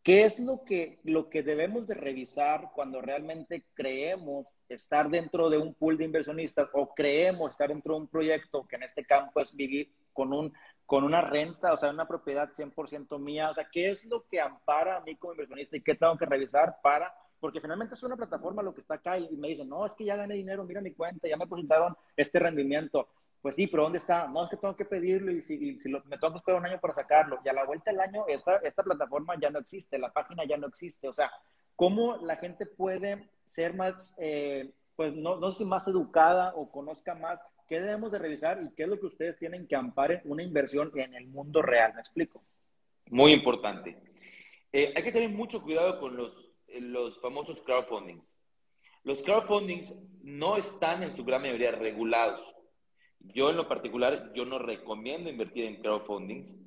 ¿Qué 0.05 0.23
es 0.23 0.39
lo 0.39 0.63
que, 0.63 0.99
lo 1.03 1.31
que 1.31 1.41
debemos 1.41 1.87
de 1.87 1.95
revisar 1.95 2.69
cuando 2.75 3.01
realmente 3.01 3.65
creemos 3.73 4.45
estar 4.69 5.09
dentro 5.09 5.49
de 5.49 5.57
un 5.57 5.73
pool 5.73 5.97
de 5.97 6.05
inversionistas 6.05 6.69
o 6.73 6.93
creemos 6.93 7.49
estar 7.49 7.69
dentro 7.69 7.95
de 7.95 8.01
un 8.01 8.07
proyecto 8.07 8.67
que 8.67 8.75
en 8.75 8.83
este 8.83 9.03
campo 9.03 9.41
es 9.41 9.55
vivir 9.55 9.91
con, 10.13 10.31
un, 10.31 10.53
con 10.85 11.03
una 11.03 11.21
renta, 11.21 11.73
o 11.73 11.77
sea, 11.77 11.89
una 11.89 12.07
propiedad 12.07 12.51
100% 12.53 13.17
mía? 13.17 13.49
O 13.49 13.55
sea, 13.55 13.67
¿qué 13.71 13.89
es 13.89 14.05
lo 14.05 14.27
que 14.27 14.39
ampara 14.39 14.97
a 14.97 15.01
mí 15.01 15.15
como 15.15 15.33
inversionista 15.33 15.75
y 15.75 15.81
qué 15.81 15.95
tengo 15.95 16.15
que 16.19 16.27
revisar 16.27 16.75
para 16.83 17.11
porque 17.39 17.59
finalmente 17.59 17.95
es 17.95 18.03
una 18.03 18.15
plataforma 18.15 18.63
lo 18.63 18.73
que 18.73 18.81
está 18.81 18.95
acá 18.95 19.17
y 19.17 19.35
me 19.37 19.49
dicen, 19.49 19.69
no, 19.69 19.85
es 19.85 19.93
que 19.93 20.05
ya 20.05 20.15
gané 20.15 20.35
dinero, 20.35 20.63
mira 20.63 20.81
mi 20.81 20.93
cuenta, 20.93 21.27
ya 21.27 21.37
me 21.37 21.47
presentaron 21.47 21.95
este 22.15 22.39
rendimiento. 22.39 23.07
Pues 23.45 23.57
sí, 23.57 23.67
pero 23.67 23.83
¿dónde 23.83 23.99
está? 23.99 24.27
No, 24.27 24.43
es 24.43 24.49
que 24.49 24.57
tengo 24.57 24.75
que 24.75 24.85
pedirlo 24.85 25.31
y 25.31 25.39
si, 25.39 25.55
me 25.55 26.17
tengo 26.17 26.31
que 26.31 26.37
esperar 26.39 26.59
un 26.61 26.65
año 26.65 26.79
para 26.81 26.95
sacarlo. 26.95 27.37
Y 27.45 27.49
a 27.49 27.53
la 27.53 27.63
vuelta 27.63 27.91
del 27.91 27.99
año, 27.99 28.25
esta, 28.27 28.55
esta 28.63 28.81
plataforma 28.81 29.39
ya 29.39 29.51
no 29.51 29.59
existe, 29.59 29.99
la 29.99 30.11
página 30.11 30.45
ya 30.45 30.57
no 30.57 30.65
existe. 30.65 31.07
O 31.07 31.13
sea, 31.13 31.31
¿cómo 31.75 32.17
la 32.25 32.37
gente 32.37 32.65
puede 32.65 33.29
ser 33.43 33.75
más, 33.75 34.15
eh, 34.17 34.71
pues 34.95 35.13
no, 35.13 35.35
no 35.35 35.51
sé 35.51 35.59
si 35.59 35.65
más 35.65 35.87
educada 35.87 36.53
o 36.55 36.71
conozca 36.71 37.13
más 37.13 37.39
qué 37.67 37.79
debemos 37.79 38.11
de 38.11 38.17
revisar 38.17 38.63
y 38.63 38.73
qué 38.73 38.81
es 38.81 38.89
lo 38.89 38.99
que 38.99 39.05
ustedes 39.05 39.37
tienen 39.37 39.67
que 39.67 39.75
amparen 39.75 40.21
una 40.25 40.41
inversión 40.41 40.91
en 40.95 41.13
el 41.13 41.27
mundo 41.27 41.61
real? 41.61 41.93
¿Me 41.93 41.99
explico? 41.99 42.41
Muy 43.11 43.31
importante. 43.31 43.95
Eh, 44.73 44.91
hay 44.95 45.03
que 45.03 45.11
tener 45.11 45.29
mucho 45.29 45.61
cuidado 45.61 45.99
con 45.99 46.17
los, 46.17 46.57
los 46.79 47.21
famosos 47.21 47.61
crowdfundings. 47.61 48.33
Los 49.03 49.21
crowdfundings 49.21 49.93
no 50.23 50.57
están 50.57 51.03
en 51.03 51.15
su 51.15 51.23
gran 51.23 51.43
mayoría 51.43 51.73
regulados. 51.73 52.54
Yo 53.33 53.49
en 53.49 53.57
lo 53.57 53.67
particular, 53.67 54.31
yo 54.33 54.45
no 54.45 54.59
recomiendo 54.59 55.29
invertir 55.29 55.65
en 55.65 55.81
crowdfundings, 55.81 56.57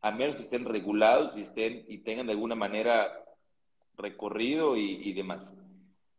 a 0.00 0.10
menos 0.10 0.36
que 0.36 0.42
estén 0.42 0.64
regulados 0.64 1.36
y, 1.36 1.42
estén, 1.42 1.84
y 1.88 1.98
tengan 1.98 2.26
de 2.26 2.32
alguna 2.32 2.54
manera 2.54 3.12
recorrido 3.96 4.76
y, 4.76 5.12
demás. 5.12 5.48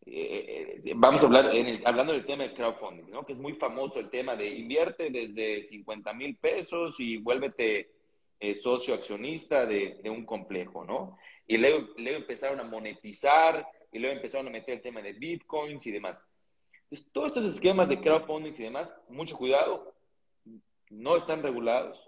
Eh, 0.06 0.82
eh, 0.86 0.94
vamos 0.96 1.22
a 1.22 1.26
hablar, 1.26 1.52
hablando 1.86 2.14
del 2.14 2.26
tema 2.26 2.44
de 2.44 2.54
crowdfunding, 2.54 3.10
¿no? 3.10 3.26
que 3.26 3.34
es 3.34 3.40
muy 3.40 3.54
famoso 3.54 4.00
el 4.00 4.10
tema 4.10 4.36
de 4.36 4.48
invierte 4.48 5.10
desde 5.10 5.62
50 5.62 6.14
mil 6.14 6.38
pesos 6.38 7.00
y 7.00 7.18
vuélvete 7.18 7.92
eh, 8.40 8.56
socio 8.56 8.94
accionista 8.94 9.66
de, 9.66 10.00
de, 10.04 10.10
un 10.10 10.26
complejo, 10.26 10.86
¿no? 10.86 11.18
Y 11.48 11.58
luego, 11.58 11.88
luego 11.98 12.18
empezaron 12.18 12.60
a 12.60 12.64
monetizar 12.64 13.68
y 13.92 13.98
luego 13.98 14.16
empezaron 14.16 14.48
a 14.48 14.52
meter 14.52 14.76
el 14.76 14.82
tema 14.82 15.02
de 15.02 15.14
bitcoins 15.14 15.88
y 15.88 15.92
demás. 15.92 16.24
Entonces, 16.90 17.12
todos 17.12 17.28
estos 17.28 17.54
esquemas 17.54 17.90
de 17.90 18.00
crowdfunding 18.00 18.54
y 18.54 18.64
demás, 18.64 18.94
mucho 19.10 19.36
cuidado, 19.36 19.94
no 20.90 21.18
están 21.18 21.44
regulados. 21.44 22.02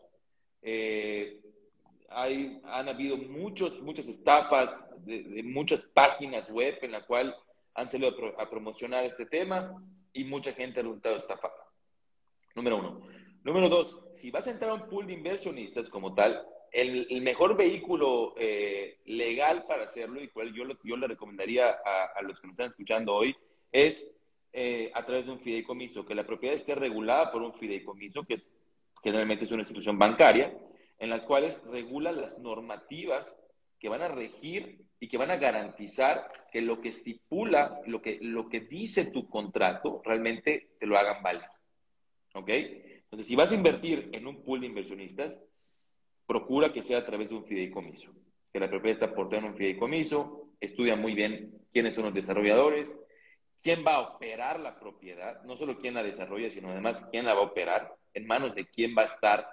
Eh, 0.62 1.42
hay, 2.08 2.62
han 2.64 2.88
habido 2.88 3.18
muchos, 3.18 3.82
muchas 3.82 4.08
estafas 4.08 4.82
de, 5.06 5.44
muchas 5.44 5.84
páginas 5.84 6.50
web 6.50 6.78
en 6.82 6.94
la 6.94 7.06
cual 7.06 7.36
han 7.74 7.90
salido 7.90 8.16
a, 8.38 8.50
promocionar 8.50 9.04
este 9.04 9.26
tema 9.26 9.84
y 10.14 10.24
mucha 10.24 10.54
gente 10.54 10.80
ha 10.80 10.84
resultado 10.84 11.18
estafada. 11.18 11.66
Número 12.56 12.78
uno. 12.78 13.02
Número 13.44 13.68
dos, 13.68 14.02
si 14.16 14.32
vas 14.32 14.48
a 14.48 14.52
entrar 14.52 14.72
a 14.72 14.76
un 14.76 14.88
pool 14.88 15.08
de 15.08 15.14
inversionistas 15.14 15.90
como 15.90 16.14
tal, 16.14 16.42
el, 16.72 17.22
mejor 17.22 17.58
vehículo 17.58 18.34
eh, 18.38 19.00
legal 19.06 19.66
para 19.68 19.84
hacerlo, 19.84 20.22
y 20.22 20.30
cual 20.30 20.54
yo, 20.54 20.64
yo 20.86 20.96
le 20.96 21.08
recomendaría 21.08 21.70
a, 21.70 22.06
a 22.16 22.22
los 22.22 22.40
que 22.40 22.48
nos 22.48 22.54
están 22.54 22.70
escuchando 22.70 23.14
hoy, 23.14 23.36
es 23.72 24.06
eh, 24.52 24.92
a 24.94 25.06
través 25.06 25.26
de 25.26 25.32
un 25.32 25.40
fideicomiso, 25.40 26.06
que 26.06 26.16
la 26.16 26.26
propiedad 26.26 26.56
esté 26.56 26.76
regulada 26.76 27.32
por 27.32 27.42
un 27.42 27.54
fideicomiso, 27.54 28.24
que 28.24 28.40
generalmente 29.04 29.46
es 29.46 29.52
una 29.52 29.62
institución 29.62 29.98
bancaria, 29.98 30.58
en 30.98 31.10
las 31.10 31.26
cuales 31.26 31.62
regula 31.64 32.12
las 32.12 32.38
normativas 32.40 33.36
que 33.80 33.90
van 33.90 34.02
a 34.02 34.10
regir 34.10 34.86
y 35.00 35.08
que 35.08 35.18
van 35.18 35.32
a 35.32 35.38
garantizar 35.38 36.32
que 36.52 36.62
lo 36.62 36.82
que 36.82 36.90
estipula, 36.90 37.80
lo 37.86 38.02
que, 38.02 38.20
lo 38.22 38.50
que 38.50 38.60
dice 38.60 39.06
tu 39.06 39.30
contrato, 39.30 40.02
realmente 40.04 40.72
te 40.80 40.86
lo 40.86 40.98
hagan 40.98 41.24
valer. 41.24 41.50
¿Ok? 42.34 42.50
Entonces, 42.50 43.28
si 43.28 43.36
vas 43.36 43.52
a 43.52 43.56
invertir 43.56 44.10
en 44.12 44.28
un 44.28 44.44
pool 44.44 44.62
de 44.62 44.68
inversionistas, 44.68 45.40
procura 46.28 46.74
que 46.74 46.84
sea 46.84 47.00
a 47.00 47.06
través 47.06 47.30
de 47.30 47.36
un 47.36 47.46
fideicomiso. 47.46 48.12
Que 48.52 48.60
la 48.60 48.70
propiedad 48.70 48.92
está 48.92 49.06
aportando 49.06 49.48
un 49.48 49.56
fideicomiso, 49.56 50.50
estudia 50.60 50.96
muy 50.96 51.16
bien 51.16 51.66
quiénes 51.72 51.96
son 51.96 52.06
los 52.06 52.14
desarrolladores, 52.14 52.96
quién 53.62 53.84
va 53.86 53.96
a 53.96 54.02
operar 54.02 54.60
la 54.60 54.80
propiedad, 54.80 55.42
no 55.44 55.56
solo 55.56 55.78
quién 55.78 55.94
la 55.94 56.04
desarrolla, 56.04 56.50
sino 56.50 56.70
además 56.70 57.08
quién 57.12 57.26
la 57.26 57.34
va 57.34 57.42
a 57.42 57.46
operar, 57.46 57.96
en 58.14 58.26
manos 58.26 58.56
de 58.56 58.66
quién 58.68 58.96
va 58.98 59.04
a 59.04 59.06
estar 59.06 59.50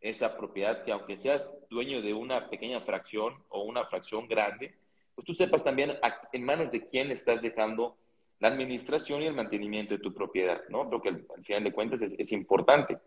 esa 0.00 0.36
propiedad, 0.36 0.84
que 0.84 0.92
aunque 0.92 1.16
seas 1.16 1.50
dueño 1.68 2.02
de 2.02 2.14
una 2.14 2.48
pequeña 2.48 2.80
fracción 2.80 3.34
o 3.48 3.62
una 3.62 3.84
fracción 3.86 4.28
grande, 4.28 4.74
pues 5.14 5.26
tú 5.26 5.34
sepas 5.34 5.64
también 5.64 5.94
en 6.32 6.44
manos 6.44 6.70
de 6.70 6.86
quién 6.86 7.10
estás 7.10 7.40
dejando 7.40 7.96
la 8.38 8.48
administración 8.48 9.22
y 9.22 9.26
el 9.26 9.34
mantenimiento 9.34 9.94
de 9.94 10.02
tu 10.02 10.12
propiedad, 10.12 10.60
¿no? 10.68 10.86
Creo 10.88 11.00
que 11.00 11.08
al, 11.08 11.44
final 11.44 11.64
de 11.64 11.72
cuentas 11.72 12.02
es, 12.02 12.32
importante. 12.32 12.98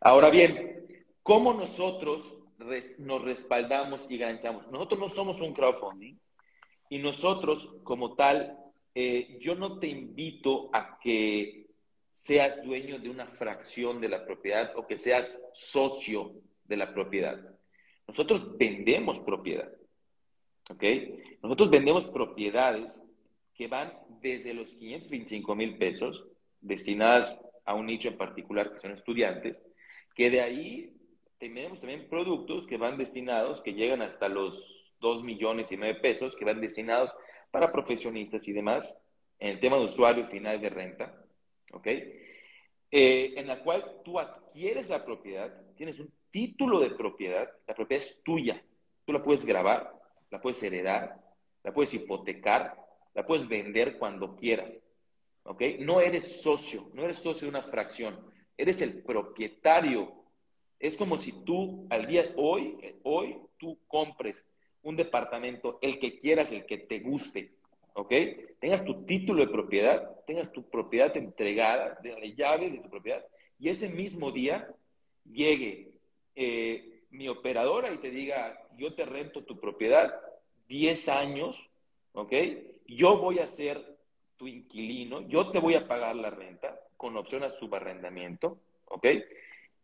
Ahora 0.00 0.30
bien, 0.30 0.86
¿cómo 1.22 1.52
nosotros 1.52 2.38
nos 2.98 3.22
respaldamos 3.22 4.06
y 4.08 4.18
garantizamos? 4.18 4.70
Nosotros 4.70 5.00
no 5.00 5.08
somos 5.08 5.40
un 5.40 5.52
crowdfunding 5.52 6.14
y 6.88 6.98
nosotros 6.98 7.74
como 7.82 8.14
tal, 8.14 8.56
eh, 8.94 9.38
yo 9.40 9.54
no 9.54 9.78
te 9.78 9.88
invito 9.88 10.70
a 10.72 10.98
que 10.98 11.66
seas 12.12 12.62
dueño 12.64 12.98
de 12.98 13.10
una 13.10 13.26
fracción 13.26 14.00
de 14.00 14.08
la 14.08 14.24
propiedad 14.24 14.72
o 14.76 14.86
que 14.86 14.96
seas 14.96 15.40
socio 15.52 16.34
de 16.64 16.76
la 16.76 16.94
propiedad. 16.94 17.40
Nosotros 18.06 18.56
vendemos 18.56 19.18
propiedad. 19.20 19.72
¿Ok? 20.70 20.82
Nosotros 21.42 21.70
vendemos 21.70 22.06
propiedades 22.06 23.02
que 23.54 23.66
van 23.66 23.92
desde 24.20 24.54
los 24.54 24.70
525 24.70 25.54
mil 25.54 25.76
pesos 25.76 26.26
destinadas 26.60 27.38
a 27.64 27.74
un 27.74 27.86
nicho 27.86 28.08
en 28.08 28.16
particular 28.16 28.72
que 28.72 28.78
son 28.78 28.92
estudiantes, 28.92 29.62
que 30.14 30.30
de 30.30 30.40
ahí 30.40 30.96
tenemos 31.38 31.80
también 31.80 32.08
productos 32.08 32.66
que 32.66 32.76
van 32.76 32.96
destinados, 32.96 33.60
que 33.60 33.74
llegan 33.74 34.02
hasta 34.02 34.28
los 34.28 34.92
2 35.00 35.24
millones 35.24 35.70
y 35.72 35.76
9 35.76 36.00
pesos, 36.00 36.34
que 36.36 36.44
van 36.44 36.60
destinados 36.60 37.10
para 37.54 37.70
profesionistas 37.70 38.48
y 38.48 38.52
demás, 38.52 38.96
en 39.38 39.50
el 39.50 39.60
tema 39.60 39.76
de 39.76 39.84
usuario 39.84 40.26
final 40.26 40.60
de 40.60 40.70
renta, 40.70 41.24
¿ok? 41.72 41.86
Eh, 41.86 43.34
en 43.36 43.46
la 43.46 43.62
cual 43.62 44.00
tú 44.04 44.18
adquieres 44.18 44.88
la 44.88 45.04
propiedad, 45.04 45.54
tienes 45.76 46.00
un 46.00 46.12
título 46.32 46.80
de 46.80 46.90
propiedad, 46.90 47.48
la 47.68 47.74
propiedad 47.76 48.04
es 48.04 48.20
tuya, 48.24 48.60
tú 49.04 49.12
la 49.12 49.22
puedes 49.22 49.44
grabar, 49.44 49.94
la 50.32 50.40
puedes 50.40 50.60
heredar, 50.64 51.22
la 51.62 51.72
puedes 51.72 51.94
hipotecar, 51.94 52.76
la 53.14 53.24
puedes 53.24 53.46
vender 53.46 53.98
cuando 53.98 54.34
quieras. 54.34 54.82
¿Ok? 55.44 55.62
No 55.78 56.00
eres 56.00 56.42
socio, 56.42 56.90
no 56.92 57.04
eres 57.04 57.18
socio 57.18 57.42
de 57.42 57.50
una 57.50 57.62
fracción, 57.62 58.18
eres 58.56 58.82
el 58.82 59.00
propietario. 59.04 60.12
Es 60.80 60.96
como 60.96 61.18
si 61.18 61.44
tú 61.44 61.86
al 61.88 62.04
día 62.06 62.32
hoy, 62.36 62.98
hoy 63.04 63.38
tú 63.58 63.78
compres 63.86 64.44
un 64.84 64.96
departamento, 64.96 65.78
el 65.82 65.98
que 65.98 66.18
quieras, 66.20 66.52
el 66.52 66.64
que 66.64 66.78
te 66.78 67.00
guste, 67.00 67.52
¿ok? 67.94 68.12
Tengas 68.60 68.84
tu 68.84 69.04
título 69.04 69.44
de 69.44 69.52
propiedad, 69.52 70.20
tengas 70.26 70.52
tu 70.52 70.68
propiedad 70.70 71.16
entregada, 71.16 71.98
de 72.02 72.10
la 72.10 72.26
llave 72.26 72.70
de 72.70 72.78
tu 72.78 72.88
propiedad, 72.88 73.24
y 73.58 73.68
ese 73.68 73.88
mismo 73.88 74.30
día 74.30 74.68
llegue 75.24 75.92
eh, 76.36 77.02
mi 77.10 77.28
operadora 77.28 77.92
y 77.92 77.98
te 77.98 78.10
diga, 78.10 78.60
yo 78.76 78.94
te 78.94 79.04
rento 79.06 79.44
tu 79.44 79.58
propiedad 79.58 80.14
10 80.68 81.08
años, 81.08 81.70
¿ok? 82.12 82.32
Yo 82.86 83.18
voy 83.18 83.38
a 83.38 83.48
ser 83.48 83.96
tu 84.36 84.46
inquilino, 84.46 85.26
yo 85.28 85.50
te 85.50 85.60
voy 85.60 85.74
a 85.74 85.86
pagar 85.86 86.16
la 86.16 86.30
renta 86.30 86.78
con 86.96 87.16
opción 87.16 87.42
a 87.44 87.50
subarrendamiento, 87.50 88.58
¿ok? 88.86 89.06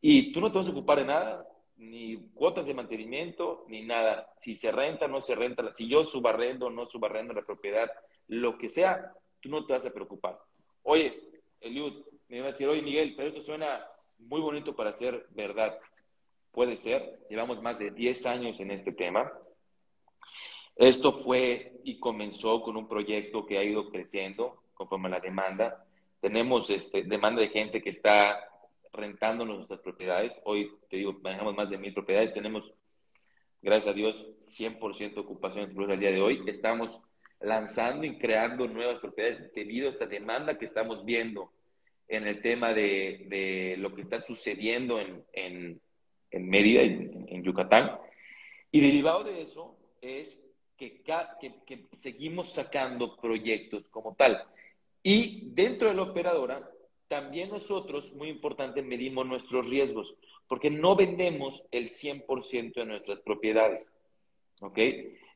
Y 0.02 0.32
tú 0.32 0.40
no 0.40 0.50
te 0.50 0.58
vas 0.58 0.66
a 0.66 0.72
ocupar 0.72 0.98
de 0.98 1.04
nada, 1.04 1.46
ni 1.80 2.18
cuotas 2.34 2.66
de 2.66 2.74
mantenimiento, 2.74 3.64
ni 3.68 3.82
nada. 3.82 4.32
Si 4.36 4.54
se 4.54 4.70
renta, 4.70 5.08
no 5.08 5.22
se 5.22 5.34
renta, 5.34 5.74
si 5.74 5.88
yo 5.88 6.04
subarrendo 6.04 6.68
no 6.68 6.84
subarrendo 6.84 7.32
la 7.32 7.42
propiedad, 7.42 7.90
lo 8.28 8.58
que 8.58 8.68
sea, 8.68 9.14
tú 9.40 9.48
no 9.48 9.64
te 9.64 9.72
vas 9.72 9.86
a 9.86 9.92
preocupar. 9.92 10.38
Oye, 10.82 11.18
Eliud, 11.60 12.04
me 12.28 12.40
va 12.40 12.48
a 12.48 12.50
decir, 12.50 12.68
oye 12.68 12.82
Miguel, 12.82 13.14
pero 13.16 13.28
esto 13.28 13.40
suena 13.40 13.84
muy 14.18 14.40
bonito 14.40 14.76
para 14.76 14.92
ser 14.92 15.26
verdad. 15.30 15.78
Puede 16.52 16.76
ser, 16.76 17.26
llevamos 17.30 17.62
más 17.62 17.78
de 17.78 17.90
10 17.90 18.26
años 18.26 18.60
en 18.60 18.72
este 18.72 18.92
tema. 18.92 19.32
Esto 20.76 21.20
fue 21.20 21.80
y 21.84 21.98
comenzó 21.98 22.62
con 22.62 22.76
un 22.76 22.88
proyecto 22.88 23.46
que 23.46 23.56
ha 23.58 23.64
ido 23.64 23.90
creciendo 23.90 24.64
conforme 24.74 25.08
a 25.08 25.12
la 25.12 25.20
demanda. 25.20 25.86
Tenemos 26.20 26.68
este, 26.68 27.04
demanda 27.04 27.40
de 27.40 27.48
gente 27.48 27.80
que 27.80 27.90
está 27.90 28.49
rentando 28.92 29.44
nuestras 29.44 29.80
propiedades. 29.80 30.40
Hoy, 30.44 30.70
te 30.88 30.96
digo, 30.96 31.18
manejamos 31.22 31.54
más 31.54 31.70
de 31.70 31.78
mil 31.78 31.94
propiedades. 31.94 32.32
Tenemos, 32.32 32.72
gracias 33.62 33.92
a 33.92 33.94
Dios, 33.94 34.28
100% 34.40 35.18
ocupación 35.18 35.74
al 35.90 36.00
día 36.00 36.10
de 36.10 36.20
hoy. 36.20 36.42
Estamos 36.46 37.00
lanzando 37.40 38.04
y 38.06 38.18
creando 38.18 38.66
nuevas 38.66 38.98
propiedades 38.98 39.52
debido 39.54 39.86
a 39.86 39.90
esta 39.90 40.06
demanda 40.06 40.58
que 40.58 40.66
estamos 40.66 41.04
viendo 41.04 41.52
en 42.10 42.26
el 42.26 42.42
tema 42.42 42.74
de, 42.74 43.26
de 43.28 43.76
lo 43.78 43.94
que 43.94 44.02
está 44.02 44.18
sucediendo 44.18 45.00
en, 45.00 45.24
en, 45.32 45.80
en 46.30 46.48
Mérida, 46.48 46.82
en, 46.82 47.42
Yucatán. 47.42 47.98
Y 48.70 48.80
derivado 48.80 49.24
de 49.24 49.42
eso 49.42 49.76
es 50.00 50.38
que, 50.76 51.02
que, 51.66 51.86
seguimos 51.96 52.52
sacando 52.52 53.16
proyectos 53.16 53.88
como 53.88 54.14
tal. 54.14 54.42
Y 55.02 55.50
dentro 55.52 55.88
de 55.88 55.94
la 55.94 56.02
operadora, 56.02 56.68
también 57.10 57.50
nosotros, 57.50 58.12
muy 58.14 58.28
importante, 58.28 58.82
medimos 58.82 59.26
nuestros 59.26 59.68
riesgos, 59.68 60.14
porque 60.46 60.70
no 60.70 60.94
vendemos 60.94 61.64
el 61.72 61.88
100% 61.88 62.74
de 62.74 62.86
nuestras 62.86 63.20
propiedades. 63.20 63.90
¿Ok? 64.60 64.78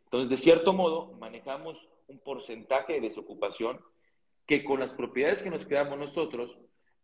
Entonces, 0.04 0.30
de 0.30 0.36
cierto 0.36 0.72
modo, 0.72 1.14
manejamos 1.18 1.90
un 2.06 2.20
porcentaje 2.20 2.92
de 2.92 3.00
desocupación 3.00 3.80
que 4.46 4.62
con 4.62 4.78
las 4.78 4.94
propiedades 4.94 5.42
que 5.42 5.50
nos 5.50 5.66
creamos 5.66 5.98
nosotros, 5.98 6.56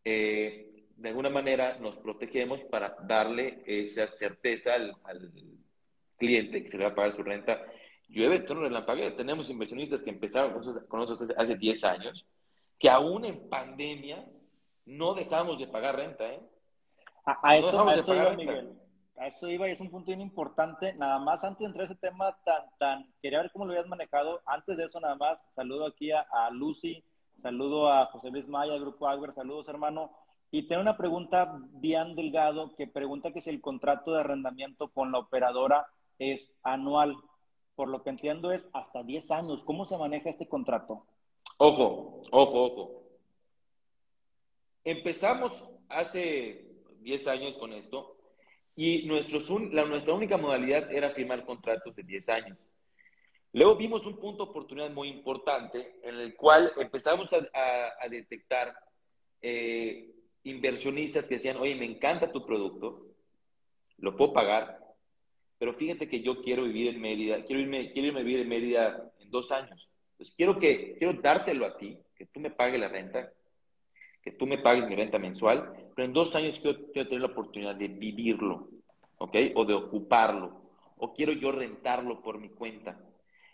eh, 0.05 0.87
de 0.97 1.09
alguna 1.09 1.31
manera 1.31 1.77
nos 1.81 1.97
protegemos 1.97 2.63
para 2.63 2.97
darle 3.09 3.65
esa 3.67 4.07
certeza 4.07 4.75
al, 4.75 4.95
cliente 6.17 6.63
que 6.63 6.69
se 6.69 6.79
le 6.79 6.85
va 6.85 6.91
a 6.91 6.95
pagar 6.95 7.13
su 7.13 7.25
renta. 7.25 7.61
Llueve, 8.09 8.47
la 8.47 8.55
relampagueo. 8.55 9.17
Tenemos 9.17 9.51
inversionistas 9.51 10.05
que 10.05 10.11
empezaron 10.11 10.53
con 10.87 11.01
nosotros 11.01 11.31
hace 11.37 11.57
10 11.57 11.83
años, 11.85 12.25
que 12.79 12.89
aún 12.89 13.25
en 13.25 13.49
pandemia 13.49 14.25
no 14.91 15.15
dejamos 15.15 15.59
de 15.59 15.69
pagar 15.69 15.97
renta. 15.97 16.27
¿eh? 16.27 16.41
A, 17.25 17.57
eso, 17.57 18.15
iba, 18.15 18.33
Miguel. 18.33 18.77
A 19.17 19.29
eso 19.29 19.49
iba 19.49 19.69
y 19.69 19.73
es 19.73 19.81
un 19.81 19.91
punto 19.91 20.07
bien 20.07 20.21
importante. 20.21 20.93
Nada 20.95 21.19
más 21.19 21.43
antes 21.45 21.61
de 21.61 21.67
entrar 21.67 21.83
a 21.83 21.91
ese 21.91 22.01
tema 22.01 22.37
tan, 22.45 22.63
tan, 22.79 23.15
quería 23.23 23.41
ver 23.41 23.53
cómo 23.53 23.65
lo 23.65 23.73
habías 23.73 23.87
manejado. 23.87 24.43
Antes 24.47 24.77
de 24.77 24.85
eso, 24.85 24.99
nada 25.01 25.15
más, 25.15 25.39
saludo 25.55 25.87
aquí 25.87 26.11
a, 26.11 26.27
a 26.33 26.51
Lucy, 26.51 27.05
saludo 27.37 27.89
a 27.89 28.07
José 28.07 28.31
Luis 28.31 28.49
Maya, 28.49 28.77
Grupo 28.79 29.07
Agüer, 29.07 29.33
saludos 29.33 29.69
hermano. 29.69 30.11
Y 30.51 30.67
tengo 30.67 30.83
una 30.83 30.97
pregunta 30.97 31.57
bien 31.75 32.17
delgado 32.17 32.75
que 32.75 32.89
pregunta 32.89 33.33
que 33.33 33.41
si 33.41 33.51
el 33.51 33.61
contrato 33.61 34.13
de 34.13 34.21
arrendamiento 34.21 34.89
con 34.89 35.13
la 35.13 35.19
operadora 35.19 35.87
es 36.19 36.53
anual. 36.65 37.17
Por 37.77 37.89
lo 37.89 38.03
que 38.03 38.11
entiendo 38.11 38.51
es 38.51 38.69
hasta 38.73 39.05
10 39.05 39.31
años. 39.31 39.63
¿Cómo 39.63 39.85
se 39.85 39.97
maneja 39.97 40.29
este 40.29 40.49
contrato? 40.49 41.07
Ojo, 41.59 42.23
ojo, 42.33 42.65
ojo. 42.65 43.00
Empezamos 44.85 45.69
hace 45.89 46.67
10 47.01 47.27
años 47.27 47.59
con 47.59 47.73
esto 47.73 48.17
y 48.77 49.03
la, 49.03 49.85
nuestra 49.85 50.15
única 50.15 50.37
modalidad 50.37 50.91
era 50.93 51.11
firmar 51.11 51.45
contratos 51.45 51.95
de 51.95 52.03
10 52.03 52.29
años. 52.31 52.59
Luego 53.53 53.77
vimos 53.77 54.07
un 54.07 54.19
punto 54.19 54.45
de 54.45 54.51
oportunidad 54.51 54.91
muy 54.91 55.09
importante 55.09 55.97
en 56.03 56.15
el 56.15 56.37
cual 56.37 56.73
empezamos 56.79 57.31
a, 57.33 58.09
detectar 58.09 58.75
eh, 59.43 60.15
inversionistas 60.45 61.27
que 61.27 61.35
decían, 61.35 61.57
oye, 61.57 61.75
me 61.75 61.85
encanta 61.85 62.31
tu 62.31 62.47
producto, 62.47 63.07
lo 63.99 64.17
puedo 64.17 64.33
pagar, 64.33 64.79
pero 65.59 65.75
fíjate 65.75 66.09
que 66.09 66.23
yo 66.23 66.41
quiero 66.43 66.65
vivir 66.65 66.95
en 66.95 67.01
Mérida, 67.01 67.45
quiero 67.45 67.61
irme, 67.61 67.93
quiero 67.93 68.09
irme 68.09 68.21
a 68.21 68.23
vivir 68.23 68.41
en 68.41 68.49
Mérida 68.49 69.13
en 69.19 69.31
dos 69.31 69.51
años. 69.51 69.91
Entonces, 70.13 70.35
quiero, 70.37 70.59
que, 70.59 70.97
quiero 70.97 71.21
dártelo 71.21 71.67
a 71.67 71.77
ti, 71.77 71.99
que 72.15 72.27
tú 72.27 72.41
me 72.41 72.51
pagues 72.51 72.81
la 72.81 72.89
renta, 72.89 73.33
que 74.23 74.33
tú 74.33 74.47
me 74.47 74.59
pagues 74.59 74.87
mi 74.87 74.95
renta 74.95 75.19
mensual, 75.19 75.91
pero 75.95 76.07
en 76.07 76.13
dos 76.13 76.35
años 76.35 76.61
quiero, 76.61 77.09
tener 77.09 77.21
la 77.21 77.29
oportunidad 77.29 77.75
de 77.75 77.89
vivirlo, 77.89 78.69
¿ok? 79.19 79.37
O 79.55 79.65
de 79.65 79.75
ocuparlo, 79.75 80.63
o 80.97 81.13
quiero 81.15 81.33
yo 81.33 81.53
rentarlo 81.53 82.23
por 82.23 82.39
mi 82.39 82.51
cuenta. 82.51 83.01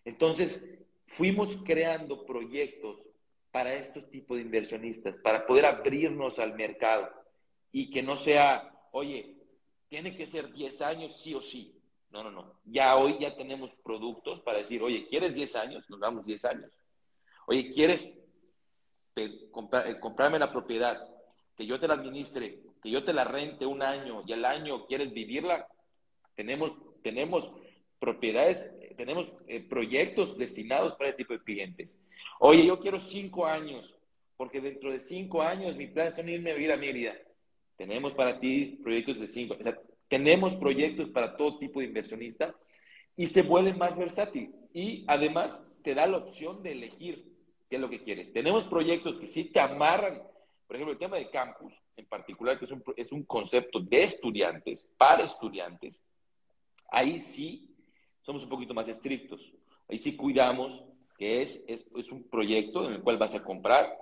Entonces, 0.04 0.78
fuimos 1.06 1.62
creando 1.64 2.26
proyectos 2.26 3.00
para 3.50 3.74
estos 3.74 4.10
tipos 4.10 4.36
de 4.36 4.42
inversionistas, 4.42 5.16
para 5.16 5.46
poder 5.46 5.66
abrirnos 5.66 6.38
al 6.38 6.54
mercado 6.54 7.08
y 7.72 7.90
que 7.90 8.02
no 8.02 8.16
sea, 8.16 8.70
oye, 8.92 9.36
tiene 9.88 10.16
que 10.16 10.26
ser 10.26 10.52
10 10.52 10.82
años 10.82 11.16
sí 11.16 11.34
o 11.34 11.40
sí. 11.40 11.72
No, 12.10 12.22
no, 12.22 12.30
no. 12.30 12.60
Ya 12.64 12.96
hoy 12.96 13.18
ya 13.20 13.36
tenemos 13.36 13.74
productos 13.76 14.40
para 14.40 14.58
decir, 14.58 14.82
oye, 14.82 15.06
¿quieres 15.08 15.34
10 15.34 15.56
años? 15.56 15.88
Nos 15.90 16.00
damos 16.00 16.24
10 16.24 16.44
años. 16.44 16.72
Oye, 17.46 17.70
¿quieres 17.72 18.12
eh, 19.16 19.48
comprarme 19.50 20.38
la 20.38 20.52
propiedad? 20.52 21.08
Que 21.56 21.66
yo 21.66 21.80
te 21.80 21.88
la 21.88 21.94
administre, 21.94 22.60
que 22.82 22.90
yo 22.90 23.02
te 23.02 23.14
la 23.14 23.24
rente 23.24 23.64
un 23.64 23.82
año 23.82 24.22
y 24.26 24.32
al 24.34 24.44
año 24.44 24.86
quieres 24.86 25.12
vivirla. 25.14 25.66
Tenemos, 26.34 26.72
tenemos 27.02 27.50
propiedades, 27.98 28.70
tenemos 28.96 29.32
eh, 29.48 29.60
proyectos 29.60 30.36
destinados 30.36 30.94
para 30.94 31.08
ese 31.08 31.18
tipo 31.18 31.32
de 31.32 31.42
clientes. 31.42 31.98
Oye, 32.38 32.66
yo 32.66 32.78
quiero 32.78 33.00
cinco 33.00 33.46
años, 33.46 33.94
porque 34.36 34.60
dentro 34.60 34.92
de 34.92 35.00
cinco 35.00 35.40
años 35.40 35.76
mi 35.76 35.86
plan 35.86 36.08
es 36.08 36.18
irme 36.18 36.50
a 36.50 36.54
vivir 36.54 36.72
a 36.72 36.76
Mérida. 36.76 37.14
Tenemos 37.76 38.12
para 38.12 38.38
ti 38.38 38.78
proyectos 38.82 39.18
de 39.18 39.28
cinco, 39.28 39.56
o 39.58 39.62
sea, 39.62 39.78
tenemos 40.08 40.54
proyectos 40.56 41.08
para 41.08 41.36
todo 41.36 41.58
tipo 41.58 41.80
de 41.80 41.86
inversionista 41.86 42.54
y 43.16 43.26
se 43.26 43.42
vuelve 43.42 43.72
más 43.72 43.96
versátil. 43.96 44.54
Y 44.74 45.04
además 45.08 45.66
te 45.82 45.94
da 45.94 46.06
la 46.06 46.18
opción 46.18 46.62
de 46.62 46.72
elegir 46.72 47.35
qué 47.68 47.76
es 47.76 47.82
lo 47.82 47.90
que 47.90 48.02
quieres. 48.02 48.32
Tenemos 48.32 48.64
proyectos 48.64 49.18
que 49.18 49.26
sí 49.26 49.44
te 49.44 49.60
amarran, 49.60 50.22
por 50.66 50.76
ejemplo, 50.76 50.92
el 50.92 50.98
tema 50.98 51.16
de 51.16 51.30
campus, 51.30 51.72
en 51.96 52.06
particular, 52.06 52.58
que 52.58 52.66
es 52.66 52.70
un, 52.70 52.82
es 52.96 53.12
un 53.12 53.24
concepto 53.24 53.80
de 53.80 54.04
estudiantes, 54.04 54.92
para 54.98 55.24
estudiantes, 55.24 56.04
ahí 56.90 57.18
sí 57.18 57.74
somos 58.22 58.42
un 58.42 58.48
poquito 58.48 58.74
más 58.74 58.88
estrictos. 58.88 59.52
Ahí 59.88 59.98
sí 59.98 60.16
cuidamos 60.16 60.84
que 61.16 61.42
es, 61.42 61.62
es, 61.66 61.86
es, 61.96 62.12
un 62.12 62.28
proyecto 62.28 62.86
en 62.86 62.94
el 62.94 63.02
cual 63.02 63.16
vas 63.16 63.34
a 63.34 63.42
comprar, 63.42 63.96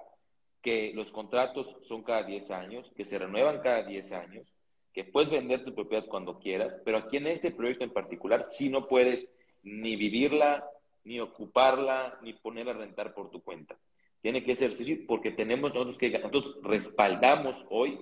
que 0.61 0.93
los 0.95 1.13
contratos 1.13 1.77
son 1.83 2.03
cada 2.03 2.25
10 2.25 2.51
años, 2.51 2.91
que 2.97 3.05
se 3.05 3.19
renuevan 3.19 3.61
cada 3.61 3.83
10 3.83 4.13
años, 4.13 4.49
que 4.93 5.05
puedes 5.05 5.31
vender 5.31 5.65
tu 5.65 5.75
propiedad 5.75 6.07
cuando 6.07 6.39
quieras, 6.39 6.81
pero 6.85 6.99
aquí 6.99 7.19
en 7.19 7.27
este 7.27 7.51
proyecto 7.51 7.85
en 7.85 7.93
particular 7.93 8.45
sí 8.47 8.69
no 8.69 8.89
puedes 8.89 9.31
ni 9.63 9.95
vivirla, 9.97 10.65
ni 11.05 11.21
ocuparla, 11.21 12.19
ni 12.23 12.33
ponerla 12.33 12.73
a 12.73 12.77
rentar 12.77 13.15
por 13.15 13.31
tu 13.31 13.43
cuenta. 13.43 13.77
Tiene 14.21 14.43
que 14.43 14.55
ser 14.55 14.75
sí, 14.75 14.97
porque 14.97 15.31
tenemos 15.31 15.73
nosotros 15.73 15.99
que 15.99 16.11
nosotros 16.11 16.59
respaldamos 16.63 17.67
hoy 17.71 17.99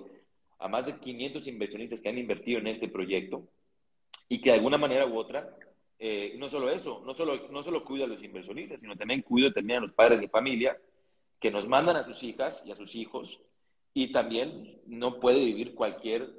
a 0.59 0.67
más 0.67 0.85
de 0.85 0.97
500 0.97 1.45
inversionistas 1.47 2.01
que 2.01 2.09
han 2.09 2.17
invertido 2.17 2.59
en 2.59 2.67
este 2.67 2.87
proyecto 2.87 3.47
y 4.29 4.39
que 4.39 4.49
de 4.49 4.55
alguna 4.55 4.77
manera 4.77 5.05
u 5.05 5.17
otra 5.17 5.57
eh, 5.99 6.35
no 6.37 6.49
solo 6.49 6.69
eso, 6.69 7.01
no 7.05 7.13
solo, 7.13 7.49
no 7.49 7.63
solo 7.63 7.83
cuida 7.83 8.05
a 8.05 8.07
los 8.07 8.23
inversionistas, 8.23 8.79
sino 8.79 8.95
también 8.95 9.21
cuida 9.21 9.51
también 9.51 9.79
a 9.79 9.81
los 9.81 9.93
padres 9.93 10.21
de 10.21 10.29
familia 10.29 10.77
que 11.39 11.51
nos 11.51 11.67
mandan 11.67 11.97
a 11.97 12.05
sus 12.05 12.23
hijas 12.23 12.63
y 12.65 12.71
a 12.71 12.75
sus 12.75 12.95
hijos 12.95 13.39
y 13.93 14.11
también 14.11 14.81
no 14.87 15.19
puede 15.19 15.43
vivir 15.43 15.75
cualquier 15.75 16.29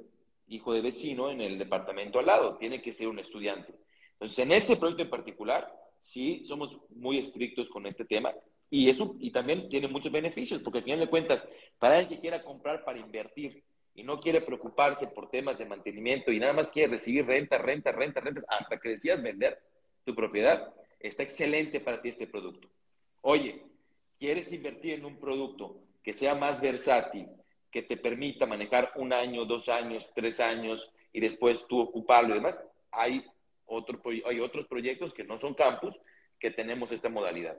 hijo 0.47 0.73
de 0.73 0.81
vecino 0.81 1.29
en 1.29 1.41
el 1.41 1.57
departamento 1.57 2.19
al 2.19 2.27
lado, 2.27 2.57
tiene 2.57 2.81
que 2.81 2.91
ser 2.91 3.07
un 3.07 3.19
estudiante. 3.19 3.73
Entonces, 4.13 4.39
en 4.39 4.51
este 4.51 4.75
proyecto 4.75 5.03
en 5.03 5.09
particular, 5.09 5.71
sí 6.05 6.43
somos 6.45 6.79
muy 6.91 7.17
estrictos 7.17 7.69
con 7.69 7.85
este 7.87 8.05
tema 8.05 8.33
y 8.69 8.89
eso 8.89 9.15
y 9.19 9.31
también 9.31 9.67
tiene 9.69 9.87
muchos 9.87 10.11
beneficios, 10.11 10.61
porque 10.61 10.79
al 10.79 10.83
final 10.83 10.99
de 10.99 11.09
cuentas, 11.09 11.47
para 11.79 11.99
el 11.99 12.07
que 12.07 12.19
quiera 12.19 12.43
comprar 12.43 12.83
para 12.85 12.99
invertir 12.99 13.63
y 13.95 14.03
no 14.03 14.19
quiere 14.19 14.41
preocuparse 14.41 15.07
por 15.07 15.29
temas 15.29 15.57
de 15.57 15.65
mantenimiento 15.65 16.31
y 16.31 16.39
nada 16.39 16.53
más 16.53 16.71
quiere 16.71 16.93
recibir 16.93 17.25
renta, 17.25 17.57
renta, 17.57 17.91
renta, 17.91 18.21
renta, 18.21 18.43
hasta 18.47 18.79
que 18.79 18.89
decidas 18.89 19.23
vender 19.23 19.59
tu 20.03 20.13
propiedad, 20.13 20.73
está 20.99 21.23
excelente 21.23 21.79
para 21.79 22.01
ti 22.01 22.09
este 22.09 22.27
producto. 22.27 22.69
Oye, 23.21 23.63
¿quieres 24.19 24.51
invertir 24.53 24.93
en 24.93 25.05
un 25.05 25.17
producto 25.17 25.79
que 26.03 26.13
sea 26.13 26.35
más 26.35 26.61
versátil, 26.61 27.27
que 27.71 27.81
te 27.81 27.97
permita 27.97 28.45
manejar 28.45 28.91
un 28.95 29.11
año, 29.11 29.45
dos 29.45 29.69
años, 29.69 30.07
tres 30.13 30.39
años 30.39 30.91
y 31.11 31.19
después 31.19 31.65
tú 31.67 31.79
ocuparlo 31.79 32.31
y 32.31 32.37
demás? 32.37 32.63
Hay, 32.91 33.25
otro, 33.65 34.01
hay 34.25 34.39
otros 34.39 34.67
proyectos 34.67 35.13
que 35.13 35.23
no 35.23 35.37
son 35.37 35.53
campus 35.53 35.99
que 36.39 36.51
tenemos 36.51 36.91
esta 36.91 37.09
modalidad. 37.09 37.57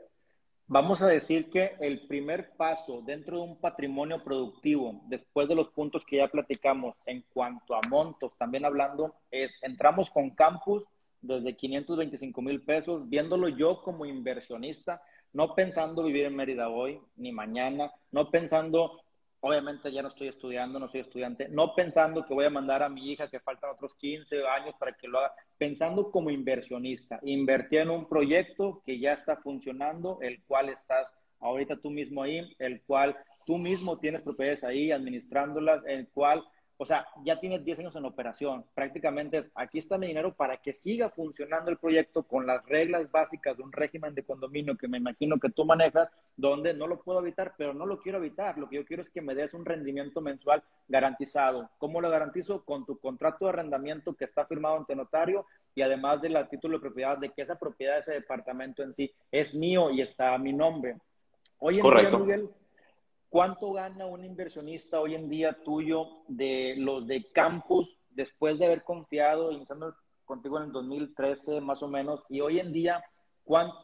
Vamos 0.68 1.00
a 1.00 1.06
decir 1.06 1.48
que 1.48 1.76
el 1.78 2.08
primer 2.08 2.56
paso 2.56 3.00
dentro 3.00 3.36
de 3.36 3.44
un 3.44 3.60
patrimonio 3.60 4.24
productivo, 4.24 5.00
después 5.06 5.48
de 5.48 5.54
los 5.54 5.68
puntos 5.68 6.04
que 6.04 6.16
ya 6.16 6.28
platicamos 6.28 6.96
en 7.06 7.24
cuanto 7.32 7.76
a 7.76 7.82
montos, 7.88 8.32
también 8.36 8.64
hablando, 8.64 9.14
es 9.30 9.56
entramos 9.62 10.10
con 10.10 10.30
campus 10.30 10.84
desde 11.20 11.56
525 11.56 12.42
mil 12.42 12.62
pesos, 12.62 13.08
viéndolo 13.08 13.48
yo 13.48 13.80
como 13.80 14.06
inversionista, 14.06 15.00
no 15.32 15.54
pensando 15.54 16.02
vivir 16.02 16.24
en 16.24 16.34
Mérida 16.34 16.68
hoy 16.68 17.00
ni 17.14 17.30
mañana, 17.30 17.92
no 18.10 18.30
pensando 18.32 19.00
obviamente 19.46 19.92
ya 19.92 20.02
no 20.02 20.08
estoy 20.08 20.28
estudiando, 20.28 20.78
no 20.78 20.88
soy 20.88 21.00
estudiante, 21.00 21.48
no 21.48 21.74
pensando 21.74 22.24
que 22.26 22.34
voy 22.34 22.44
a 22.44 22.50
mandar 22.50 22.82
a 22.82 22.88
mi 22.88 23.10
hija 23.10 23.28
que 23.28 23.40
faltan 23.40 23.70
otros 23.70 23.94
15 23.94 24.46
años 24.46 24.74
para 24.78 24.92
que 24.92 25.08
lo 25.08 25.18
haga, 25.18 25.34
pensando 25.58 26.10
como 26.10 26.30
inversionista, 26.30 27.20
invertir 27.22 27.80
en 27.80 27.90
un 27.90 28.08
proyecto 28.08 28.82
que 28.84 28.98
ya 28.98 29.12
está 29.12 29.36
funcionando, 29.36 30.18
el 30.20 30.42
cual 30.44 30.68
estás 30.68 31.14
ahorita 31.40 31.76
tú 31.76 31.90
mismo 31.90 32.22
ahí, 32.22 32.54
el 32.58 32.82
cual 32.82 33.16
tú 33.46 33.58
mismo 33.58 33.98
tienes 33.98 34.22
propiedades 34.22 34.64
ahí 34.64 34.90
administrándolas, 34.90 35.82
el 35.86 36.08
cual 36.08 36.44
o 36.78 36.84
sea, 36.84 37.06
ya 37.24 37.40
tienes 37.40 37.64
10 37.64 37.78
años 37.78 37.96
en 37.96 38.04
operación. 38.04 38.64
Prácticamente 38.74 39.38
es, 39.38 39.50
aquí 39.54 39.78
está 39.78 39.96
mi 39.96 40.08
dinero 40.08 40.34
para 40.34 40.58
que 40.58 40.74
siga 40.74 41.08
funcionando 41.08 41.70
el 41.70 41.78
proyecto 41.78 42.24
con 42.24 42.46
las 42.46 42.64
reglas 42.66 43.10
básicas 43.10 43.56
de 43.56 43.62
un 43.62 43.72
régimen 43.72 44.14
de 44.14 44.24
condominio 44.24 44.76
que 44.76 44.86
me 44.86 44.98
imagino 44.98 45.38
que 45.38 45.50
tú 45.50 45.64
manejas, 45.64 46.10
donde 46.36 46.74
no 46.74 46.86
lo 46.86 47.00
puedo 47.02 47.20
evitar, 47.20 47.54
pero 47.56 47.72
no 47.72 47.86
lo 47.86 47.98
quiero 47.98 48.18
evitar. 48.18 48.58
Lo 48.58 48.68
que 48.68 48.76
yo 48.76 48.84
quiero 48.84 49.02
es 49.02 49.10
que 49.10 49.22
me 49.22 49.34
des 49.34 49.54
un 49.54 49.64
rendimiento 49.64 50.20
mensual 50.20 50.62
garantizado. 50.86 51.70
¿Cómo 51.78 52.00
lo 52.00 52.10
garantizo? 52.10 52.62
Con 52.64 52.84
tu 52.84 52.98
contrato 52.98 53.46
de 53.46 53.50
arrendamiento 53.50 54.14
que 54.14 54.26
está 54.26 54.44
firmado 54.44 54.76
ante 54.76 54.94
notario 54.94 55.46
y 55.74 55.82
además 55.82 56.20
del 56.20 56.36
título 56.48 56.76
de 56.76 56.82
propiedad, 56.82 57.16
de 57.16 57.30
que 57.30 57.42
esa 57.42 57.58
propiedad, 57.58 57.98
ese 57.98 58.12
departamento 58.12 58.82
en 58.82 58.92
sí 58.92 59.10
es 59.30 59.54
mío 59.54 59.90
y 59.90 60.02
está 60.02 60.34
a 60.34 60.38
mi 60.38 60.52
nombre. 60.52 60.98
Hoy 61.58 61.78
en 61.78 61.82
día, 61.82 62.10
Miguel, 62.10 62.50
¿Cuánto 63.36 63.70
gana 63.74 64.06
un 64.06 64.24
inversionista 64.24 64.98
hoy 64.98 65.14
en 65.14 65.28
día 65.28 65.62
tuyo 65.62 66.22
de 66.26 66.74
los 66.78 67.06
de 67.06 67.30
campus 67.32 67.98
después 68.08 68.58
de 68.58 68.64
haber 68.64 68.82
confiado, 68.82 69.52
iniciando 69.52 69.94
contigo 70.24 70.56
en 70.56 70.64
el 70.64 70.72
2013 70.72 71.60
más 71.60 71.82
o 71.82 71.88
menos, 71.88 72.24
y 72.30 72.40
hoy 72.40 72.60
en 72.60 72.72
día, 72.72 73.04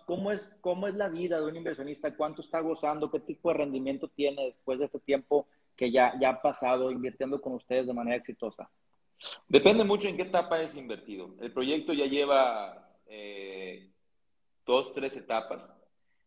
cómo, 0.07 0.33
es, 0.33 0.49
¿cómo 0.63 0.89
es 0.89 0.95
la 0.95 1.11
vida 1.11 1.39
de 1.39 1.45
un 1.45 1.55
inversionista? 1.55 2.17
¿Cuánto 2.17 2.41
está 2.41 2.61
gozando? 2.61 3.11
¿Qué 3.11 3.21
tipo 3.21 3.51
de 3.51 3.59
rendimiento 3.59 4.09
tiene 4.09 4.43
después 4.47 4.79
de 4.79 4.87
este 4.87 5.01
tiempo 5.01 5.47
que 5.77 5.91
ya, 5.91 6.19
ya 6.19 6.31
ha 6.31 6.41
pasado 6.41 6.91
invirtiendo 6.91 7.43
con 7.43 7.53
ustedes 7.53 7.87
de 7.87 7.93
manera 7.93 8.17
exitosa? 8.17 8.71
Depende 9.49 9.85
mucho 9.85 10.09
en 10.09 10.17
qué 10.17 10.23
etapa 10.23 10.63
es 10.63 10.75
invertido. 10.77 11.29
El 11.43 11.53
proyecto 11.53 11.93
ya 11.93 12.07
lleva 12.07 12.91
eh, 13.05 13.93
dos, 14.65 14.95
tres 14.95 15.15
etapas. 15.15 15.69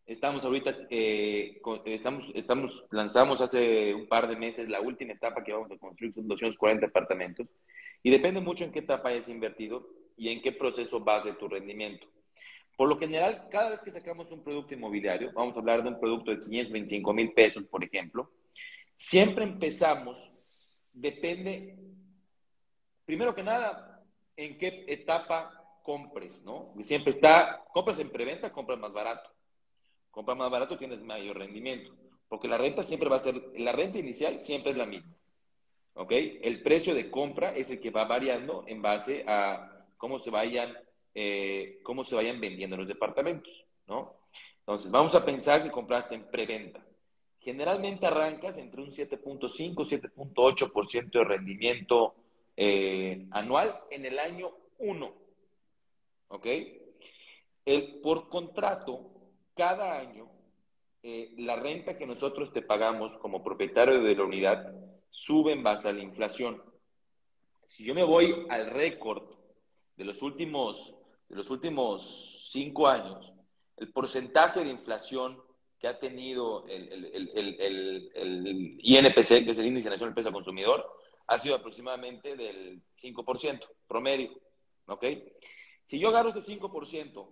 Estamos 0.06 0.46
ahorita, 0.46 0.76
eh, 0.92 1.60
estamos, 1.86 2.32
estamos, 2.36 2.86
lanzamos 2.92 3.42
hace 3.42 3.92
un 3.92 4.08
par 4.08 4.28
de 4.28 4.36
meses 4.36 4.70
la 4.70 4.80
última 4.80 5.14
etapa 5.14 5.44
que 5.44 5.52
vamos 5.52 5.72
a 5.72 5.78
construir, 5.78 6.14
son 6.14 6.28
240 6.28 6.86
apartamentos, 6.86 7.48
y 8.04 8.12
depende 8.12 8.40
mucho 8.40 8.64
en 8.64 8.72
qué 8.72 8.80
etapa 8.80 9.10
hayas 9.10 9.30
invertido 9.30 9.88
y 10.16 10.30
en 10.30 10.44
qué 10.44 10.52
proceso 10.52 11.00
vas 11.00 11.24
de 11.26 11.34
tu 11.34 11.48
rendimiento. 11.48 12.06
Por 12.78 12.88
lo 12.88 13.00
general, 13.00 13.48
cada 13.50 13.72
vez 13.72 13.82
que 13.82 13.92
sacamos 13.92 14.32
un 14.32 14.44
producto 14.44 14.76
inmobiliario, 14.76 15.32
vamos 15.34 15.56
a 15.58 15.60
hablar 15.60 15.82
de 15.82 15.90
un 15.90 16.00
producto 16.00 16.30
de 16.30 16.40
525 16.40 17.14
mil 17.14 17.34
pesos, 17.34 17.64
por 17.64 17.84
ejemplo, 17.84 18.30
siempre 18.96 19.44
empezamos, 19.44 20.20
depende, 20.94 21.80
primero 23.06 23.34
que 23.34 23.42
nada, 23.42 24.06
en 24.38 24.60
qué 24.60 24.86
etapa 24.88 25.64
compres, 25.82 26.44
¿no? 26.44 26.76
Siempre 26.84 27.10
está, 27.10 27.64
compras 27.74 27.98
en 27.98 28.12
preventa, 28.12 28.54
compras 28.54 28.78
más 28.78 28.94
barato 28.94 29.35
compras 30.16 30.38
más 30.38 30.50
barato 30.50 30.78
tienes 30.78 31.04
mayor 31.04 31.38
rendimiento, 31.38 31.92
porque 32.30 32.48
la 32.48 32.58
renta 32.58 32.84
siempre 32.84 33.10
va 33.10 33.18
a 33.18 33.24
ser, 33.24 33.36
la 33.58 33.74
renta 33.74 34.00
inicial 34.00 34.40
siempre 34.40 34.72
es 34.72 34.78
la 34.78 34.86
misma. 34.86 35.14
¿Ok? 35.94 36.12
El 36.14 36.64
precio 36.64 36.96
de 36.96 37.12
compra 37.12 37.54
es 37.54 37.70
el 37.70 37.82
que 37.82 37.90
va 37.90 38.06
variando 38.06 38.64
en 38.66 38.82
base 38.82 39.26
a 39.28 39.86
cómo 39.98 40.18
se 40.20 40.30
vayan, 40.30 40.74
eh, 41.14 41.80
cómo 41.84 42.06
se 42.06 42.16
vayan 42.16 42.40
vendiendo 42.40 42.78
los 42.78 42.88
departamentos, 42.88 43.66
¿no? 43.88 44.14
Entonces, 44.60 44.90
vamos 44.90 45.14
a 45.16 45.26
pensar 45.26 45.62
que 45.64 45.70
compraste 45.70 46.16
en 46.16 46.24
preventa. 46.24 46.84
Generalmente 47.40 48.08
arrancas 48.08 48.58
entre 48.58 48.82
un 48.82 48.92
7.5, 48.92 49.76
7.8% 49.76 51.12
de 51.12 51.24
rendimiento 51.24 52.16
eh, 52.56 53.28
anual 53.32 53.82
en 53.92 54.06
el 54.06 54.18
año 54.18 54.52
1. 54.80 55.14
¿Ok? 56.30 56.48
El, 57.66 58.00
por 58.02 58.30
contrato, 58.30 59.15
cada 59.56 59.98
año 59.98 60.30
eh, 61.02 61.34
la 61.38 61.56
renta 61.56 61.98
que 61.98 62.06
nosotros 62.06 62.52
te 62.52 62.62
pagamos 62.62 63.16
como 63.18 63.44
propietario 63.44 64.02
de 64.02 64.16
la 64.16 64.24
unidad 64.24 64.74
sube 65.10 65.54
en 65.54 65.64
base 65.64 65.88
a 65.88 65.94
la 65.94 66.02
inflación. 66.02 66.62
Si 67.66 67.84
yo 67.84 67.96
me 67.96 68.04
voy 68.04 68.46
al 68.50 68.70
récord 68.72 69.24
de 69.96 70.04
los 70.04 70.22
últimos, 70.22 70.94
de 71.30 71.36
los 71.36 71.50
últimos 71.50 72.50
cinco 72.52 72.88
años, 72.88 73.34
el 73.78 73.92
porcentaje 73.92 74.64
de 74.64 74.70
inflación 74.70 75.42
que 75.80 75.88
ha 75.88 76.00
tenido 76.00 76.66
el, 76.68 77.06
el, 78.14 78.78
INPC, 78.82 79.46
que 79.46 79.52
es 79.52 79.58
el 79.58 79.68
Índice 79.68 79.90
Nacional 79.90 80.10
del 80.10 80.14
Precio 80.14 80.30
al 80.30 80.34
Consumidor, 80.34 80.86
ha 81.28 81.38
sido 81.38 81.56
aproximadamente 81.56 82.36
del 82.36 82.82
5% 83.02 83.62
promedio. 83.88 84.32
¿Ok? 84.88 85.06
Si 85.88 86.00
yo 86.00 86.10
agarro 86.10 86.30
ese 86.30 86.60
5% 86.60 87.28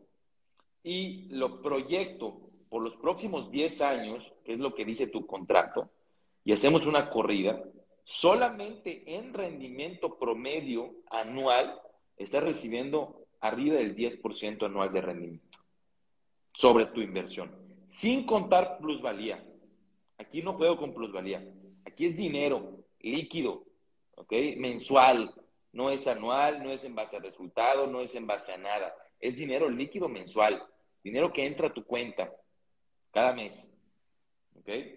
y 0.84 1.28
lo 1.30 1.62
proyecto 1.62 2.42
por 2.70 2.82
los 2.82 2.96
próximos 2.98 3.50
10 3.50 3.82
años, 3.82 4.34
que 4.44 4.54
es 4.54 4.60
lo 4.60 4.76
que 4.76 4.86
dice 4.86 5.08
tu 5.08 5.26
contrato, 5.26 5.90
y 6.44 6.52
hacemos 6.52 6.86
una 6.86 7.10
corrida, 7.10 7.64
solamente 8.04 9.16
en 9.16 9.34
rendimiento 9.34 10.18
promedio 10.20 10.94
anual 11.10 11.80
estás 12.18 12.44
recibiendo 12.44 13.26
arriba 13.40 13.78
del 13.78 13.96
10% 13.96 14.66
anual 14.66 14.92
de 14.92 15.02
rendimiento 15.02 15.60
sobre 16.54 16.88
tu 16.88 17.02
inversión, 17.02 17.52
sin 17.88 18.26
contar 18.26 18.78
plusvalía. 18.80 19.44
Aquí 20.18 20.42
no 20.42 20.54
juego 20.54 20.78
con 20.78 20.94
plusvalía. 20.94 21.44
Aquí 21.86 22.06
es 22.06 22.16
dinero 22.16 22.86
líquido, 23.00 23.66
¿ok? 24.16 24.34
Mensual. 24.58 25.34
No 25.74 25.90
es 25.90 26.08
anual, 26.08 26.64
no 26.64 26.72
es 26.72 26.84
en 26.84 26.94
base 26.94 27.18
a 27.18 27.20
resultado, 27.20 27.88
no 27.88 28.02
es 28.02 28.14
en 28.14 28.28
base 28.28 28.54
a 28.54 28.58
nada. 28.58 28.94
Es 29.20 29.38
dinero 29.38 29.72
líquido 29.72 30.08
mensual 30.08 30.64
dinero 31.04 31.32
que 31.34 31.46
entra 31.46 31.68
a 31.68 31.74
tu 31.74 31.86
cuenta 31.86 32.32
cada 33.12 33.34
mes. 33.34 33.68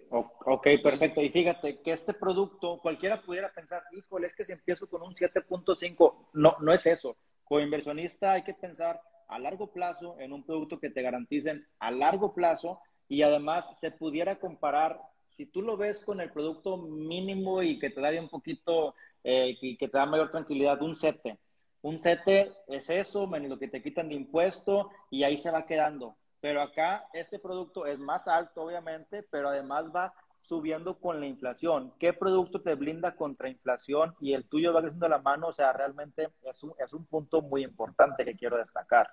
Ok, 0.09 0.67
perfecto. 0.81 1.21
Y 1.21 1.29
fíjate 1.29 1.81
que 1.81 1.91
este 1.91 2.13
producto, 2.13 2.79
cualquiera 2.79 3.21
pudiera 3.21 3.51
pensar, 3.51 3.83
híjole, 3.91 4.27
es 4.27 4.35
que 4.35 4.45
si 4.45 4.53
empiezo 4.53 4.87
con 4.87 5.01
un 5.01 5.13
7.5, 5.13 6.29
no, 6.33 6.55
no 6.61 6.73
es 6.73 6.85
eso. 6.85 7.17
Como 7.43 7.61
inversionista 7.61 8.33
hay 8.33 8.43
que 8.43 8.53
pensar 8.53 9.01
a 9.27 9.39
largo 9.39 9.71
plazo 9.71 10.15
en 10.19 10.31
un 10.31 10.45
producto 10.45 10.79
que 10.79 10.89
te 10.89 11.01
garanticen 11.01 11.67
a 11.79 11.91
largo 11.91 12.33
plazo 12.33 12.79
y 13.09 13.23
además 13.23 13.67
se 13.79 13.91
pudiera 13.91 14.39
comparar, 14.39 15.01
si 15.35 15.45
tú 15.45 15.61
lo 15.61 15.75
ves 15.75 15.99
con 15.99 16.21
el 16.21 16.31
producto 16.31 16.77
mínimo 16.77 17.61
y 17.61 17.77
que 17.77 17.89
te 17.89 18.01
da 18.01 18.09
un 18.19 18.29
poquito 18.29 18.95
eh, 19.23 19.57
y 19.61 19.77
que 19.77 19.89
te 19.89 19.97
da 19.97 20.05
mayor 20.05 20.31
tranquilidad, 20.31 20.81
un 20.81 20.95
7. 20.95 21.37
Un 21.81 21.99
7 21.99 22.51
es 22.67 22.89
eso, 22.89 23.27
menos 23.27 23.49
lo 23.49 23.59
que 23.59 23.67
te 23.67 23.81
quitan 23.81 24.09
de 24.09 24.15
impuesto 24.15 24.89
y 25.09 25.23
ahí 25.23 25.37
se 25.37 25.51
va 25.51 25.65
quedando. 25.65 26.17
Pero 26.39 26.61
acá 26.61 27.07
este 27.13 27.39
producto 27.39 27.85
es 27.85 27.99
más 27.99 28.27
alto, 28.27 28.63
obviamente, 28.63 29.23
pero 29.23 29.49
además 29.49 29.85
va 29.95 30.13
subiendo 30.41 30.99
con 30.99 31.19
la 31.19 31.27
inflación. 31.27 31.93
¿Qué 31.99 32.13
producto 32.13 32.61
te 32.61 32.75
blinda 32.75 33.15
contra 33.15 33.49
inflación 33.49 34.15
y 34.21 34.33
el 34.33 34.45
tuyo 34.47 34.73
va 34.73 34.81
creciendo 34.81 35.09
la 35.09 35.19
mano? 35.19 35.47
O 35.47 35.53
sea, 35.53 35.73
realmente 35.73 36.29
es 36.43 36.63
un, 36.63 36.73
es 36.79 36.93
un 36.93 37.05
punto 37.05 37.41
muy 37.41 37.63
importante 37.63 38.23
que 38.23 38.35
quiero 38.35 38.57
destacar. 38.57 39.09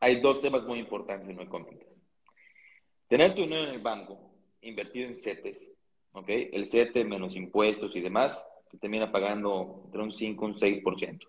Hay 0.00 0.20
dos 0.20 0.40
temas 0.42 0.64
muy 0.64 0.78
importantes 0.78 1.28
que 1.28 1.34
me 1.34 1.48
comentas. 1.48 1.88
Tener 3.08 3.34
tu 3.34 3.42
dinero 3.42 3.68
en 3.68 3.74
el 3.74 3.80
banco, 3.80 4.32
invertir 4.60 5.06
en 5.06 5.16
CETES, 5.16 5.72
¿ok? 6.12 6.28
El 6.28 6.66
CETE 6.66 7.04
menos 7.04 7.36
impuestos 7.36 7.94
y 7.96 8.00
demás, 8.00 8.46
te 8.70 8.78
termina 8.78 9.10
pagando 9.10 9.82
entre 9.86 10.02
un 10.02 10.12
5 10.12 10.44
y 10.44 10.48
un 10.48 10.54
6%. 10.54 11.28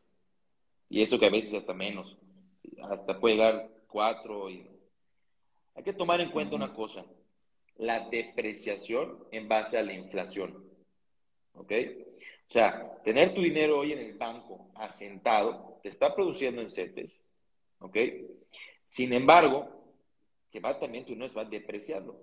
Y 0.90 1.02
eso 1.02 1.20
que 1.20 1.26
a 1.26 1.32
veces 1.32 1.54
hasta 1.54 1.74
menos, 1.74 2.18
hasta 2.90 3.20
puede 3.20 3.36
llegar 3.36 3.70
4 3.88 4.50
y 4.50 4.68
hay 5.76 5.84
que 5.84 5.94
tomar 5.94 6.20
en 6.22 6.32
cuenta 6.32 6.56
una 6.56 6.74
cosa, 6.74 7.06
la 7.76 8.10
depreciación 8.10 9.26
en 9.32 9.48
base 9.48 9.78
a 9.78 9.84
la 9.84 9.94
inflación. 9.94 10.66
¿Ok? 11.54 11.72
O 12.50 12.52
sea, 12.52 12.98
tener 13.04 13.34
tu 13.34 13.42
dinero 13.42 13.80
hoy 13.80 13.92
en 13.92 14.00
el 14.00 14.14
banco 14.14 14.72
asentado 14.76 15.80
te 15.84 15.90
está 15.90 16.16
produciendo 16.16 16.62
en 16.62 16.70
CETES. 16.70 17.24
¿Ok? 17.80 17.98
Sin 18.86 19.14
embargo, 19.14 19.68
se 20.48 20.60
va 20.60 20.80
también 20.80 21.06
tu 21.06 21.12
dinero 21.12 21.30
se 21.30 21.36
va 21.36 21.46
depreciando. 21.46 22.20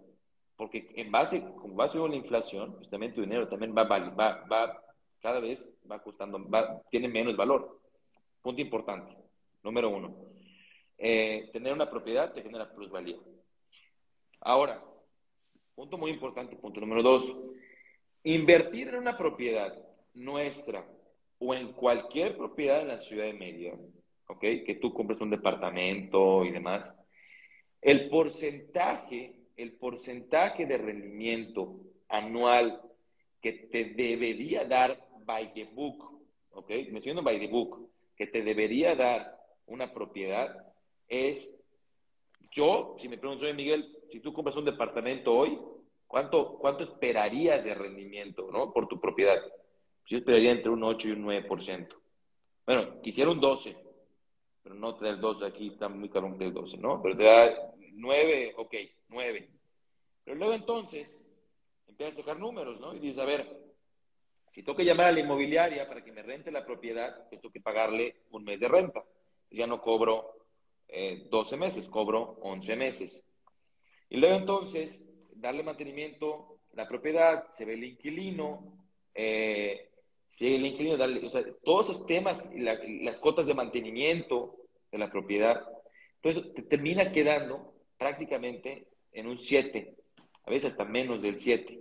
Porque 0.57 0.89
en 0.97 1.11
base, 1.11 1.41
como 1.57 1.77
va 1.77 1.89
subiendo 1.89 2.17
la 2.17 2.23
inflación, 2.23 2.75
pues 2.77 2.89
también 2.89 3.15
tu 3.15 3.21
dinero 3.21 3.49
también 3.49 3.75
va, 3.77 3.85
va, 3.85 4.45
va 4.51 4.85
cada 5.21 5.41
vez 5.41 5.73
va 5.91 6.03
costando, 6.03 6.39
va, 6.49 6.83
tiene 6.91 7.09
menos 7.09 7.37
valor. 7.37 7.81
Punto 8.45 8.61
importante. 8.61 9.17
Número 9.63 9.89
uno. 9.89 10.15
Eh, 10.99 11.49
tener 11.51 11.73
una 11.73 11.89
propiedad 11.89 12.31
te 12.31 12.43
genera 12.43 12.71
plusvalía. 12.71 13.17
Ahora, 14.39 14.85
punto 15.75 15.97
muy 15.97 16.11
importante, 16.11 16.55
punto 16.55 16.79
número 16.79 17.03
dos, 17.03 17.25
invertir 18.23 18.89
en 18.89 18.97
una 18.97 19.17
propiedad 19.17 19.75
nuestra 20.13 20.87
o 21.39 21.55
en 21.55 21.73
cualquier 21.73 22.37
propiedad 22.37 22.83
en 22.83 22.89
la 22.89 22.99
ciudad 22.99 23.25
de 23.25 23.33
Mérida, 23.33 23.79
¿ok? 24.27 24.41
Que 24.41 24.79
tú 24.79 24.93
compres 24.93 25.23
un 25.23 25.31
departamento 25.31 26.45
y 26.45 26.51
demás, 26.51 26.95
el 27.81 28.11
porcentaje, 28.11 29.41
el 29.57 29.73
porcentaje 29.73 30.67
de 30.67 30.77
rendimiento 30.77 31.81
anual 32.11 32.83
que 33.41 33.53
te 33.53 33.87
debería 33.87 34.67
dar 34.67 35.03
by 35.25 35.55
the 35.55 35.65
book, 35.65 36.21
¿ok? 36.51 36.71
Menciono 36.91 37.23
by 37.23 37.41
the 37.41 37.49
book, 37.49 37.94
que 38.17 38.27
te 38.27 38.43
debería 38.43 38.95
dar 38.95 39.37
una 39.67 39.93
propiedad 39.93 40.73
es, 41.09 41.59
yo, 42.51 42.97
si 42.99 43.09
me 43.09 43.19
pregunto, 43.19 43.53
Miguel, 43.55 43.99
si 44.11 44.21
tú 44.21 44.33
compras 44.33 44.57
un 44.57 44.65
departamento 44.65 45.35
hoy, 45.35 45.59
¿cuánto, 46.07 46.57
cuánto 46.59 46.85
esperarías 46.85 47.65
de 47.65 47.75
rendimiento 47.75 48.49
¿no? 48.53 48.73
por 48.73 48.89
tu 48.89 49.01
propiedad? 49.01 49.41
Yo 50.07 50.19
esperaría 50.19 50.53
entre 50.53 50.71
un 50.71 50.83
8 50.83 51.09
y 51.09 51.11
un 51.13 51.25
9%. 51.25 51.89
Bueno, 52.67 53.01
quisiera 53.03 53.31
un 53.31 53.41
12, 53.41 53.77
pero 54.63 54.75
no 54.75 54.95
te 54.95 55.05
da 55.05 55.11
el 55.11 55.21
12, 55.21 55.47
aquí 55.47 55.69
está 55.69 55.89
muy 55.89 56.09
caro 56.09 56.35
el 56.39 56.53
12, 56.53 56.79
¿no? 56.79 57.01
Pero 57.03 57.17
te 57.17 57.25
da 57.25 57.75
9, 57.93 58.55
ok, 58.57 58.75
9. 59.09 59.51
Pero 60.25 60.37
luego 60.37 60.55
entonces 60.55 61.21
empiezas 61.87 62.15
a 62.15 62.21
sacar 62.21 62.39
números, 62.39 62.81
¿no? 62.81 62.95
Y 62.95 62.99
dices, 62.99 63.19
a 63.19 63.27
ver, 63.27 63.64
si 64.55 64.63
tengo 64.63 64.77
que 64.77 64.85
llamar 64.85 65.07
a 65.07 65.13
la 65.13 65.19
inmobiliaria 65.19 65.89
para 65.89 66.05
que 66.05 66.13
me 66.13 66.23
rente 66.23 66.53
la 66.53 66.65
propiedad, 66.65 67.27
pues 67.29 67.41
tengo 67.41 67.53
que 67.53 67.61
pagarle 67.61 68.23
un 68.31 68.45
mes 68.45 68.61
de 68.61 68.69
renta. 68.69 69.05
Ya 69.51 69.67
no 69.67 69.83
cobro 69.83 70.47
eh, 70.87 71.27
12 71.29 71.57
meses, 71.57 71.89
cobro 71.89 72.39
11 72.41 72.77
meses. 72.77 73.25
Y 74.09 74.19
luego 74.19 74.37
entonces, 74.37 75.05
darle 75.35 75.65
mantenimiento 75.65 76.61
a 76.73 76.77
la 76.77 76.89
propiedad, 76.89 77.51
se 77.51 77.65
ve 77.65 77.75
el 77.75 77.83
inquilino, 77.83 78.79
eh, 79.13 79.91
si 80.29 80.55
el 80.55 80.65
inquilino, 80.65 80.97
darle, 80.97 81.27
o 81.27 81.31
sea, 81.31 81.43
todos 81.65 81.91
esos 81.91 82.07
temas, 82.07 82.49
las 82.55 83.19
cotas 83.19 83.47
de 83.47 83.55
mantenimiento 83.55 84.55
de 84.93 84.99
la 84.99 85.11
propiedad, 85.11 85.67
entonces 86.23 86.55
te 86.55 86.63
termina 86.63 87.11
quedando 87.11 87.75
prácticamente 87.99 88.87
en 89.11 89.27
un 89.27 89.37
7, 89.37 89.97
a 90.45 90.51
veces 90.51 90.71
hasta 90.71 90.85
menos 90.85 91.23
del 91.23 91.39
7, 91.39 91.81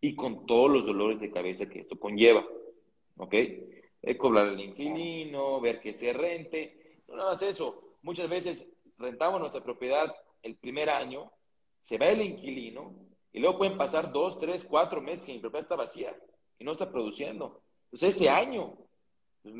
y 0.00 0.14
con 0.14 0.46
todos 0.46 0.70
los 0.70 0.86
dolores 0.86 1.20
de 1.20 1.30
cabeza 1.30 1.68
que 1.68 1.80
esto 1.80 1.98
conlleva, 1.98 2.46
¿ok? 3.16 3.34
cobrar 4.18 4.48
al 4.48 4.60
inquilino, 4.60 5.60
ver 5.60 5.80
que 5.80 5.92
se 5.92 6.12
rente, 6.12 7.02
no 7.08 7.16
nada 7.16 7.32
más 7.32 7.42
eso, 7.42 7.96
muchas 8.02 8.28
veces 8.28 8.68
rentamos 8.98 9.40
nuestra 9.40 9.64
propiedad 9.64 10.14
el 10.42 10.56
primer 10.56 10.90
año 10.90 11.32
se 11.80 11.98
va 11.98 12.06
el 12.06 12.22
inquilino 12.22 12.94
y 13.32 13.40
luego 13.40 13.58
pueden 13.58 13.76
pasar 13.76 14.12
dos, 14.12 14.38
tres, 14.38 14.64
cuatro 14.64 15.00
meses 15.00 15.24
que 15.24 15.32
mi 15.32 15.40
propiedad 15.40 15.64
está 15.64 15.76
vacía 15.76 16.16
y 16.58 16.64
no 16.64 16.72
está 16.72 16.90
produciendo. 16.90 17.60
Entonces 17.86 18.16
ese 18.16 18.28
año 18.28 18.76
pues, 19.42 19.52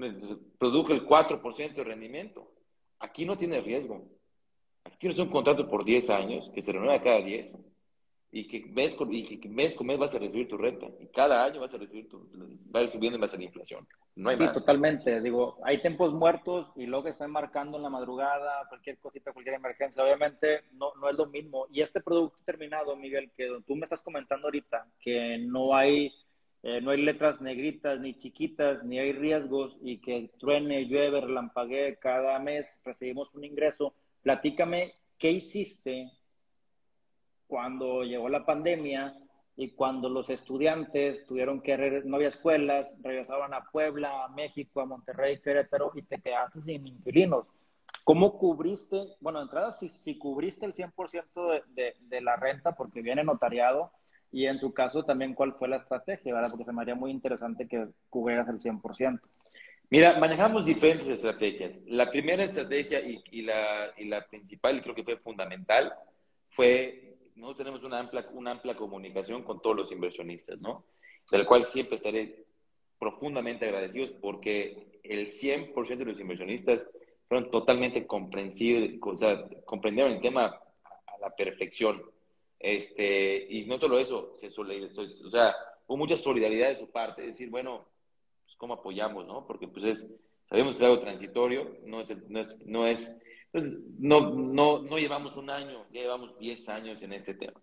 produjo 0.58 0.92
el 0.92 1.06
4% 1.06 1.74
de 1.74 1.84
rendimiento. 1.84 2.50
Aquí 2.98 3.24
no 3.24 3.36
tiene 3.36 3.60
riesgo. 3.60 4.08
Aquí 4.84 4.96
tienes 4.98 5.18
un 5.18 5.28
contrato 5.28 5.68
por 5.68 5.84
10 5.84 6.10
años 6.10 6.50
que 6.54 6.62
se 6.62 6.72
renueva 6.72 7.02
cada 7.02 7.20
10 7.20 7.58
y 8.32 8.46
que 8.46 8.60
mes 8.66 8.92
con, 8.94 9.12
y 9.12 9.38
que 9.38 9.48
mes 9.48 9.74
con 9.74 9.86
mes 9.86 9.98
vas 9.98 10.14
a 10.14 10.18
recibir 10.18 10.48
tu 10.48 10.58
renta 10.58 10.86
y 11.00 11.06
cada 11.06 11.44
año 11.44 11.60
vas 11.60 11.72
a 11.72 11.78
recibir 11.78 12.08
tu, 12.08 12.28
va 12.74 12.80
a 12.80 12.82
ir 12.82 12.88
subiendo 12.88 13.16
en 13.16 13.20
base 13.20 13.36
a 13.36 13.38
la 13.38 13.44
inflación. 13.44 13.86
No 14.14 14.30
hay 14.30 14.36
sí, 14.36 14.44
totalmente. 14.52 15.20
Digo, 15.20 15.58
hay 15.64 15.80
tiempos 15.80 16.12
muertos 16.12 16.70
y 16.76 16.86
luego 16.86 17.04
que 17.04 17.10
están 17.10 17.30
marcando 17.30 17.76
en 17.76 17.84
la 17.84 17.90
madrugada, 17.90 18.66
cualquier 18.68 18.98
cosita, 18.98 19.32
cualquier 19.32 19.56
emergencia, 19.56 20.02
obviamente 20.02 20.64
no, 20.72 20.94
no 21.00 21.08
es 21.08 21.16
lo 21.16 21.26
mismo. 21.26 21.66
Y 21.70 21.80
este 21.82 22.00
producto 22.00 22.38
terminado, 22.44 22.96
Miguel, 22.96 23.30
que 23.36 23.48
tú 23.66 23.76
me 23.76 23.84
estás 23.84 24.02
comentando 24.02 24.48
ahorita, 24.48 24.86
que 25.00 25.38
no 25.38 25.74
hay, 25.74 26.12
eh, 26.62 26.80
no 26.80 26.90
hay 26.90 27.02
letras 27.02 27.40
negritas 27.40 28.00
ni 28.00 28.14
chiquitas, 28.14 28.84
ni 28.84 28.98
hay 28.98 29.12
riesgos 29.12 29.76
y 29.80 29.98
que 29.98 30.30
truene, 30.38 30.86
llueve, 30.86 31.20
relampaguee 31.20 31.96
cada 31.98 32.38
mes, 32.38 32.78
recibimos 32.84 33.32
un 33.34 33.44
ingreso. 33.44 33.94
Platícame, 34.22 34.94
¿qué 35.18 35.30
hiciste 35.30 36.10
cuando 37.46 38.02
llegó 38.02 38.28
la 38.28 38.44
pandemia 38.44 39.14
y 39.56 39.70
cuando 39.70 40.08
los 40.08 40.28
estudiantes 40.28 41.24
tuvieron 41.26 41.62
que, 41.62 42.02
no 42.04 42.16
había 42.16 42.28
escuelas, 42.28 42.90
regresaban 43.02 43.54
a 43.54 43.64
Puebla, 43.70 44.24
a 44.24 44.28
México, 44.28 44.80
a 44.80 44.86
Monterrey, 44.86 45.40
Querétaro 45.40 45.92
y 45.94 46.02
te 46.02 46.20
quedaste 46.20 46.60
sin 46.60 46.86
inquilinos. 46.86 47.46
¿Cómo 48.04 48.38
cubriste, 48.38 49.16
bueno, 49.20 49.38
de 49.38 49.44
entrada, 49.44 49.72
si, 49.72 49.88
si 49.88 50.18
cubriste 50.18 50.66
el 50.66 50.74
100% 50.74 51.64
de, 51.74 51.94
de, 52.00 52.20
la 52.20 52.36
renta 52.36 52.76
porque 52.76 53.00
viene 53.00 53.24
notariado 53.24 53.90
y 54.30 54.46
en 54.46 54.60
su 54.60 54.74
caso 54.74 55.04
también 55.04 55.34
cuál 55.34 55.54
fue 55.54 55.68
la 55.68 55.76
estrategia, 55.76 56.34
¿verdad? 56.34 56.50
Porque 56.50 56.64
se 56.64 56.72
me 56.72 56.82
haría 56.82 56.94
muy 56.94 57.10
interesante 57.10 57.66
que 57.66 57.88
cubrieras 58.10 58.48
el 58.48 58.60
100%. 58.60 59.20
Mira, 59.88 60.18
manejamos 60.18 60.64
diferentes 60.64 61.08
estrategias. 61.08 61.82
La 61.86 62.10
primera 62.10 62.44
estrategia 62.44 63.00
y, 63.00 63.22
y, 63.30 63.42
la, 63.42 63.92
y 63.96 64.04
la 64.04 64.26
principal, 64.26 64.82
creo 64.82 64.94
que 64.94 65.04
fue 65.04 65.16
fundamental, 65.16 65.92
fue 66.50 67.05
nosotros 67.36 67.58
tenemos 67.58 67.84
una 67.84 68.00
amplia, 68.00 68.26
una 68.32 68.52
amplia 68.52 68.76
comunicación 68.76 69.42
con 69.42 69.60
todos 69.60 69.76
los 69.76 69.92
inversionistas, 69.92 70.58
¿no? 70.60 70.84
Del 71.30 71.46
cual 71.46 71.64
siempre 71.64 71.96
estaré 71.96 72.44
profundamente 72.98 73.66
agradecidos 73.66 74.10
porque 74.20 75.00
el 75.02 75.28
100% 75.28 75.98
de 75.98 76.04
los 76.04 76.20
inversionistas 76.20 76.88
fueron 77.28 77.50
totalmente 77.50 78.06
comprensibles, 78.06 78.98
o 79.02 79.18
sea, 79.18 79.48
comprendieron 79.64 80.12
el 80.12 80.20
tema 80.20 80.46
a 80.46 81.18
la 81.20 81.30
perfección. 81.34 82.02
Este, 82.58 83.46
y 83.50 83.66
no 83.66 83.78
solo 83.78 83.98
eso, 83.98 84.34
se 84.36 84.46
o 84.48 85.30
sea, 85.30 85.54
hubo 85.86 85.96
mucha 85.96 86.16
solidaridad 86.16 86.68
de 86.68 86.78
su 86.78 86.90
parte, 86.90 87.22
decir, 87.22 87.50
bueno, 87.50 87.86
pues 88.44 88.56
cómo 88.56 88.74
apoyamos, 88.74 89.26
¿no? 89.26 89.46
Porque 89.46 89.68
pues 89.68 89.84
es, 89.84 90.06
sabemos 90.48 90.72
que 90.72 90.78
es 90.78 90.82
algo 90.84 91.00
transitorio, 91.00 91.76
no 91.84 92.00
es, 92.00 92.16
no 92.64 92.86
es 92.86 93.14
entonces, 93.56 93.80
no, 93.98 94.34
no, 94.34 94.82
no 94.82 94.98
llevamos 94.98 95.34
un 95.36 95.48
año, 95.48 95.86
ya 95.90 96.02
llevamos 96.02 96.38
10 96.38 96.68
años 96.68 97.00
en 97.00 97.14
este 97.14 97.32
tema. 97.32 97.58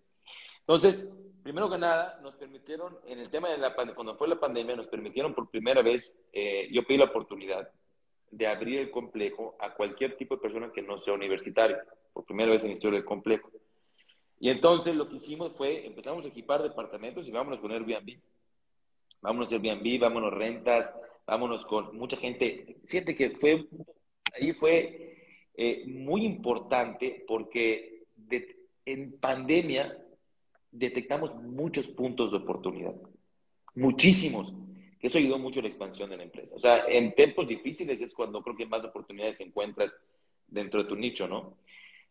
Entonces, 0.60 1.08
primero 1.42 1.70
que 1.70 1.78
nada, 1.78 2.18
nos 2.20 2.34
permitieron, 2.34 2.98
en 3.06 3.20
el 3.20 3.30
tema 3.30 3.48
de 3.48 3.58
la 3.58 3.74
cuando 3.74 4.16
fue 4.16 4.26
la 4.26 4.40
pandemia, 4.40 4.74
nos 4.74 4.88
permitieron 4.88 5.34
por 5.34 5.48
primera 5.50 5.82
vez, 5.82 6.18
eh, 6.32 6.68
yo 6.72 6.84
pedí 6.84 6.98
la 6.98 7.04
oportunidad 7.04 7.70
de 8.28 8.46
abrir 8.48 8.80
el 8.80 8.90
complejo 8.90 9.56
a 9.60 9.72
cualquier 9.74 10.16
tipo 10.16 10.34
de 10.34 10.42
persona 10.42 10.72
que 10.72 10.82
no 10.82 10.98
sea 10.98 11.14
universitario, 11.14 11.76
por 12.12 12.24
primera 12.24 12.50
vez 12.50 12.64
en 12.64 12.70
la 12.70 12.74
historia 12.74 12.98
del 12.98 13.06
complejo. 13.06 13.50
Y 14.40 14.50
entonces 14.50 14.96
lo 14.96 15.08
que 15.08 15.16
hicimos 15.16 15.52
fue, 15.52 15.86
empezamos 15.86 16.24
a 16.24 16.28
equipar 16.28 16.62
departamentos 16.62 17.28
y 17.28 17.30
vámonos 17.30 17.60
con 17.60 17.70
Airbnb. 17.70 18.18
Vámonos 19.20 19.52
Airbnb, 19.52 20.00
vámonos 20.00 20.32
rentas, 20.32 20.92
vámonos 21.24 21.64
con 21.64 21.96
mucha 21.96 22.16
gente. 22.16 22.78
Fíjate 22.86 23.14
que 23.14 23.30
fue, 23.30 23.64
ahí 24.34 24.52
fue 24.52 25.13
eh, 25.56 25.84
muy 25.86 26.24
importante 26.24 27.24
porque 27.26 28.02
en 28.84 29.18
pandemia 29.18 29.96
detectamos 30.70 31.34
muchos 31.36 31.88
puntos 31.88 32.32
de 32.32 32.38
oportunidad, 32.38 32.94
muchísimos. 33.74 34.52
Eso 35.00 35.18
ayudó 35.18 35.38
mucho 35.38 35.60
a 35.60 35.62
la 35.62 35.68
expansión 35.68 36.10
de 36.10 36.16
la 36.16 36.22
empresa. 36.22 36.56
O 36.56 36.58
sea, 36.58 36.86
en 36.88 37.14
tiempos 37.14 37.46
difíciles 37.46 38.00
es 38.00 38.14
cuando 38.14 38.42
creo 38.42 38.56
que 38.56 38.66
más 38.66 38.84
oportunidades 38.84 39.40
encuentras 39.40 39.94
dentro 40.48 40.82
de 40.82 40.88
tu 40.88 40.96
nicho, 40.96 41.28
¿no? 41.28 41.58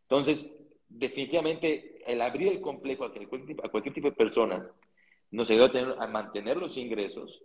Entonces, 0.03 0.55
definitivamente, 0.87 2.01
el 2.05 2.21
abrir 2.21 2.49
el 2.49 2.61
complejo 2.61 3.03
a 3.03 3.11
cualquier, 3.11 3.93
tipo 3.93 4.09
de 4.09 4.15
personas 4.15 4.63
nos 5.31 5.49
ayudó 5.49 5.65
a, 5.65 5.71
tener, 5.71 5.95
a 5.99 6.07
mantener 6.07 6.57
los 6.57 6.77
ingresos, 6.77 7.41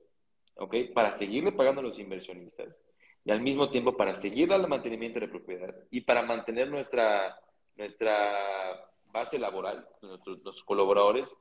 ¿ok? 0.57 0.77
Para 0.93 1.13
seguirle 1.13 1.53
pagando 1.53 1.81
a 1.81 1.85
los 1.85 1.99
inversionistas 1.99 2.79
y 3.29 3.31
al 3.31 3.43
mismo 3.43 3.69
tiempo 3.69 3.95
para 3.95 4.15
seguir 4.15 4.49
dando 4.49 4.69
mantenimiento 4.69 5.21
de 5.21 5.27
la 5.27 5.31
propiedad 5.31 5.75
y 5.91 6.01
para 6.01 6.23
mantener 6.23 6.71
nuestra, 6.71 7.39
nuestra 7.77 8.91
base 9.13 9.39
laboral, 9.39 9.87
nuestros, 10.01 10.63
colaboradores, 10.65 11.37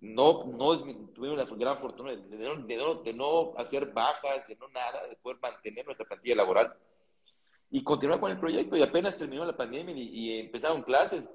no, 0.00 0.44
no 0.44 0.82
tuvimos 1.12 1.36
la 1.36 1.44
gran 1.44 1.78
fortuna 1.78 2.12
de, 2.12 2.38
no, 2.38 2.94
de, 3.02 3.12
no, 3.12 3.52
hacer 3.58 3.92
bajas, 3.92 4.48
de 4.48 4.56
no 4.56 4.68
nada, 4.68 5.06
de 5.08 5.16
poder 5.16 5.38
mantener 5.42 5.84
nuestra 5.84 6.06
plantilla 6.06 6.36
laboral 6.36 6.74
y 7.70 7.84
continuar 7.84 8.18
con 8.18 8.30
el 8.30 8.40
proyecto. 8.40 8.74
Y 8.74 8.82
apenas 8.82 9.18
terminó 9.18 9.44
la 9.44 9.58
pandemia 9.58 9.94
y, 9.94 10.40
empezaron 10.40 10.82
clases, 10.84 11.28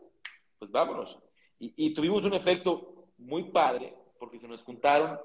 pues 0.58 0.72
vámonos. 0.72 1.16
Y, 1.60 1.74
y, 1.76 1.93
tuvimos 1.93 2.24
un 2.24 2.34
efecto 2.34 3.06
muy 3.20 3.52
padre 3.52 3.93
porque 4.18 4.39
se 4.39 4.47
nos 4.47 4.64
juntaron 4.64 5.20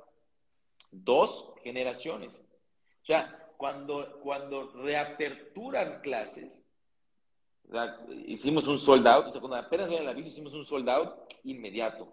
dos 0.91 1.55
generaciones. 1.63 2.45
O 3.01 3.07
sea, 3.07 3.46
cuando, 3.57 4.21
cuando 4.23 4.71
reaperturan 4.73 6.01
clases, 6.01 6.63
hicimos 8.27 8.67
un 8.69 8.79
sold 8.79 9.07
out, 9.07 9.27
o 9.27 9.33
sea, 9.33 9.41
cuando 9.41 9.57
apenas 9.57 9.89
en 9.89 9.95
el 9.95 10.09
aviso 10.09 10.29
hicimos 10.29 10.55
un 10.55 10.65
sold 10.65 10.89
out 10.89 11.15
inmediato. 11.45 12.13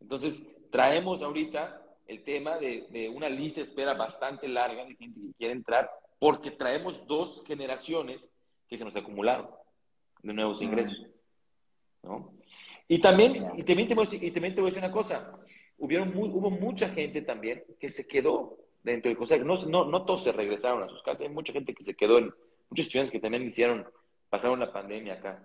Entonces, 0.00 0.48
traemos 0.70 1.22
ahorita 1.22 1.80
el 2.06 2.24
tema 2.24 2.58
de, 2.58 2.86
de, 2.90 3.08
una 3.08 3.28
lista 3.28 3.60
de 3.60 3.66
espera 3.66 3.94
bastante 3.94 4.48
larga 4.48 4.84
de 4.84 4.96
gente 4.96 5.20
que 5.20 5.34
quiere 5.34 5.54
entrar, 5.54 5.90
porque 6.18 6.50
traemos 6.50 7.06
dos 7.06 7.42
generaciones 7.46 8.28
que 8.68 8.76
se 8.76 8.84
nos 8.84 8.96
acumularon 8.96 9.48
de 10.22 10.32
nuevos 10.32 10.60
ah. 10.60 10.64
ingresos. 10.64 11.06
¿no? 12.02 12.32
Y 12.88 13.00
también, 13.00 13.34
y 13.56 13.62
también, 13.62 13.88
te 13.88 13.94
voy, 13.94 14.06
y 14.10 14.30
también 14.30 14.54
te 14.54 14.60
voy 14.60 14.68
a 14.68 14.72
decir 14.72 14.84
una 14.84 14.92
cosa, 14.92 15.38
Hubieron 15.82 16.12
hubo 16.16 16.48
mucha 16.48 16.90
gente 16.90 17.22
también 17.22 17.64
que 17.80 17.88
se 17.88 18.06
quedó 18.06 18.56
dentro 18.82 19.08
del 19.08 19.18
consejo. 19.18 19.44
No, 19.44 19.56
no, 19.66 19.84
no 19.84 20.04
todos 20.04 20.24
se 20.24 20.32
regresaron 20.32 20.82
a 20.82 20.88
sus 20.88 21.02
casas, 21.02 21.22
hay 21.22 21.28
mucha 21.28 21.52
gente 21.52 21.74
que 21.74 21.84
se 21.84 21.94
quedó 21.94 22.18
en, 22.18 22.32
muchos 22.72 22.86
estudiantes 22.86 23.12
que 23.12 23.20
también 23.20 23.42
hicieron 23.42 23.86
pasaron 24.30 24.60
la 24.60 24.72
pandemia 24.72 25.14
acá. 25.14 25.42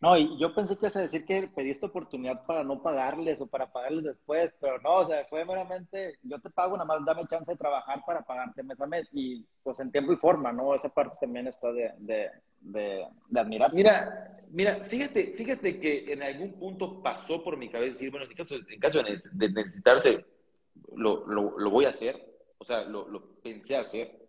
No, 0.00 0.16
y 0.16 0.36
yo 0.38 0.52
pensé 0.52 0.74
que 0.74 0.86
ibas 0.86 0.96
a 0.96 1.02
decir 1.02 1.24
que 1.24 1.48
pediste 1.54 1.86
oportunidad 1.86 2.44
para 2.44 2.64
no 2.64 2.82
pagarles 2.82 3.40
o 3.40 3.46
para 3.46 3.70
pagarles 3.70 4.02
después, 4.02 4.52
pero 4.58 4.80
no, 4.80 4.96
o 4.96 5.06
sea, 5.06 5.24
fue 5.26 5.44
meramente, 5.44 6.18
yo 6.24 6.40
te 6.40 6.50
pago, 6.50 6.72
nada 6.72 6.86
más 6.86 7.04
dame 7.04 7.26
chance 7.28 7.52
de 7.52 7.56
trabajar 7.56 8.02
para 8.04 8.22
pagarte 8.22 8.64
mes 8.64 8.80
a 8.80 8.86
mes 8.86 9.06
y 9.12 9.46
pues 9.62 9.78
en 9.78 9.92
tiempo 9.92 10.12
y 10.12 10.16
forma, 10.16 10.50
¿no? 10.50 10.74
Esa 10.74 10.88
parte 10.88 11.18
también 11.20 11.46
está 11.46 11.70
de, 11.72 11.92
de, 11.98 12.30
de, 12.60 13.06
admirar. 13.38 13.72
Mira, 13.72 14.40
mira, 14.50 14.76
fíjate, 14.88 15.34
fíjate 15.36 15.78
que 15.78 16.12
en 16.12 16.22
algún 16.22 16.54
punto 16.54 17.00
pasó 17.00 17.44
por 17.44 17.56
mi 17.56 17.68
cabeza 17.68 17.92
decir, 17.92 18.10
bueno, 18.10 18.26
en 18.26 18.34
caso, 18.34 18.56
en 18.56 18.80
caso 18.80 19.02
de 19.04 19.52
necesitarse, 19.52 20.24
lo, 20.94 21.26
lo, 21.26 21.58
lo 21.58 21.70
voy 21.70 21.84
a 21.84 21.90
hacer, 21.90 22.32
o 22.58 22.64
sea, 22.64 22.84
lo, 22.84 23.08
lo 23.08 23.40
pensé 23.42 23.76
hacer, 23.76 24.22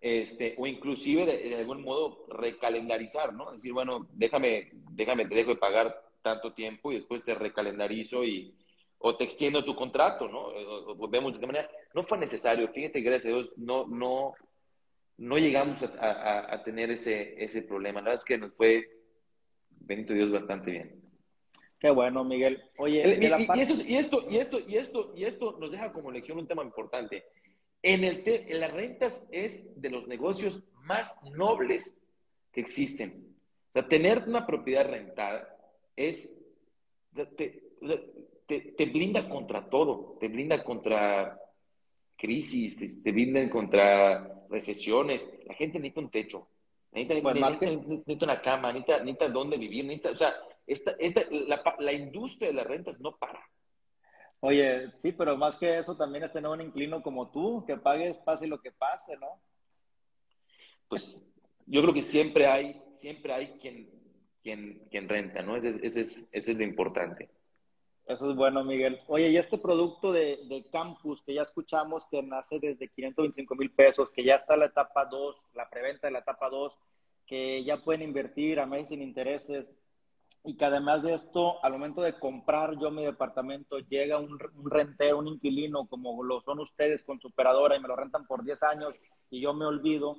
este, 0.00 0.54
o 0.56 0.66
inclusive 0.66 1.26
de, 1.26 1.56
algún 1.56 1.82
modo 1.82 2.24
recalendarizar, 2.30 3.34
¿no? 3.34 3.50
Decir, 3.50 3.72
bueno, 3.72 4.08
déjame, 4.12 4.70
déjame, 4.92 5.26
te 5.26 5.34
dejo 5.34 5.50
de 5.50 5.56
pagar 5.56 6.02
tanto 6.22 6.52
tiempo 6.52 6.90
y 6.90 6.96
después 6.96 7.22
te 7.22 7.34
recalendarizo 7.34 8.24
y, 8.24 8.54
o 8.98 9.16
te 9.16 9.24
extiendo 9.24 9.64
tu 9.64 9.74
contrato, 9.74 10.28
¿no? 10.28 10.46
O, 10.46 11.08
vemos 11.08 11.34
de 11.34 11.40
qué 11.40 11.46
manera. 11.46 11.70
No 11.94 12.02
fue 12.02 12.18
necesario, 12.18 12.68
fíjate, 12.68 13.00
gracias 13.00 13.32
a 13.32 13.36
Dios, 13.36 13.52
no, 13.56 13.86
no, 13.86 14.34
no 15.18 15.38
llegamos 15.38 15.82
a, 15.82 16.54
a, 16.54 16.62
tener 16.62 16.90
ese, 16.90 17.42
ese 17.42 17.62
problema. 17.62 18.00
La 18.00 18.10
verdad 18.10 18.22
es 18.22 18.24
que 18.24 18.38
nos 18.38 18.54
fue, 18.54 18.88
bendito 19.70 20.14
Dios, 20.14 20.30
bastante 20.30 20.70
bien. 20.70 21.09
Qué 21.80 21.90
bueno, 21.90 22.24
Miguel. 22.24 22.62
Oye, 22.76 23.18
y, 23.18 23.24
y, 23.24 23.60
eso, 23.60 23.74
y, 23.82 23.96
esto, 23.96 24.30
y 24.30 24.36
esto, 24.36 24.60
y 24.68 24.76
esto, 24.76 25.12
y 25.16 25.24
esto 25.24 25.56
nos 25.58 25.72
deja 25.72 25.92
como 25.92 26.10
lección 26.10 26.38
un 26.38 26.46
tema 26.46 26.62
importante. 26.62 27.24
En, 27.82 28.04
el 28.04 28.22
en 28.26 28.60
las 28.60 28.70
rentas 28.70 29.26
es 29.32 29.80
de 29.80 29.88
los 29.88 30.06
negocios 30.06 30.62
más 30.82 31.10
nobles 31.32 31.98
que 32.52 32.60
existen. 32.60 33.34
O 33.70 33.72
sea, 33.72 33.88
tener 33.88 34.24
una 34.26 34.46
propiedad 34.46 34.90
rentada 34.90 35.56
es, 35.96 36.36
te, 37.36 37.62
te, 38.46 38.86
blinda 38.86 39.26
contra 39.26 39.70
todo, 39.70 40.18
te 40.20 40.28
blinda 40.28 40.62
contra 40.62 41.40
crisis, 42.14 43.02
te 43.02 43.10
blinda 43.10 43.48
contra 43.48 44.44
recesiones. 44.50 45.26
La 45.46 45.54
gente 45.54 45.78
necesita 45.78 46.00
un 46.00 46.10
techo, 46.10 46.48
necesita, 46.92 47.32
necesita, 47.32 48.24
una 48.26 48.40
cama, 48.42 48.70
necesita, 48.70 48.98
necesita 48.98 49.28
dónde 49.28 49.56
vivir, 49.56 49.86
necesita, 49.86 50.10
o 50.10 50.16
sea, 50.16 50.34
esta, 50.72 50.92
esta, 50.98 51.22
la, 51.30 51.62
la 51.78 51.92
industria 51.92 52.48
de 52.48 52.54
las 52.54 52.66
rentas 52.66 53.00
no 53.00 53.16
para. 53.16 53.40
Oye, 54.40 54.90
sí, 54.96 55.12
pero 55.12 55.36
más 55.36 55.56
que 55.56 55.78
eso 55.78 55.96
también 55.96 56.24
es 56.24 56.32
tener 56.32 56.50
un 56.50 56.60
inclino 56.60 57.02
como 57.02 57.30
tú, 57.30 57.64
que 57.66 57.76
pagues 57.76 58.16
pase 58.18 58.46
lo 58.46 58.60
que 58.60 58.72
pase, 58.72 59.16
¿no? 59.16 59.40
Pues 60.88 61.18
yo 61.66 61.82
creo 61.82 61.92
que 61.92 62.02
siempre 62.02 62.46
hay, 62.46 62.82
siempre 62.98 63.32
hay 63.32 63.58
quien, 63.60 63.90
quien, 64.42 64.86
quien 64.90 65.08
renta, 65.08 65.42
¿no? 65.42 65.56
Ese, 65.56 65.78
ese, 65.86 66.00
es, 66.00 66.28
ese 66.32 66.52
es 66.52 66.56
lo 66.56 66.64
importante. 66.64 67.28
Eso 68.06 68.30
es 68.30 68.36
bueno, 68.36 68.64
Miguel. 68.64 69.00
Oye, 69.08 69.28
y 69.28 69.36
este 69.36 69.58
producto 69.58 70.10
de, 70.10 70.40
de, 70.48 70.64
Campus 70.72 71.22
que 71.22 71.34
ya 71.34 71.42
escuchamos 71.42 72.06
que 72.10 72.22
nace 72.22 72.58
desde 72.58 72.88
525 72.88 73.54
mil 73.54 73.70
pesos, 73.70 74.10
que 74.10 74.24
ya 74.24 74.36
está 74.36 74.56
la 74.56 74.66
etapa 74.66 75.04
2, 75.04 75.44
la 75.54 75.68
preventa 75.68 76.06
de 76.06 76.12
la 76.12 76.20
etapa 76.20 76.48
2, 76.48 76.78
que 77.26 77.62
ya 77.62 77.84
pueden 77.84 78.02
invertir 78.02 78.58
a 78.58 78.66
meses 78.66 78.88
sin 78.88 79.02
intereses, 79.02 79.70
y 80.44 80.56
que 80.56 80.64
además 80.64 81.02
de 81.02 81.14
esto, 81.14 81.62
al 81.64 81.72
momento 81.72 82.00
de 82.00 82.18
comprar 82.18 82.78
yo 82.78 82.90
mi 82.90 83.04
departamento, 83.04 83.78
llega 83.78 84.18
un, 84.18 84.38
un, 84.54 84.70
rentero, 84.70 85.18
un 85.18 85.28
inquilino, 85.28 85.86
como 85.86 86.22
lo 86.22 86.40
son 86.40 86.60
ustedes 86.60 87.02
con 87.02 87.20
su 87.20 87.28
operadora 87.28 87.76
y 87.76 87.80
me 87.80 87.88
lo 87.88 87.96
rentan 87.96 88.26
por 88.26 88.42
10 88.42 88.62
años 88.62 88.94
y 89.30 89.40
yo 89.40 89.52
me 89.52 89.66
olvido, 89.66 90.16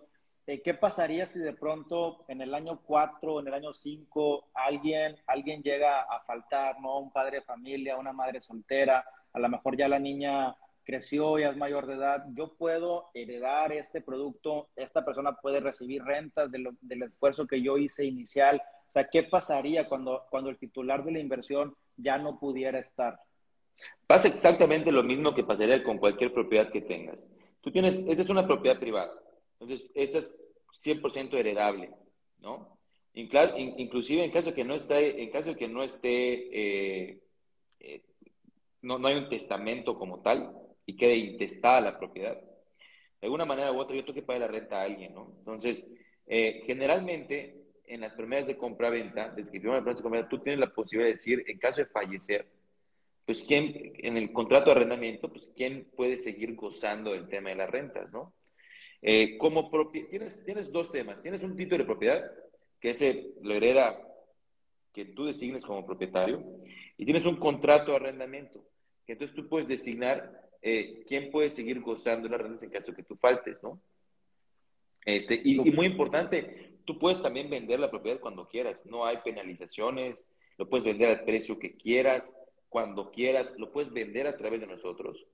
eh, 0.47 0.61
¿qué 0.61 0.73
pasaría 0.73 1.25
si 1.27 1.39
de 1.39 1.53
pronto 1.53 2.25
en 2.27 2.41
el 2.41 2.53
año 2.53 2.81
4, 2.83 3.39
en 3.39 3.47
el 3.47 3.53
año 3.53 3.73
5, 3.73 4.49
alguien, 4.53 5.17
alguien 5.27 5.61
llega 5.61 6.01
a 6.01 6.19
faltar, 6.21 6.79
¿no? 6.81 6.99
Un 6.99 7.11
padre 7.11 7.37
de 7.37 7.43
familia, 7.43 7.97
una 7.97 8.13
madre 8.13 8.41
soltera, 8.41 9.05
a 9.33 9.39
lo 9.39 9.49
mejor 9.49 9.77
ya 9.77 9.87
la 9.87 9.99
niña 9.99 10.55
creció, 10.83 11.37
ya 11.37 11.49
es 11.49 11.57
mayor 11.57 11.85
de 11.85 11.93
edad, 11.93 12.25
yo 12.33 12.57
puedo 12.57 13.11
heredar 13.13 13.71
este 13.71 14.01
producto, 14.01 14.69
esta 14.75 15.05
persona 15.05 15.33
puede 15.33 15.59
recibir 15.59 16.03
rentas 16.03 16.51
del 16.51 17.03
esfuerzo 17.03 17.45
que 17.45 17.61
yo 17.61 17.77
hice 17.77 18.03
inicial, 18.05 18.61
o 18.91 18.93
sea, 18.93 19.07
¿qué 19.07 19.23
pasaría 19.23 19.87
cuando, 19.87 20.25
cuando 20.29 20.49
el 20.49 20.57
titular 20.57 21.01
de 21.05 21.13
la 21.13 21.19
inversión 21.19 21.73
ya 21.95 22.17
no 22.17 22.37
pudiera 22.37 22.77
estar? 22.77 23.17
Pasa 24.05 24.27
exactamente 24.27 24.91
lo 24.91 25.01
mismo 25.01 25.33
que 25.33 25.45
pasaría 25.45 25.81
con 25.81 25.97
cualquier 25.97 26.33
propiedad 26.33 26.69
que 26.69 26.81
tengas. 26.81 27.25
Tú 27.61 27.71
tienes, 27.71 27.99
esta 27.99 28.21
es 28.21 28.29
una 28.29 28.45
propiedad 28.45 28.77
privada, 28.77 29.13
entonces 29.57 29.89
esta 29.95 30.17
es 30.17 30.37
100% 30.83 31.33
heredable, 31.37 31.89
¿no? 32.39 32.77
Inclusive 33.13 34.25
en 34.25 34.31
caso 34.31 34.53
que 34.53 34.65
no 34.65 34.75
esté, 34.75 35.23
en 35.23 35.29
caso 35.29 35.55
que 35.55 35.69
no 35.69 35.83
esté, 35.83 36.49
eh, 36.51 37.21
eh, 37.79 38.03
no, 38.81 38.99
no 38.99 39.07
hay 39.07 39.15
un 39.15 39.29
testamento 39.29 39.97
como 39.97 40.21
tal 40.21 40.51
y 40.85 40.97
quede 40.97 41.15
intestada 41.15 41.79
la 41.79 41.97
propiedad, 41.97 42.35
de 42.35 43.27
alguna 43.27 43.45
manera 43.45 43.71
u 43.71 43.79
otra 43.79 43.95
yo 43.95 44.03
tengo 44.03 44.15
que 44.15 44.21
pagar 44.21 44.41
la 44.41 44.47
renta 44.47 44.81
a 44.81 44.83
alguien, 44.83 45.13
¿no? 45.13 45.33
Entonces, 45.39 45.87
eh, 46.27 46.61
generalmente 46.65 47.60
en 47.93 48.01
las 48.01 48.13
primeras 48.13 48.47
de 48.47 48.57
compra-venta, 48.57 49.29
desde 49.29 49.51
que 49.51 49.67
la 49.67 49.81
de 49.81 50.01
compra 50.01 50.29
tú 50.29 50.39
tienes 50.39 50.59
la 50.59 50.73
posibilidad 50.73 51.07
de 51.07 51.13
decir, 51.13 51.43
en 51.45 51.59
caso 51.59 51.81
de 51.81 51.87
fallecer, 51.87 52.47
pues 53.25 53.43
quién, 53.43 53.93
en 53.97 54.15
el 54.15 54.31
contrato 54.31 54.65
de 54.65 54.71
arrendamiento, 54.71 55.29
pues 55.29 55.51
quién 55.55 55.89
puede 55.95 56.17
seguir 56.17 56.55
gozando 56.55 57.11
del 57.11 57.27
tema 57.27 57.49
de 57.49 57.55
las 57.57 57.69
rentas, 57.69 58.09
¿no? 58.11 58.33
Eh, 59.01 59.37
como 59.37 59.69
tienes, 60.09 60.43
tienes 60.45 60.71
dos 60.71 60.91
temas. 60.91 61.21
Tienes 61.21 61.43
un 61.43 61.57
título 61.57 61.79
de 61.79 61.85
propiedad, 61.85 62.31
que 62.79 62.91
ese 62.91 63.33
lo 63.41 63.53
hereda 63.53 63.99
que 64.93 65.05
tú 65.05 65.25
designes 65.25 65.63
como 65.63 65.85
propietario, 65.85 66.43
y 66.97 67.03
tienes 67.03 67.25
un 67.25 67.37
contrato 67.37 67.91
de 67.91 67.97
arrendamiento, 67.97 68.63
que 69.05 69.13
entonces 69.13 69.35
tú 69.35 69.49
puedes 69.49 69.67
designar 69.67 70.49
eh, 70.61 71.03
quién 71.07 71.29
puede 71.29 71.49
seguir 71.49 71.81
gozando 71.81 72.27
de 72.27 72.37
las 72.37 72.41
rentas 72.41 72.63
en 72.63 72.69
caso 72.69 72.93
que 72.93 73.03
tú 73.03 73.17
faltes, 73.17 73.61
¿no? 73.61 73.81
Este, 75.05 75.41
y, 75.43 75.67
y, 75.67 75.71
muy 75.71 75.87
importante, 75.87 76.70
tú 76.85 76.99
puedes 76.99 77.21
también 77.21 77.49
vender 77.49 77.79
la 77.79 77.89
propiedad 77.89 78.19
cuando 78.19 78.47
quieras, 78.47 78.85
no 78.85 79.05
hay 79.05 79.17
penalizaciones. 79.23 80.27
lo 80.57 80.69
puedes 80.69 80.83
vender 80.83 81.09
al 81.09 81.23
precio 81.23 81.57
que 81.57 81.75
quieras, 81.75 82.33
cuando 82.69 83.11
quieras, 83.11 83.53
lo 83.57 83.71
puedes 83.71 83.91
vender 83.91 84.27
a 84.27 84.37
través 84.37 84.61
de 84.61 84.67
nosotros 84.67 85.25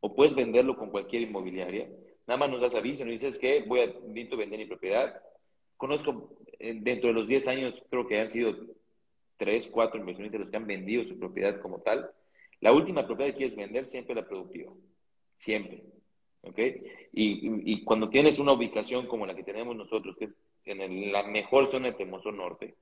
o 0.00 0.14
puedes 0.14 0.34
venderlo 0.34 0.76
con 0.76 0.90
cualquier 0.90 1.22
inmobiliaria. 1.22 1.88
Nada 2.26 2.38
más 2.38 2.50
nos 2.50 2.60
das 2.60 2.74
aviso, 2.74 3.04
nos 3.04 3.12
dices 3.12 3.38
que 3.38 3.62
voy 3.62 3.80
a 3.80 3.86
vender 3.86 4.58
mi 4.58 4.66
propiedad. 4.66 5.20
Conozco 5.76 6.30
eh, 6.58 6.74
dentro 6.80 7.08
de 7.08 7.14
los 7.14 7.28
10 7.28 7.48
años, 7.48 7.82
creo 7.90 8.06
que 8.06 8.20
han 8.20 8.30
sido 8.30 8.54
3, 9.36 9.68
4 9.68 10.00
inversionistas 10.00 10.40
los 10.40 10.50
que 10.50 10.56
han 10.56 10.66
vendido 10.66 11.04
su 11.04 11.18
propiedad 11.18 11.60
como 11.60 11.80
tal. 11.80 12.10
La 12.60 12.72
última 12.72 13.06
propiedad 13.06 13.30
que 13.32 13.38
quieres 13.38 13.56
vender 13.56 13.86
siempre 13.86 14.14
la 14.14 14.26
productiva. 14.26 14.72
Siempre. 15.38 15.82
¿Ok? 16.42 16.58
Y, 17.12 17.72
y, 17.72 17.84
cuando 17.84 18.08
tienes 18.08 18.38
una 18.38 18.52
ubicación 18.52 19.06
como 19.06 19.26
la 19.26 19.34
que 19.34 19.42
tenemos 19.42 19.76
nosotros, 19.76 20.16
que 20.16 20.24
es 20.24 20.36
en 20.64 21.12
la 21.12 21.22
mejor 21.24 21.70
zona 21.70 21.88
de 21.88 21.94
Temoso 21.94 22.32
Norte, 22.32 22.74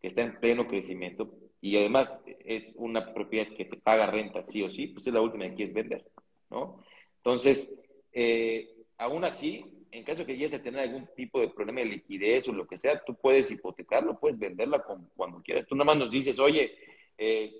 que 0.00 0.08
está 0.08 0.22
en 0.22 0.38
pleno 0.38 0.68
crecimiento, 0.68 1.32
y 1.60 1.76
además 1.76 2.22
es 2.44 2.72
una 2.76 3.12
propiedad 3.12 3.48
que 3.54 3.64
te 3.64 3.76
paga 3.76 4.06
renta 4.06 4.42
sí 4.42 4.62
o 4.62 4.70
sí, 4.70 4.88
pues 4.88 5.06
es 5.06 5.12
la 5.12 5.20
última 5.20 5.44
que 5.48 5.54
quieres 5.54 5.74
vender. 5.74 6.04
¿no? 6.50 6.84
Entonces, 7.16 7.76
eh, 8.12 8.68
aún 8.96 9.24
así, 9.24 9.64
en 9.90 10.04
caso 10.04 10.24
que 10.24 10.36
llegues 10.36 10.54
a 10.54 10.62
tener 10.62 10.80
algún 10.80 11.08
tipo 11.16 11.40
de 11.40 11.48
problema 11.48 11.80
de 11.80 11.86
liquidez 11.86 12.48
o 12.48 12.52
lo 12.52 12.66
que 12.66 12.78
sea, 12.78 13.02
tú 13.04 13.16
puedes 13.16 13.50
hipotecarlo, 13.50 14.18
puedes 14.20 14.38
venderla 14.38 14.84
cuando 15.16 15.42
quieras. 15.42 15.66
Tú 15.66 15.74
nada 15.74 15.86
más 15.86 15.96
nos 15.96 16.10
dices, 16.10 16.38
oye, 16.38 16.76
eh, 17.16 17.52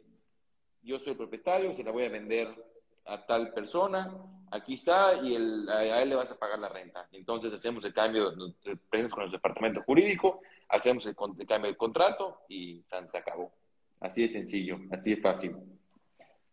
yo 0.82 0.98
soy 1.00 1.14
propietario, 1.14 1.74
se 1.74 1.84
la 1.84 1.90
voy 1.90 2.04
a 2.04 2.08
vender 2.08 2.48
a 3.08 3.26
tal 3.26 3.52
persona, 3.52 4.10
aquí 4.50 4.74
está, 4.74 5.14
y 5.14 5.34
a, 5.34 6.02
él 6.02 6.08
le 6.08 6.16
vas 6.16 6.30
a 6.30 6.38
pagar 6.38 6.58
la 6.58 6.68
renta. 6.68 7.08
Entonces 7.12 7.52
hacemos 7.52 7.84
el 7.84 7.92
cambio, 7.92 8.32
nos 8.32 8.54
con 9.10 9.24
el 9.24 9.30
departamento 9.30 9.82
jurídico, 9.82 10.40
hacemos 10.68 11.06
el, 11.06 11.16
el 11.38 11.46
cambio 11.46 11.70
del 11.70 11.76
contrato 11.76 12.42
y 12.48 12.84
se 13.06 13.18
acabó. 13.18 13.52
Así 14.00 14.22
de 14.22 14.28
sencillo, 14.28 14.78
así 14.90 15.14
de 15.14 15.20
fácil. 15.20 15.56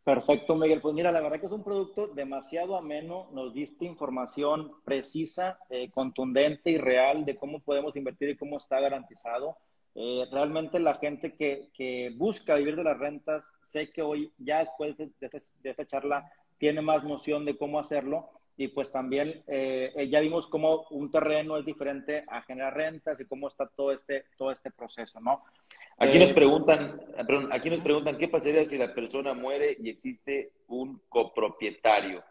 Perfecto, 0.03 0.55
Miguel. 0.55 0.81
Pues 0.81 0.93
mira, 0.93 1.11
la 1.11 1.19
verdad 1.19 1.39
que 1.39 1.47
es 1.47 1.51
un 1.51 1.63
producto 1.63 2.07
demasiado 2.07 2.77
ameno. 2.77 3.27
Nos 3.31 3.55
diste 3.55 3.85
información 3.85 4.71
precisa, 4.83 5.57
eh, 5.69 5.89
contundente 5.89 6.69
y 6.69 6.77
real 6.77 7.25
de 7.25 7.35
cómo 7.35 7.59
podemos 7.59 7.95
invertir 7.95 8.29
y 8.29 8.37
cómo 8.37 8.57
está 8.57 8.79
garantizado. 8.79 9.57
Eh, 9.95 10.27
realmente 10.31 10.79
la 10.79 10.95
gente 10.95 11.33
que, 11.35 11.69
que, 11.73 12.13
busca 12.15 12.55
vivir 12.55 12.75
de 12.75 12.83
las 12.83 12.99
rentas, 12.99 13.47
sé 13.63 13.91
que 13.91 14.03
hoy, 14.03 14.31
ya 14.37 14.59
después 14.59 14.95
de, 14.97 15.09
de 15.19 15.69
esta 15.69 15.87
charla, 15.87 16.31
tiene 16.57 16.81
más 16.81 17.03
noción 17.03 17.45
de 17.45 17.57
cómo 17.57 17.79
hacerlo 17.79 18.29
y 18.57 18.69
pues 18.69 18.91
también 18.91 19.43
eh, 19.47 19.91
eh, 19.95 20.09
ya 20.09 20.21
vimos 20.21 20.47
cómo 20.47 20.85
un 20.91 21.11
terreno 21.11 21.57
es 21.57 21.65
diferente 21.65 22.23
a 22.27 22.41
generar 22.41 22.73
rentas 22.73 23.19
y 23.19 23.25
cómo 23.25 23.49
está 23.49 23.67
todo 23.67 23.91
este, 23.91 24.25
todo 24.37 24.51
este 24.51 24.71
proceso, 24.71 25.19
¿no? 25.19 25.43
Aquí 25.97 26.17
nos 26.17 26.29
eh, 26.29 26.33
preguntan, 26.33 27.01
perdón, 27.27 27.51
aquí 27.51 27.69
nos 27.69 27.81
preguntan 27.81 28.17
qué 28.17 28.29
pasaría 28.29 28.65
si 28.65 28.77
la 28.77 28.93
persona 28.93 29.33
muere 29.33 29.75
y 29.77 29.89
existe 29.89 30.51
un 30.67 31.01
copropietario. 31.09 32.23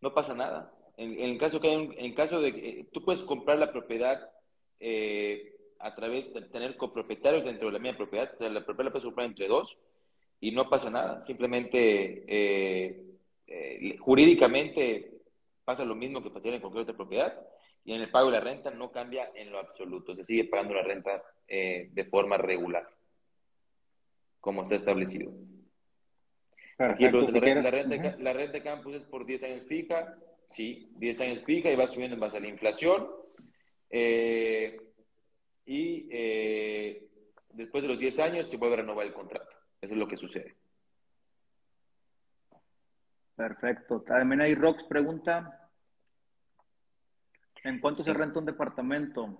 No 0.00 0.14
pasa 0.14 0.34
nada. 0.34 0.72
En, 0.96 1.18
en 1.18 1.38
caso 1.38 1.60
que 1.60 1.72
en 1.72 2.14
caso 2.14 2.40
de 2.40 2.54
que 2.54 2.86
tú 2.92 3.04
puedes 3.04 3.22
comprar 3.22 3.58
la 3.58 3.72
propiedad 3.72 4.30
a 5.80 5.94
través 5.94 6.32
de 6.32 6.42
tener 6.42 6.76
copropietarios 6.76 7.44
dentro 7.44 7.66
de 7.66 7.72
la 7.72 7.78
misma 7.80 7.98
propiedad, 7.98 8.32
o 8.32 8.38
sea, 8.38 8.48
la 8.48 8.64
propiedad 8.64 8.86
la 8.86 8.92
puedes 8.92 9.06
comprar 9.06 9.26
entre 9.26 9.48
dos 9.48 9.76
y 10.40 10.52
no 10.52 10.68
pasa 10.68 10.88
nada. 10.88 11.20
Simplemente 11.20 13.08
jurídicamente 13.98 15.18
pasa 15.64 15.84
lo 15.84 15.94
mismo 15.94 16.22
que 16.22 16.30
pasaría 16.30 16.56
en 16.56 16.60
cualquier 16.60 16.82
otra 16.82 16.96
propiedad 16.96 17.38
y 17.84 17.94
en 17.94 18.02
el 18.02 18.10
pago 18.10 18.26
de 18.26 18.32
la 18.32 18.40
renta 18.40 18.70
no 18.70 18.90
cambia 18.92 19.30
en 19.34 19.50
lo 19.50 19.58
absoluto, 19.58 20.14
se 20.14 20.24
sigue 20.24 20.44
pagando 20.44 20.74
la 20.74 20.82
renta 20.82 21.22
eh, 21.46 21.88
de 21.92 22.04
forma 22.04 22.36
regular, 22.36 22.86
como 24.40 24.62
está 24.62 24.76
establecido. 24.76 25.32
Aquí 26.78 27.04
la, 27.04 27.70
renta, 27.70 28.16
la 28.18 28.32
renta 28.32 28.52
de 28.52 28.62
campus 28.62 28.94
es 28.94 29.02
por 29.04 29.24
10 29.24 29.42
años 29.44 29.62
fija, 29.66 30.14
sí, 30.46 30.90
10 30.96 31.20
años 31.22 31.44
fija 31.44 31.70
y 31.70 31.76
va 31.76 31.86
subiendo 31.86 32.14
en 32.14 32.20
base 32.20 32.36
a 32.36 32.40
la 32.40 32.48
inflación. 32.48 33.08
Eh, 33.90 34.78
y 35.64 36.08
eh, 36.10 37.08
después 37.52 37.82
de 37.82 37.88
los 37.88 37.98
10 37.98 38.18
años 38.20 38.48
se 38.48 38.58
vuelve 38.58 38.74
a 38.74 38.80
renovar 38.80 39.06
el 39.06 39.14
contrato. 39.14 39.56
Eso 39.80 39.94
es 39.94 39.98
lo 39.98 40.06
que 40.06 40.16
sucede. 40.16 40.56
Perfecto. 43.38 44.00
También 44.00 44.40
hay 44.40 44.56
Rox 44.56 44.82
pregunta, 44.82 45.70
¿en 47.62 47.78
cuánto 47.78 48.02
se 48.02 48.12
renta 48.12 48.40
un 48.40 48.46
departamento? 48.46 49.38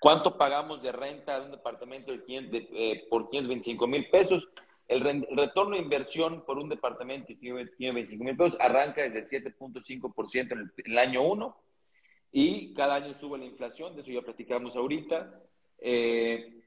¿Cuánto 0.00 0.36
pagamos 0.36 0.82
de 0.82 0.90
renta 0.90 1.38
de 1.38 1.44
un 1.44 1.52
departamento 1.52 2.10
de, 2.10 2.68
eh, 2.72 3.06
por 3.08 3.30
525 3.30 3.86
mil 3.86 4.10
pesos? 4.10 4.50
El, 4.88 5.24
retorno 5.36 5.76
de 5.76 5.82
inversión 5.82 6.44
por 6.44 6.58
un 6.58 6.68
departamento 6.68 7.28
que 7.28 7.36
tiene, 7.36 7.68
25 7.78 8.24
mil 8.24 8.36
pesos 8.36 8.58
arranca 8.60 9.02
desde 9.02 9.36
el 9.38 9.44
7.5% 9.54 10.50
en, 10.50 10.58
el, 10.58 10.72
en 10.76 10.92
el 10.92 10.98
año 10.98 11.22
1 11.22 11.56
y 12.32 12.74
cada 12.74 12.96
año 12.96 13.14
sube 13.14 13.38
la 13.38 13.44
inflación, 13.44 13.94
de 13.94 14.02
eso 14.02 14.10
ya 14.10 14.22
platicamos 14.22 14.74
ahorita. 14.74 15.40
Eh, 15.78 16.64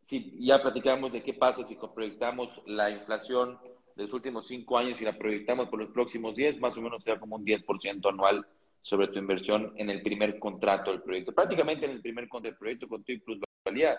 si 0.00 0.44
ya 0.44 0.60
platicamos 0.60 1.12
de 1.12 1.22
qué 1.22 1.32
pasa 1.32 1.64
si 1.64 1.76
proyectamos 1.76 2.60
la 2.66 2.90
inflación 2.90 3.60
de 3.96 4.02
los 4.04 4.12
últimos 4.12 4.46
cinco 4.46 4.76
años 4.76 5.00
y 5.00 5.04
la 5.04 5.16
proyectamos 5.16 5.68
por 5.68 5.78
los 5.78 5.88
próximos 5.88 6.36
diez, 6.36 6.60
más 6.60 6.76
o 6.76 6.82
menos 6.82 7.02
será 7.02 7.18
como 7.18 7.36
un 7.36 7.44
10% 7.44 8.08
anual 8.08 8.46
sobre 8.82 9.08
tu 9.08 9.18
inversión 9.18 9.72
en 9.76 9.90
el 9.90 10.02
primer 10.02 10.38
contrato 10.38 10.92
del 10.92 11.02
proyecto. 11.02 11.34
Prácticamente 11.34 11.86
en 11.86 11.92
el 11.92 12.02
primer 12.02 12.28
contrato 12.28 12.52
del 12.52 12.58
proyecto 12.58 12.88
con 12.88 13.02
tu 13.02 13.12
plusvalía. 13.24 13.98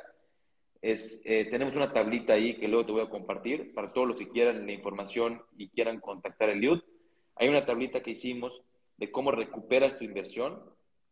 Es, 0.79 1.21
eh, 1.25 1.47
tenemos 1.49 1.75
una 1.75 1.91
tablita 1.91 2.33
ahí 2.33 2.55
que 2.55 2.67
luego 2.67 2.85
te 2.85 2.91
voy 2.91 3.01
a 3.01 3.09
compartir 3.09 3.73
para 3.73 3.87
todos 3.87 4.07
los 4.07 4.19
que 4.19 4.29
quieran 4.29 4.67
la 4.67 4.71
información 4.71 5.41
y 5.57 5.69
quieran 5.69 5.99
contactar 5.99 6.51
el 6.51 6.61
LIUD. 6.61 6.79
Hay 7.35 7.49
una 7.49 7.65
tablita 7.65 8.03
que 8.03 8.11
hicimos 8.11 8.61
de 8.97 9.11
cómo 9.11 9.31
recuperas 9.31 9.97
tu 9.97 10.03
inversión 10.03 10.61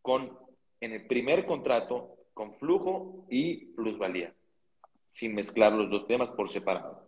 con, 0.03 0.37
en 0.79 0.93
el 0.93 1.07
primer 1.07 1.47
contrato 1.47 2.15
con 2.35 2.53
flujo 2.53 3.25
y 3.29 3.73
plusvalía, 3.73 4.35
sin 5.09 5.33
mezclar 5.33 5.73
los 5.73 5.89
dos 5.89 6.05
temas 6.05 6.29
por 6.31 6.49
separado. 6.49 7.04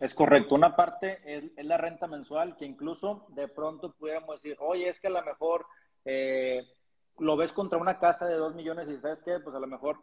Es 0.00 0.14
correcto. 0.14 0.54
Una 0.54 0.74
parte 0.74 1.20
es, 1.24 1.44
la 1.64 1.76
renta 1.76 2.06
mensual, 2.06 2.56
que 2.56 2.64
incluso 2.64 3.26
de 3.30 3.48
pronto 3.48 3.92
pudiéramos 3.92 4.42
decir, 4.42 4.56
oye, 4.60 4.88
es 4.88 5.00
que 5.00 5.06
a 5.06 5.10
lo 5.10 5.22
mejor 5.22 5.66
eh, 6.04 6.66
lo 7.18 7.36
ves 7.36 7.52
contra 7.52 7.78
una 7.78 7.98
casa 7.98 8.26
de 8.26 8.34
dos 8.34 8.54
millones 8.54 8.88
y 8.88 8.98
sabes 8.98 9.22
qué, 9.22 9.38
pues 9.40 9.54
a 9.54 9.60
lo 9.60 9.66
mejor, 9.66 9.98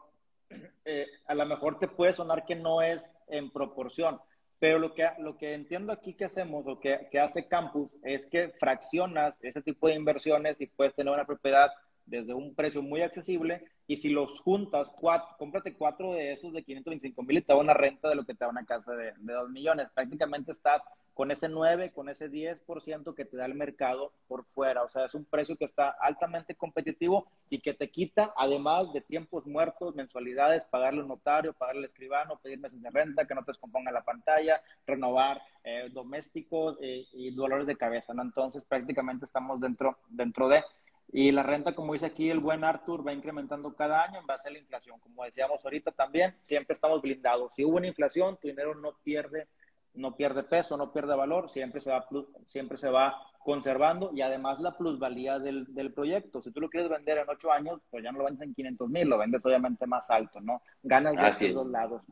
eh, 0.86 1.08
a 1.28 1.36
lo 1.36 1.46
mejor 1.46 1.80
te 1.80 1.88
puede 1.88 2.14
sonar 2.14 2.46
que 2.46 2.56
no 2.56 2.82
es 2.82 3.10
en 3.28 3.52
proporción. 3.52 4.20
Pero 4.60 4.78
lo 4.78 4.94
que, 4.94 5.10
lo 5.20 5.38
que 5.38 5.54
entiendo 5.54 5.94
aquí 5.94 6.14
que 6.14 6.26
hacemos, 6.26 6.66
lo 6.66 6.80
que, 6.80 7.08
que 7.10 7.20
hace 7.20 7.48
Campus, 7.48 7.96
es 8.04 8.26
que 8.26 8.50
fraccionas 8.60 9.38
ese 9.42 9.62
tipo 9.62 9.88
de 9.88 9.96
inversiones 9.96 10.60
y 10.60 10.68
puedes 10.68 10.94
tener 10.94 11.14
una 11.14 11.26
propiedad 11.26 11.72
desde 12.10 12.34
un 12.34 12.56
precio 12.56 12.82
muy 12.82 13.02
accesible 13.02 13.64
y 13.88 13.98
si 13.98 14.10
los 14.10 14.40
juntas, 14.42 14.92
cuatro, 15.00 15.36
cómprate 15.38 15.76
cuatro 15.76 16.14
de 16.14 16.34
esos 16.34 16.54
de 16.54 16.64
525 16.64 17.24
mil 17.24 17.38
y 17.38 17.42
te 17.42 17.54
da 17.54 17.60
una 17.60 17.74
renta 17.74 18.10
de 18.10 18.16
lo 18.16 18.26
que 18.26 18.34
te 18.34 18.46
da 18.46 18.50
una 18.50 18.66
casa 18.66 18.96
de, 18.96 19.14
de 19.18 19.34
2 19.34 19.50
millones. 19.50 19.90
Prácticamente 19.94 20.52
estás 20.52 20.84
con 21.20 21.32
ese 21.32 21.50
9, 21.50 21.92
con 21.92 22.08
ese 22.08 22.32
10% 22.32 23.14
que 23.14 23.26
te 23.26 23.36
da 23.36 23.46
el 23.46 23.54
mercado 23.54 24.14
por 24.30 24.46
fuera. 24.46 24.84
O 24.84 24.88
sea, 24.88 25.04
es 25.04 25.14
un 25.14 25.26
precio 25.26 25.58
que 25.58 25.66
está 25.66 25.90
altamente 25.90 26.56
competitivo 26.56 27.28
y 27.50 27.60
que 27.60 27.74
te 27.74 27.92
quita, 27.92 28.34
además 28.38 28.94
de 28.94 29.02
tiempos 29.02 29.46
muertos, 29.46 29.96
mensualidades, 29.96 30.64
pagarle 30.64 31.02
un 31.02 31.10
notario, 31.10 31.52
pagarle 31.52 31.80
al 31.80 31.86
escribano, 31.88 32.40
pedir 32.42 32.58
meses 32.58 32.82
de 32.82 32.90
renta, 32.90 33.28
que 33.28 33.36
no 33.36 33.44
te 33.44 33.52
descomponga 33.52 33.92
la 33.92 34.06
pantalla, 34.06 34.62
renovar 34.88 35.42
eh, 35.66 35.90
domésticos 35.92 36.78
eh, 36.80 37.06
y 37.12 37.32
dolores 37.32 37.68
de 37.68 37.76
cabeza. 37.76 38.14
¿no? 38.14 38.22
Entonces, 38.22 38.64
prácticamente 38.64 39.26
estamos 39.26 39.60
dentro, 39.60 39.98
dentro 40.08 40.48
de... 40.48 40.64
Y 41.12 41.32
la 41.32 41.44
renta, 41.44 41.74
como 41.74 41.94
dice 41.94 42.06
aquí 42.06 42.30
el 42.30 42.40
buen 42.40 42.64
Arthur, 42.64 43.06
va 43.06 43.14
incrementando 43.14 43.74
cada 43.74 44.04
año 44.04 44.20
en 44.20 44.28
base 44.28 44.48
a 44.48 44.52
la 44.52 44.60
inflación. 44.60 45.00
Como 45.00 45.24
decíamos 45.24 45.64
ahorita 45.64 45.92
también, 45.92 46.36
siempre 46.42 46.74
estamos 46.74 47.02
blindados. 47.02 47.56
Si 47.56 47.66
hubo 47.66 47.78
una 47.78 47.88
inflación, 47.88 48.38
tu 48.40 48.48
dinero 48.48 48.76
no 48.76 48.94
pierde, 49.04 49.48
no 49.96 50.16
pierde 50.16 50.44
peso, 50.44 50.78
no 50.78 50.94
pierde 50.94 51.16
valor, 51.16 51.50
siempre 51.50 51.82
se 51.82 51.90
va, 51.90 52.08
siempre 52.46 52.78
se 52.78 52.90
va 52.90 53.16
conservando 53.40 54.12
y 54.14 54.22
además 54.22 54.60
la 54.60 54.78
plusvalía 54.78 55.40
del, 55.40 55.74
del, 55.74 55.94
proyecto. 55.94 56.44
Si 56.44 56.52
tú 56.52 56.62
lo 56.62 56.70
quieres 56.70 56.90
vender 56.90 57.18
en 57.18 57.30
ocho 57.30 57.52
años, 57.52 57.82
pues 57.90 58.04
ya 58.04 58.12
no 58.12 58.20
lo 58.20 58.26
vendes 58.26 58.48
en 58.48 58.54
500 58.54 58.90
mil, 58.90 59.10
lo 59.10 59.18
vendes 59.18 59.44
obviamente 59.44 59.88
más 59.88 60.12
alto, 60.12 60.40
¿no? 60.40 60.62
Ganas 60.84 61.40
de 61.40 61.48
los 61.48 61.64
dos 61.64 61.72
lados. 61.72 62.04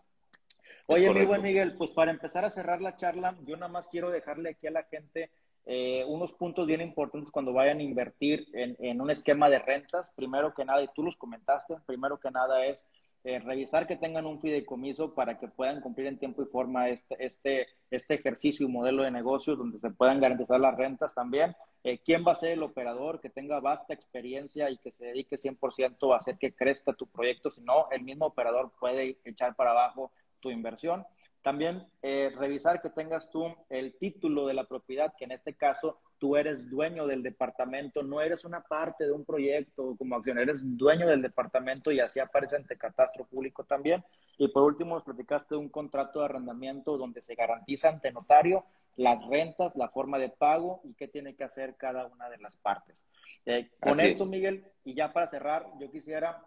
Oye, 0.88 1.14
mi 1.14 1.26
buen 1.26 1.44
Miguel, 1.44 1.76
pues 1.78 1.92
para 1.92 2.12
empezar 2.12 2.46
a 2.46 2.50
cerrar 2.50 2.82
la 2.82 2.96
charla, 2.96 3.38
yo 3.46 3.58
nada 3.58 3.72
más 3.72 3.88
quiero 3.88 4.10
dejarle 4.10 4.52
aquí 4.52 4.68
a 4.68 4.72
la 4.72 4.84
gente 4.84 5.30
eh, 5.70 6.06
unos 6.08 6.32
puntos 6.32 6.66
bien 6.66 6.80
importantes 6.80 7.30
cuando 7.30 7.52
vayan 7.52 7.80
a 7.80 7.84
invertir 7.84 8.48
en, 8.54 9.02
un 9.02 9.12
esquema 9.12 9.50
de 9.50 9.60
rentas. 9.60 10.10
Primero 10.16 10.54
que 10.54 10.64
nada, 10.64 10.82
y 10.82 10.88
tú 10.96 11.04
los 11.04 11.18
comentaste, 11.18 11.76
primero 11.86 12.18
que 12.22 12.32
nada 12.32 12.66
es 12.66 12.82
eh, 13.26 13.40
revisar 13.40 13.86
que 13.86 13.98
tengan 13.98 14.26
un 14.26 14.40
fideicomiso 14.40 15.14
para 15.14 15.38
que 15.38 15.50
puedan 15.50 15.82
cumplir 15.82 16.08
en 16.08 16.18
tiempo 16.18 16.42
y 16.42 16.46
forma 16.46 16.88
este, 16.88 17.18
este, 17.20 17.68
este 17.92 18.14
ejercicio 18.14 18.66
y 18.66 18.72
modelo 18.72 19.04
de 19.04 19.12
negocio 19.12 19.58
donde 19.58 19.80
se 19.80 19.90
puedan 19.90 20.22
garantizar 20.22 20.58
las 20.62 20.78
rentas 20.78 21.14
también. 21.14 21.54
Eh, 21.84 22.00
¿Quién 22.00 22.24
va 22.26 22.32
a 22.32 22.36
ser 22.36 22.52
el 22.52 22.64
operador 22.64 23.20
que 23.20 23.30
tenga 23.30 23.60
vasta 23.60 23.94
experiencia 23.94 24.70
y 24.70 24.78
que 24.78 24.92
se 24.92 25.08
dedique 25.08 25.36
100% 25.36 26.14
a 26.14 26.18
hacer 26.18 26.38
que 26.38 26.56
crezca 26.56 26.94
tu 26.94 27.08
proyecto? 27.08 27.52
Si 27.52 27.60
no, 27.60 27.90
el 27.92 28.04
mismo 28.04 28.28
operador 28.28 28.72
puede 28.80 29.18
echar 29.26 29.54
para 29.58 29.72
abajo 29.72 30.14
tu 30.40 30.50
inversión. 30.50 31.06
También 31.48 31.88
eh, 32.02 32.30
revisar 32.38 32.82
que 32.82 32.90
tengas 32.90 33.30
tú 33.30 33.56
el 33.70 33.98
título 33.98 34.48
de 34.48 34.54
la 34.54 34.66
propiedad, 34.66 35.14
que 35.18 35.24
en 35.24 35.32
este 35.32 35.54
caso 35.54 35.98
tú 36.18 36.36
eres 36.36 36.70
dueño 36.70 37.08
del 37.08 37.24
departamento, 37.24 38.04
no 38.04 38.20
eres 38.20 38.44
una 38.44 38.60
parte 38.60 39.06
de 39.06 39.14
un 39.14 39.24
proyecto 39.24 39.96
como 39.98 40.18
acción, 40.18 40.40
eres 40.40 40.60
dueño 40.78 41.08
del 41.08 41.22
departamento 41.22 41.90
y 41.90 42.02
así 42.02 42.20
aparece 42.20 42.58
ante 42.58 42.78
catastro 42.78 43.24
público 43.24 43.64
también. 43.64 44.04
Y 44.38 44.50
por 44.50 44.64
último, 44.64 44.96
nos 44.96 45.06
platicaste 45.06 45.56
de 45.56 45.62
un 45.62 45.70
contrato 45.70 46.20
de 46.20 46.26
arrendamiento 46.26 46.98
donde 46.98 47.22
se 47.22 47.36
garantiza 47.36 47.88
ante 47.88 48.12
notario 48.12 48.66
las 48.98 49.26
rentas, 49.26 49.74
la 49.78 49.88
forma 49.88 50.20
de 50.20 50.28
pago 50.28 50.82
y 50.84 50.96
qué 50.96 51.08
tiene 51.08 51.34
que 51.34 51.46
hacer 51.46 51.78
cada 51.78 52.08
una 52.08 52.30
de 52.30 52.40
las 52.40 52.58
partes. 52.58 53.06
Eh, 53.46 53.70
con 53.80 54.02
esto, 54.02 54.26
Miguel, 54.26 54.66
y 54.84 54.96
ya 54.96 55.14
para 55.14 55.28
cerrar, 55.28 55.66
yo 55.80 55.90
quisiera 55.90 56.44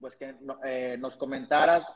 pues 0.00 0.16
que 0.16 0.34
eh, 0.66 0.96
nos 0.98 1.16
comentaras 1.16 1.86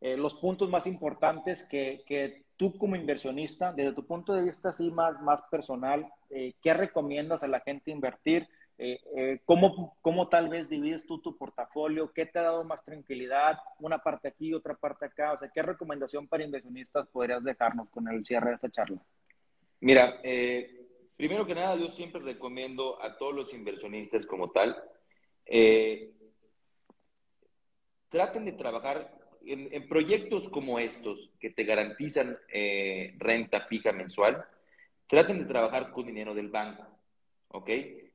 eh, 0.00 0.16
los 0.16 0.34
puntos 0.34 0.70
más 0.70 0.86
importantes 0.86 1.62
que, 1.64 2.02
que, 2.06 2.44
tú 2.56 2.76
como 2.76 2.94
inversionista, 2.94 3.72
desde 3.72 3.94
tu 3.94 4.06
punto 4.06 4.34
de 4.34 4.42
vista 4.42 4.68
así 4.68 4.90
más, 4.90 5.18
más 5.22 5.40
personal, 5.50 6.06
¿qué 6.28 6.74
recomiendas 6.74 7.42
a 7.42 7.48
la 7.48 7.60
gente 7.60 7.90
invertir? 7.90 8.46
Eh, 8.82 8.98
eh, 9.14 9.40
¿cómo, 9.44 9.98
¿cómo, 10.00 10.30
tal 10.30 10.48
vez 10.48 10.66
divides 10.70 11.04
tú 11.04 11.20
tu 11.20 11.36
portafolio? 11.36 12.14
¿Qué 12.14 12.24
te 12.24 12.38
ha 12.38 12.44
dado 12.44 12.64
más 12.64 12.82
tranquilidad? 12.82 13.58
Una 13.78 13.98
parte 13.98 14.28
aquí, 14.28 14.54
otra 14.54 14.74
parte 14.74 15.04
acá. 15.04 15.34
O 15.34 15.38
sea, 15.38 15.50
¿qué 15.54 15.60
recomendación 15.60 16.26
para 16.26 16.44
inversionistas 16.44 17.06
podrías 17.08 17.44
dejarnos 17.44 17.90
con 17.90 18.08
el 18.08 18.24
cierre 18.24 18.48
de 18.48 18.54
esta 18.54 18.70
charla? 18.70 19.02
Mira, 19.80 20.20
eh, 20.22 20.88
primero 21.14 21.44
que 21.44 21.54
nada, 21.54 21.76
yo 21.76 21.88
siempre 21.88 22.22
recomiendo 22.22 23.02
a 23.02 23.18
todos 23.18 23.34
los 23.34 23.52
inversionistas 23.52 24.24
como 24.24 24.50
tal, 24.50 24.74
traten 28.08 28.46
de 28.46 28.52
trabajar 28.52 29.19
en, 29.44 29.68
en, 29.72 29.88
proyectos 29.88 30.48
como 30.48 30.78
estos 30.78 31.30
que 31.40 31.50
te 31.50 31.64
garantizan 31.64 32.38
renta 33.18 33.62
fija 33.62 33.92
mensual, 33.92 34.44
traten 35.06 35.38
de 35.38 35.44
trabajar 35.44 35.90
con 35.90 36.06
dinero 36.06 36.34
del 36.34 36.48
banco, 36.48 36.86
¿ok? 37.48 37.70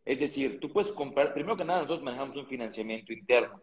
Es 0.06 0.20
decir, 0.20 0.60
tú 0.60 0.72
puedes 0.72 0.92
comprar, 0.92 1.34
primero 1.34 1.58
que 1.58 1.66
nada, 1.66 1.80
nosotros 1.80 2.04
manejamos 2.04 2.38
un 2.38 2.48
financiamiento 2.48 3.12
interno, 3.12 3.60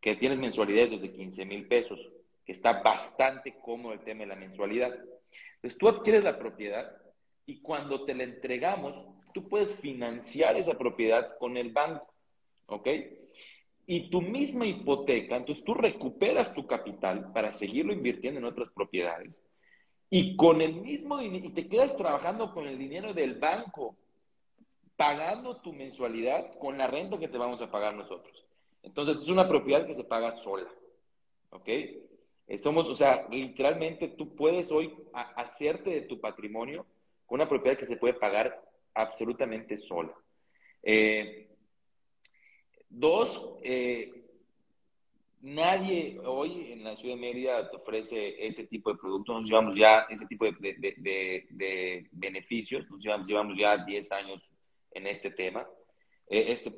que 0.00 0.16
tienes 0.16 0.38
mensualidades 0.38 0.90
desde 0.90 1.12
15 1.12 1.44
mil 1.46 1.66
pesos, 1.66 1.98
que 2.44 2.52
está 2.52 2.82
bastante 2.82 3.54
cómodo 3.62 3.94
el 3.94 4.00
tema 4.00 4.20
de 4.20 4.26
la 4.26 4.36
mensualidad. 4.36 4.94
Entonces 5.56 5.78
tú 5.78 5.88
adquieres 5.88 6.22
la 6.22 6.38
propiedad 6.38 6.94
y 7.46 7.60
cuando 7.60 8.04
te 8.04 8.14
la 8.14 8.24
entregamos, 8.24 9.02
tú 9.32 9.48
puedes 9.48 9.74
financiar 9.76 10.56
esa 10.56 10.76
propiedad 10.76 11.38
con 11.38 11.56
el 11.56 11.72
banco, 11.72 12.12
¿ok? 12.66 12.88
Y 13.86 14.08
tu 14.10 14.22
misma 14.22 14.66
hipoteca, 14.66 15.36
entonces 15.36 15.64
tú 15.64 15.74
recuperas 15.74 16.54
tu 16.54 16.66
capital 16.66 17.32
para 17.32 17.52
seguirlo 17.52 17.92
invirtiendo 17.92 18.40
en 18.40 18.46
otras 18.46 18.70
propiedades 18.70 19.42
y 20.10 20.36
con 20.36 20.60
el 20.60 20.76
mismo 20.76 21.20
y 21.20 21.50
te 21.50 21.68
quedas 21.68 21.96
trabajando 21.96 22.52
con 22.52 22.66
el 22.66 22.78
dinero 22.78 23.12
del 23.12 23.34
banco 23.34 23.96
pagando 24.96 25.60
tu 25.60 25.72
mensualidad 25.72 26.56
con 26.58 26.78
la 26.78 26.86
renta 26.86 27.18
que 27.18 27.28
te 27.28 27.38
vamos 27.38 27.60
a 27.60 27.70
pagar 27.70 27.96
nosotros. 27.96 28.44
Entonces, 28.82 29.22
es 29.22 29.28
una 29.28 29.48
propiedad 29.48 29.86
que 29.86 29.94
se 29.94 30.04
paga 30.04 30.36
sola. 30.36 30.68
¿Ok? 31.50 31.68
Eh, 31.68 32.58
somos, 32.58 32.86
o 32.86 32.94
sea, 32.94 33.26
literalmente 33.30 34.08
tú 34.08 34.34
puedes 34.36 34.70
hoy 34.70 34.94
hacerte 35.12 35.90
de 35.90 36.02
tu 36.02 36.20
patrimonio 36.20 36.86
con 37.26 37.40
una 37.40 37.48
propiedad 37.48 37.78
que 37.78 37.86
se 37.86 37.96
puede 37.96 38.14
pagar 38.14 38.62
absolutamente 38.92 39.76
sola. 39.76 40.12
Eh, 40.82 41.53
dos, 42.94 43.56
eh, 43.62 44.24
nadie 45.40 46.18
hoy 46.24 46.72
en 46.72 46.84
la 46.84 46.96
ciudad 46.96 47.16
de 47.16 47.20
Mérida 47.20 47.70
te 47.70 47.76
ofrece 47.76 48.46
ese 48.46 48.64
tipo 48.64 48.92
de 48.92 48.98
productos. 48.98 49.40
Nos 49.40 49.50
llevamos 49.50 49.76
ya 49.76 50.06
ese 50.08 50.26
tipo 50.26 50.46
de, 50.46 52.08
beneficios. 52.12 52.88
Nos 52.90 53.02
llevamos, 53.02 53.28
llevamos 53.28 53.58
ya 53.58 53.84
10 53.84 54.12
años 54.12 54.50
en 54.92 55.06
este 55.06 55.30
tema. 55.30 55.66
Eh, 56.28 56.46
este, 56.48 56.74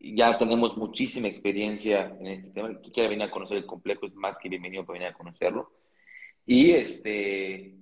ya 0.00 0.36
tenemos 0.38 0.76
muchísima 0.76 1.28
experiencia 1.28 2.06
en 2.18 2.26
este 2.26 2.50
tema. 2.50 2.80
Que 2.80 2.90
quiera 2.90 3.08
venir 3.08 3.26
a 3.26 3.30
conocer 3.30 3.58
el 3.58 3.66
complejo 3.66 4.06
es 4.06 4.14
más 4.14 4.38
que 4.38 4.48
bienvenido 4.48 4.84
para 4.84 4.98
venir 4.98 5.14
a 5.14 5.18
conocerlo. 5.18 5.72
Y, 6.46 6.72
este, 6.72 7.74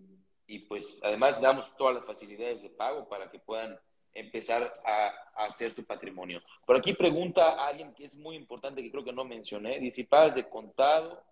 y 0.47 0.59
pues 0.61 1.01
además 1.03 1.41
damos 1.41 1.75
todas 1.77 1.95
las 1.95 2.05
facilidades 2.05 2.63
de 2.63 2.71
pago 2.71 3.09
para 3.09 3.31
que 3.31 3.39
puedan 3.39 3.79
empezar 4.15 4.81
a, 4.85 5.45
hacer 5.45 5.75
su 5.75 5.85
patrimonio. 5.85 6.43
Por 6.67 6.77
aquí 6.77 6.93
pregunta 6.93 7.53
a 7.53 7.69
alguien 7.69 7.95
que 7.95 8.05
es 8.05 8.15
muy 8.15 8.37
importante, 8.37 8.83
que 8.83 8.91
creo 8.91 9.05
que 9.05 9.13
no 9.13 9.25
mencioné, 9.25 9.79
dice, 9.79 10.07
de 10.35 10.49
contado 10.49 11.23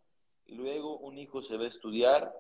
luego 0.46 0.98
un 0.98 1.18
hijo 1.18 1.42
se 1.42 1.56
va 1.56 1.64
a 1.64 1.68
estudiar, 1.68 2.34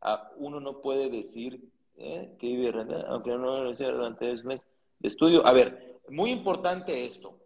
a 0.00 0.30
uno 0.36 0.60
no 0.60 0.80
puede 0.80 1.08
decir 1.08 1.60
¿eh? 1.96 2.36
que 2.38 2.46
vive 2.46 2.72
aunque 3.08 3.30
no 3.30 3.64
lo 3.64 3.74
sea 3.74 3.90
durante 3.90 4.26
tres 4.26 4.44
meses 4.44 4.66
de 4.98 5.08
estudio. 5.08 5.46
A 5.46 5.52
ver, 5.52 6.00
muy 6.08 6.30
importante 6.30 7.04
esto. 7.04 7.38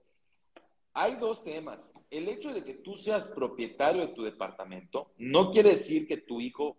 Hay 0.94 1.16
dos 1.16 1.42
temas. 1.42 1.80
El 2.10 2.28
hecho 2.28 2.52
de 2.52 2.62
que 2.62 2.74
tú 2.74 2.96
seas 2.96 3.26
propietario 3.28 4.02
de 4.02 4.12
tu 4.12 4.22
departamento 4.22 5.12
no 5.16 5.50
quiere 5.50 5.70
decir 5.70 6.06
que 6.06 6.18
tu 6.18 6.40
hijo 6.40 6.76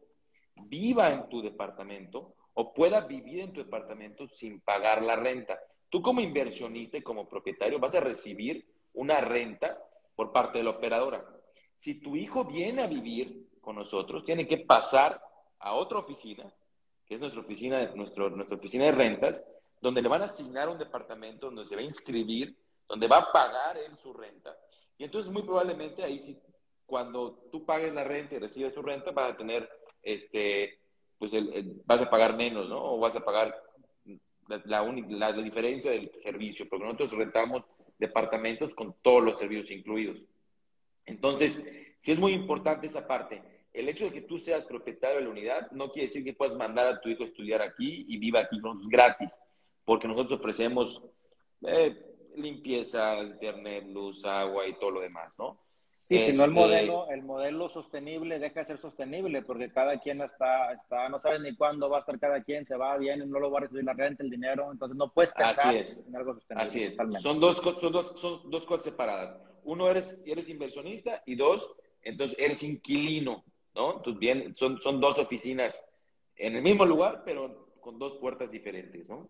viva 0.56 1.12
en 1.12 1.28
tu 1.30 1.41
departamento 1.41 2.36
o 2.54 2.74
pueda 2.74 3.01
vivir 3.01 3.41
en 3.41 3.54
tu 3.54 3.64
departamento 3.64 4.28
sin 4.28 4.62
pagar 4.62 5.01
la 5.01 5.16
renta. 5.16 5.60
Tú 5.89 6.01
como 6.01 6.22
inversionista 6.22 6.97
y 6.97 7.01
como 7.01 7.28
propietario 7.28 7.80
vas 7.80 7.95
a 7.95 7.99
recibir 7.99 8.66
una 8.93 9.22
renta 9.22 9.78
por 10.16 10.32
parte 10.32 10.60
de 10.60 10.64
la 10.64 10.72
operadora. 10.72 11.26
Si 11.78 11.95
tu 11.95 12.16
hijo 12.16 12.45
viene 12.45 12.84
a 12.84 12.88
vivir 12.88 13.49
con 13.62 13.76
nosotros, 13.76 14.24
tiene 14.24 14.47
que 14.47 14.58
pasar 14.58 15.22
a 15.60 15.74
otra 15.74 15.99
oficina, 15.99 16.51
que 17.06 17.16
es 17.16 17.20
nuestra 17.20 17.41
oficina, 17.41 17.91
nuestro, 17.95 18.30
nuestra 18.30 18.58
oficina 18.58 18.86
de 18.86 18.91
rentas, 18.91 19.43
donde 19.82 20.01
le 20.01 20.10
van 20.10 20.22
a 20.22 20.26
asignar 20.26 20.70
un 20.70 20.78
departamento, 20.78 21.47
donde 21.47 21.66
se 21.66 21.76
va 21.76 21.82
a 21.82 21.86
inscribir, 21.86 22.56
donde 22.88 23.08
va 23.08 23.18
a 23.20 23.32
pagar 23.32 23.78
él 23.78 23.97
su 23.97 24.14
renta. 24.14 24.56
Y 24.97 25.04
entonces 25.04 25.32
muy 25.32 25.43
probablemente 25.43 26.04
ahí 26.04 26.22
cuando 26.86 27.34
tú 27.51 27.66
pagues 27.66 27.93
la 27.93 28.04
renta 28.04 28.36
y 28.36 28.39
recibes 28.39 28.74
tu 28.74 28.82
renta, 28.82 29.12
vas 29.12 29.34
a 29.34 29.38
tener, 29.38 29.70
este, 30.01 30.80
pues 31.30 31.86
vas 31.86 32.02
a 32.02 32.10
pagar 32.10 32.36
menos, 32.36 32.68
¿no? 32.68 32.96
O 32.96 33.00
vas 33.00 33.16
a 33.16 33.24
pagar 33.24 33.56
la, 34.48 34.84
la, 34.86 35.32
diferencia 35.34 35.92
del 35.92 36.12
servicio, 36.16 36.68
porque 36.68 36.84
nosotros 36.84 37.12
rentamos 37.14 37.64
departamentos 37.98 38.74
con 38.74 38.96
todos 39.02 39.24
los 39.24 39.40
servicios 39.40 39.72
incluidos. 39.72 40.22
Entonces, 41.06 41.64
sí 42.00 42.12
es 42.12 42.20
muy 42.20 42.34
importante 42.34 42.88
esa 42.88 43.08
parte. 43.08 43.42
El 43.72 43.88
hecho 43.88 44.06
de 44.06 44.12
que 44.12 44.22
tú 44.22 44.38
seas 44.38 44.66
propietario 44.66 45.18
de 45.18 45.24
la 45.24 45.30
unidad 45.30 45.72
no 45.72 45.90
quiere 45.92 46.08
decir 46.08 46.24
que 46.24 46.34
puedas 46.34 46.56
mandar 46.56 46.88
a 46.88 47.02
tu 47.02 47.10
hijo 47.10 47.24
a 47.24 47.28
estudiar 47.28 47.62
aquí 47.62 48.06
y 48.08 48.18
viva 48.18 48.42
aquí 48.42 48.60
gratis 48.88 49.40
porque 49.86 50.08
nosotros 50.08 50.40
ofrecemos 50.40 51.02
eh, 51.62 52.32
limpieza, 52.36 53.18
internet, 53.20 53.86
luz, 53.88 54.24
agua 54.26 54.68
y 54.68 54.74
todo 54.74 54.92
lo 54.92 55.02
demás, 55.02 55.32
¿no? 55.38 55.60
Sí, 56.04 56.20
si 56.20 56.34
no 56.34 56.43
el 56.43 56.49
este, 56.49 56.62
modelo, 56.62 57.10
el 57.12 57.24
modelo 57.24 57.70
sostenible 57.70 58.38
deja 58.38 58.60
de 58.60 58.66
ser 58.66 58.78
sostenible 58.78 59.41
porque 59.41 59.72
cada 59.72 60.01
quien 60.01 60.20
está, 60.20 60.74
está, 60.74 61.08
no 61.08 61.18
sabe 61.22 61.39
ni 61.39 61.56
cuándo 61.56 61.89
va 61.89 61.95
a 61.95 61.99
estar 62.01 62.20
cada 62.20 62.43
quien, 62.43 62.66
se 62.66 62.76
va, 62.76 62.97
bien, 62.97 63.30
no 63.32 63.39
lo 63.39 63.49
va 63.49 63.60
a 63.60 63.62
recibir 63.62 63.86
la 63.86 63.93
renta, 63.93 64.22
el 64.22 64.30
dinero, 64.30 64.70
entonces 64.70 64.97
no 64.97 65.14
puedes 65.14 65.32
pensar 65.32 65.74
en 65.74 66.14
algo 66.14 66.34
sostenible. 66.34 66.70
Así 66.70 66.84
es. 66.84 66.97
Son 67.22 67.39
dos, 67.39 67.62
son, 67.80 67.93
dos, 67.93 68.20
son 68.20 68.51
dos 68.51 68.66
cosas 68.66 68.84
separadas. 68.84 69.39
Uno, 69.64 69.89
eres, 69.89 70.20
eres 70.26 70.49
inversionista 70.49 71.24
y 71.26 71.36
dos, 71.36 71.74
entonces 72.01 72.38
eres 72.38 72.62
inquilino, 72.64 73.45
¿no? 73.74 73.95
Entonces, 73.95 74.20
bien, 74.20 74.54
son, 74.56 74.82
son 74.82 74.99
dos 74.99 75.18
oficinas 75.20 75.86
en 76.36 76.58
el 76.58 76.64
mismo 76.64 76.86
lugar, 76.86 77.22
pero 77.24 77.70
con 77.80 77.97
dos 77.97 78.18
puertas 78.18 78.51
diferentes, 78.51 79.08
¿no? 79.08 79.30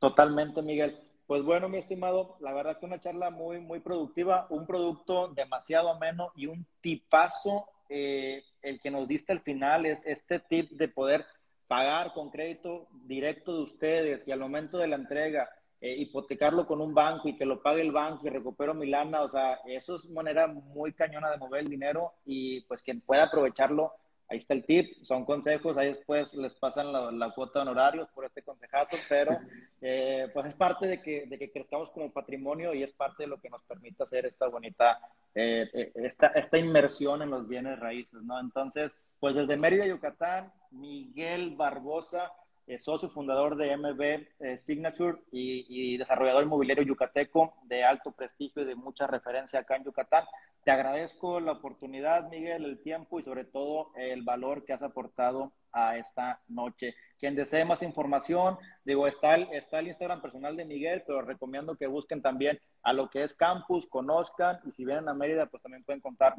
Totalmente, 0.00 0.60
Miguel. 0.60 0.98
Pues 1.26 1.42
bueno, 1.42 1.70
mi 1.70 1.78
estimado, 1.78 2.36
la 2.40 2.52
verdad 2.52 2.78
que 2.78 2.84
una 2.84 3.00
charla 3.00 3.30
muy, 3.30 3.58
muy 3.58 3.80
productiva, 3.80 4.46
un 4.50 4.66
producto 4.66 5.28
demasiado 5.28 5.88
ameno 5.88 6.32
y 6.36 6.46
un 6.46 6.66
tipazo, 6.82 7.66
eh, 7.88 8.42
el 8.60 8.78
que 8.78 8.90
nos 8.90 9.08
diste 9.08 9.32
al 9.32 9.40
final 9.40 9.86
es 9.86 10.02
este 10.04 10.38
tip 10.38 10.72
de 10.72 10.88
poder 10.88 11.24
pagar 11.66 12.12
con 12.12 12.30
crédito 12.30 12.88
directo 13.06 13.56
de 13.56 13.62
ustedes 13.62 14.28
y 14.28 14.32
al 14.32 14.40
momento 14.40 14.76
de 14.76 14.88
la 14.88 14.96
entrega, 14.96 15.48
eh, 15.80 15.94
hipotecarlo 15.96 16.66
con 16.66 16.82
un 16.82 16.92
banco 16.92 17.28
y 17.28 17.36
que 17.36 17.46
lo 17.46 17.62
pague 17.62 17.80
el 17.80 17.92
banco 17.92 18.26
y 18.26 18.30
recupero 18.30 18.74
mi 18.74 18.86
lana, 18.86 19.22
o 19.22 19.28
sea, 19.28 19.60
eso 19.66 19.96
es 19.96 20.08
manera 20.10 20.46
muy 20.46 20.92
cañona 20.92 21.30
de 21.30 21.38
mover 21.38 21.62
el 21.62 21.70
dinero 21.70 22.12
y 22.26 22.60
pues 22.62 22.82
quien 22.82 23.00
pueda 23.00 23.24
aprovecharlo 23.24 23.92
ahí 24.34 24.38
está 24.38 24.54
el 24.54 24.64
tip, 24.64 25.02
son 25.02 25.24
consejos, 25.24 25.76
ahí 25.78 25.94
después 25.94 26.34
les 26.34 26.52
pasan 26.54 26.92
la, 26.92 27.30
cuota 27.30 27.60
de 27.60 27.62
honorarios 27.62 28.08
por 28.10 28.24
este 28.24 28.42
consejazo, 28.42 28.96
pero 29.08 29.38
eh, 29.80 30.28
pues 30.34 30.46
es 30.46 30.54
parte 30.54 30.86
de 30.86 31.00
que, 31.00 31.26
de 31.26 31.38
que 31.38 31.50
crezcamos 31.50 31.90
como 31.90 32.12
patrimonio 32.12 32.74
y 32.74 32.82
es 32.82 32.92
parte 32.92 33.22
de 33.22 33.28
lo 33.28 33.40
que 33.40 33.48
nos 33.48 33.62
permite 33.62 34.02
hacer 34.02 34.26
esta 34.26 34.48
bonita, 34.48 34.98
eh, 35.34 35.70
eh, 35.72 35.92
esta, 35.94 36.28
esta 36.28 36.58
inmersión 36.58 37.22
en 37.22 37.30
los 37.30 37.48
bienes 37.48 37.78
raíces, 37.78 38.22
¿no? 38.22 38.38
Entonces, 38.40 38.96
pues 39.20 39.36
desde 39.36 39.56
Mérida, 39.56 39.86
Yucatán, 39.86 40.52
Miguel 40.72 41.54
Barbosa, 41.56 42.32
socio 42.78 43.10
fundador 43.10 43.56
de 43.56 43.76
MB 43.76 44.00
eh, 44.40 44.58
Signature 44.58 45.18
y, 45.30 45.96
desarrollador 45.96 46.44
inmobiliario 46.44 46.84
yucateco 46.84 47.54
de 47.64 47.84
alto 47.84 48.12
prestigio 48.12 48.62
y 48.62 48.66
de 48.66 48.74
mucha 48.74 49.06
referencia 49.06 49.60
acá 49.60 49.76
en 49.76 49.84
Yucatán. 49.84 50.24
Te 50.64 50.70
agradezco 50.70 51.40
la 51.40 51.52
oportunidad, 51.52 52.28
Miguel, 52.30 52.64
el 52.64 52.80
tiempo 52.80 53.20
y 53.20 53.22
sobre 53.22 53.44
todo 53.44 53.92
el 53.96 54.22
valor 54.22 54.64
que 54.64 54.72
has 54.72 54.82
aportado 54.82 55.52
a 55.72 55.98
esta 55.98 56.40
noche. 56.48 56.94
Quien 57.18 57.34
desee 57.34 57.64
más 57.64 57.82
información, 57.82 58.56
digo, 58.84 59.06
está 59.06 59.34
el, 59.34 59.48
está 59.52 59.80
el 59.80 59.88
Instagram 59.88 60.22
personal 60.22 60.56
de 60.56 60.64
Miguel, 60.64 61.02
pero 61.06 61.20
recomiendo 61.22 61.76
que 61.76 61.86
busquen 61.86 62.22
también 62.22 62.58
a 62.82 62.92
lo 62.92 63.10
que 63.10 63.24
es 63.24 63.34
campus, 63.34 63.86
conozcan 63.86 64.60
y 64.64 64.72
si 64.72 64.84
vienen 64.84 65.08
a 65.08 65.14
Mérida, 65.14 65.46
pues 65.46 65.62
también 65.62 65.82
pueden 65.84 66.00
contar 66.00 66.34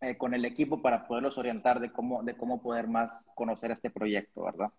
eh, 0.00 0.18
con 0.18 0.34
el 0.34 0.44
equipo 0.44 0.82
para 0.82 1.06
poderlos 1.06 1.38
orientar 1.38 1.80
de 1.80 1.90
cómo, 1.90 2.22
de 2.22 2.36
cómo 2.36 2.60
poder 2.60 2.88
más 2.88 3.26
conocer 3.34 3.70
este 3.70 3.90
proyecto, 3.90 4.42
¿verdad? 4.42 4.70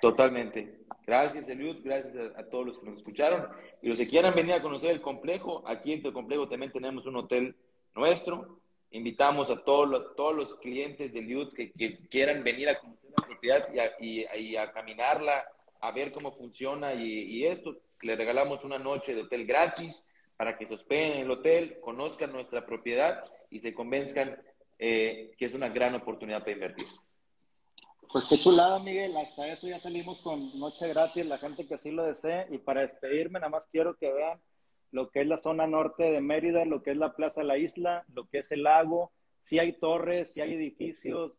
Totalmente. 0.00 0.80
Gracias, 1.06 1.48
Eliud. 1.48 1.78
Gracias 1.82 2.14
a, 2.36 2.44
todos 2.44 2.66
los 2.66 2.78
que 2.78 2.86
nos 2.86 2.98
escucharon. 2.98 3.48
Y 3.82 3.88
los 3.88 3.98
que 3.98 4.08
quieran 4.08 4.34
venir 4.34 4.54
a 4.54 4.62
conocer 4.62 4.90
el 4.90 5.00
complejo, 5.00 5.62
aquí 5.66 5.92
en 5.92 6.04
el 6.04 6.12
complejo 6.12 6.48
también 6.48 6.72
tenemos 6.72 7.06
un 7.06 7.16
hotel 7.16 7.54
nuestro. 7.94 8.60
Invitamos 8.92 9.50
a 9.50 9.62
todos 9.62 9.88
los, 9.88 10.16
todos 10.16 10.34
los 10.34 10.56
clientes 10.56 11.12
de 11.12 11.20
Eliud 11.20 11.52
que, 11.52 11.72
quieran 12.08 12.42
venir 12.42 12.68
a 12.68 12.78
conocer 12.78 13.10
la 13.10 13.26
propiedad 13.26 13.68
y 13.98 14.56
a, 14.56 14.72
caminarla, 14.72 15.44
a 15.80 15.92
ver 15.92 16.12
cómo 16.12 16.32
funciona. 16.32 16.94
Y, 16.94 17.44
esto, 17.44 17.76
le 18.02 18.16
regalamos 18.16 18.64
una 18.64 18.78
noche 18.78 19.14
de 19.14 19.22
hotel 19.22 19.46
gratis 19.46 20.04
para 20.36 20.56
que 20.56 20.64
se 20.64 20.74
hospeden 20.74 21.12
en 21.12 21.18
el 21.18 21.30
hotel, 21.30 21.78
conozcan 21.80 22.32
nuestra 22.32 22.64
propiedad 22.64 23.20
y 23.50 23.58
se 23.58 23.74
convenzcan 23.74 24.40
eh, 24.78 25.32
que 25.36 25.44
es 25.44 25.52
una 25.52 25.68
gran 25.68 25.94
oportunidad 25.94 26.40
para 26.40 26.52
invertir. 26.52 26.86
Pues 28.12 28.24
qué 28.24 28.36
chulada, 28.38 28.80
Miguel. 28.80 29.16
Hasta 29.16 29.46
eso 29.46 29.68
ya 29.68 29.78
salimos 29.78 30.18
con 30.18 30.58
noche 30.58 30.88
gratis, 30.88 31.24
la 31.26 31.38
gente 31.38 31.68
que 31.68 31.74
así 31.74 31.92
lo 31.92 32.02
desee. 32.02 32.48
Y 32.50 32.58
para 32.58 32.80
despedirme, 32.80 33.38
nada 33.38 33.50
más 33.50 33.68
quiero 33.68 33.96
que 33.96 34.12
vean 34.12 34.40
lo 34.90 35.10
que 35.10 35.20
es 35.20 35.28
la 35.28 35.38
zona 35.38 35.68
norte 35.68 36.10
de 36.10 36.20
Mérida, 36.20 36.64
lo 36.64 36.82
que 36.82 36.90
es 36.90 36.96
la 36.96 37.14
Plaza 37.14 37.44
La 37.44 37.56
Isla, 37.56 38.04
lo 38.12 38.28
que 38.28 38.38
es 38.38 38.50
el 38.50 38.64
lago. 38.64 39.12
Si 39.42 39.60
hay 39.60 39.74
torres, 39.74 40.30
si 40.30 40.40
hay 40.40 40.54
edificios. 40.54 41.38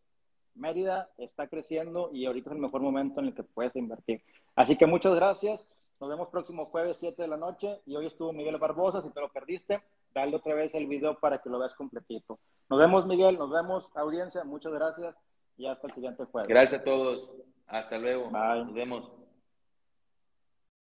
Mérida 0.56 1.10
está 1.18 1.48
creciendo 1.48 2.10
y 2.14 2.26
ahorita 2.26 2.52
es 2.52 2.56
el 2.56 2.62
mejor 2.62 2.82
momento 2.82 3.20
en 3.20 3.28
el 3.28 3.36
que 3.36 3.44
puedes 3.44 3.76
invertir. 3.76 4.24
Así 4.56 4.78
que 4.78 4.86
muchas 4.86 5.14
gracias. 5.14 5.66
Nos 6.00 6.10
vemos 6.10 6.30
próximo 6.30 6.68
jueves 6.68 6.96
7 7.02 7.22
de 7.22 7.28
la 7.28 7.38
noche. 7.38 7.82
Y 7.86 7.98
hoy 7.98 8.06
estuvo 8.06 8.32
Miguel 8.32 8.58
Barbosa. 8.58 9.02
Si 9.02 9.10
te 9.10 9.20
lo 9.20 9.30
perdiste, 9.30 9.84
dale 10.14 10.38
otra 10.38 10.56
vez 10.56 10.74
el 10.74 10.88
video 10.88 11.20
para 11.20 11.42
que 11.42 11.50
lo 11.50 11.60
veas 11.60 11.74
completito. 11.74 12.40
Nos 12.70 12.80
vemos, 12.80 13.06
Miguel. 13.06 13.38
Nos 13.38 13.52
vemos, 13.52 13.90
audiencia. 13.94 14.46
Muchas 14.46 14.72
gracias 14.72 15.18
y 15.58 15.66
hasta 15.68 15.88
el 15.88 15.93
siguiente 15.93 16.24
jueves. 16.26 16.49
Gracias 16.49 16.82
a 16.82 16.84
todos. 16.84 17.38
Hasta 17.68 17.97
luego. 17.97 18.32
Nos 18.32 18.74
vemos. 18.74 19.21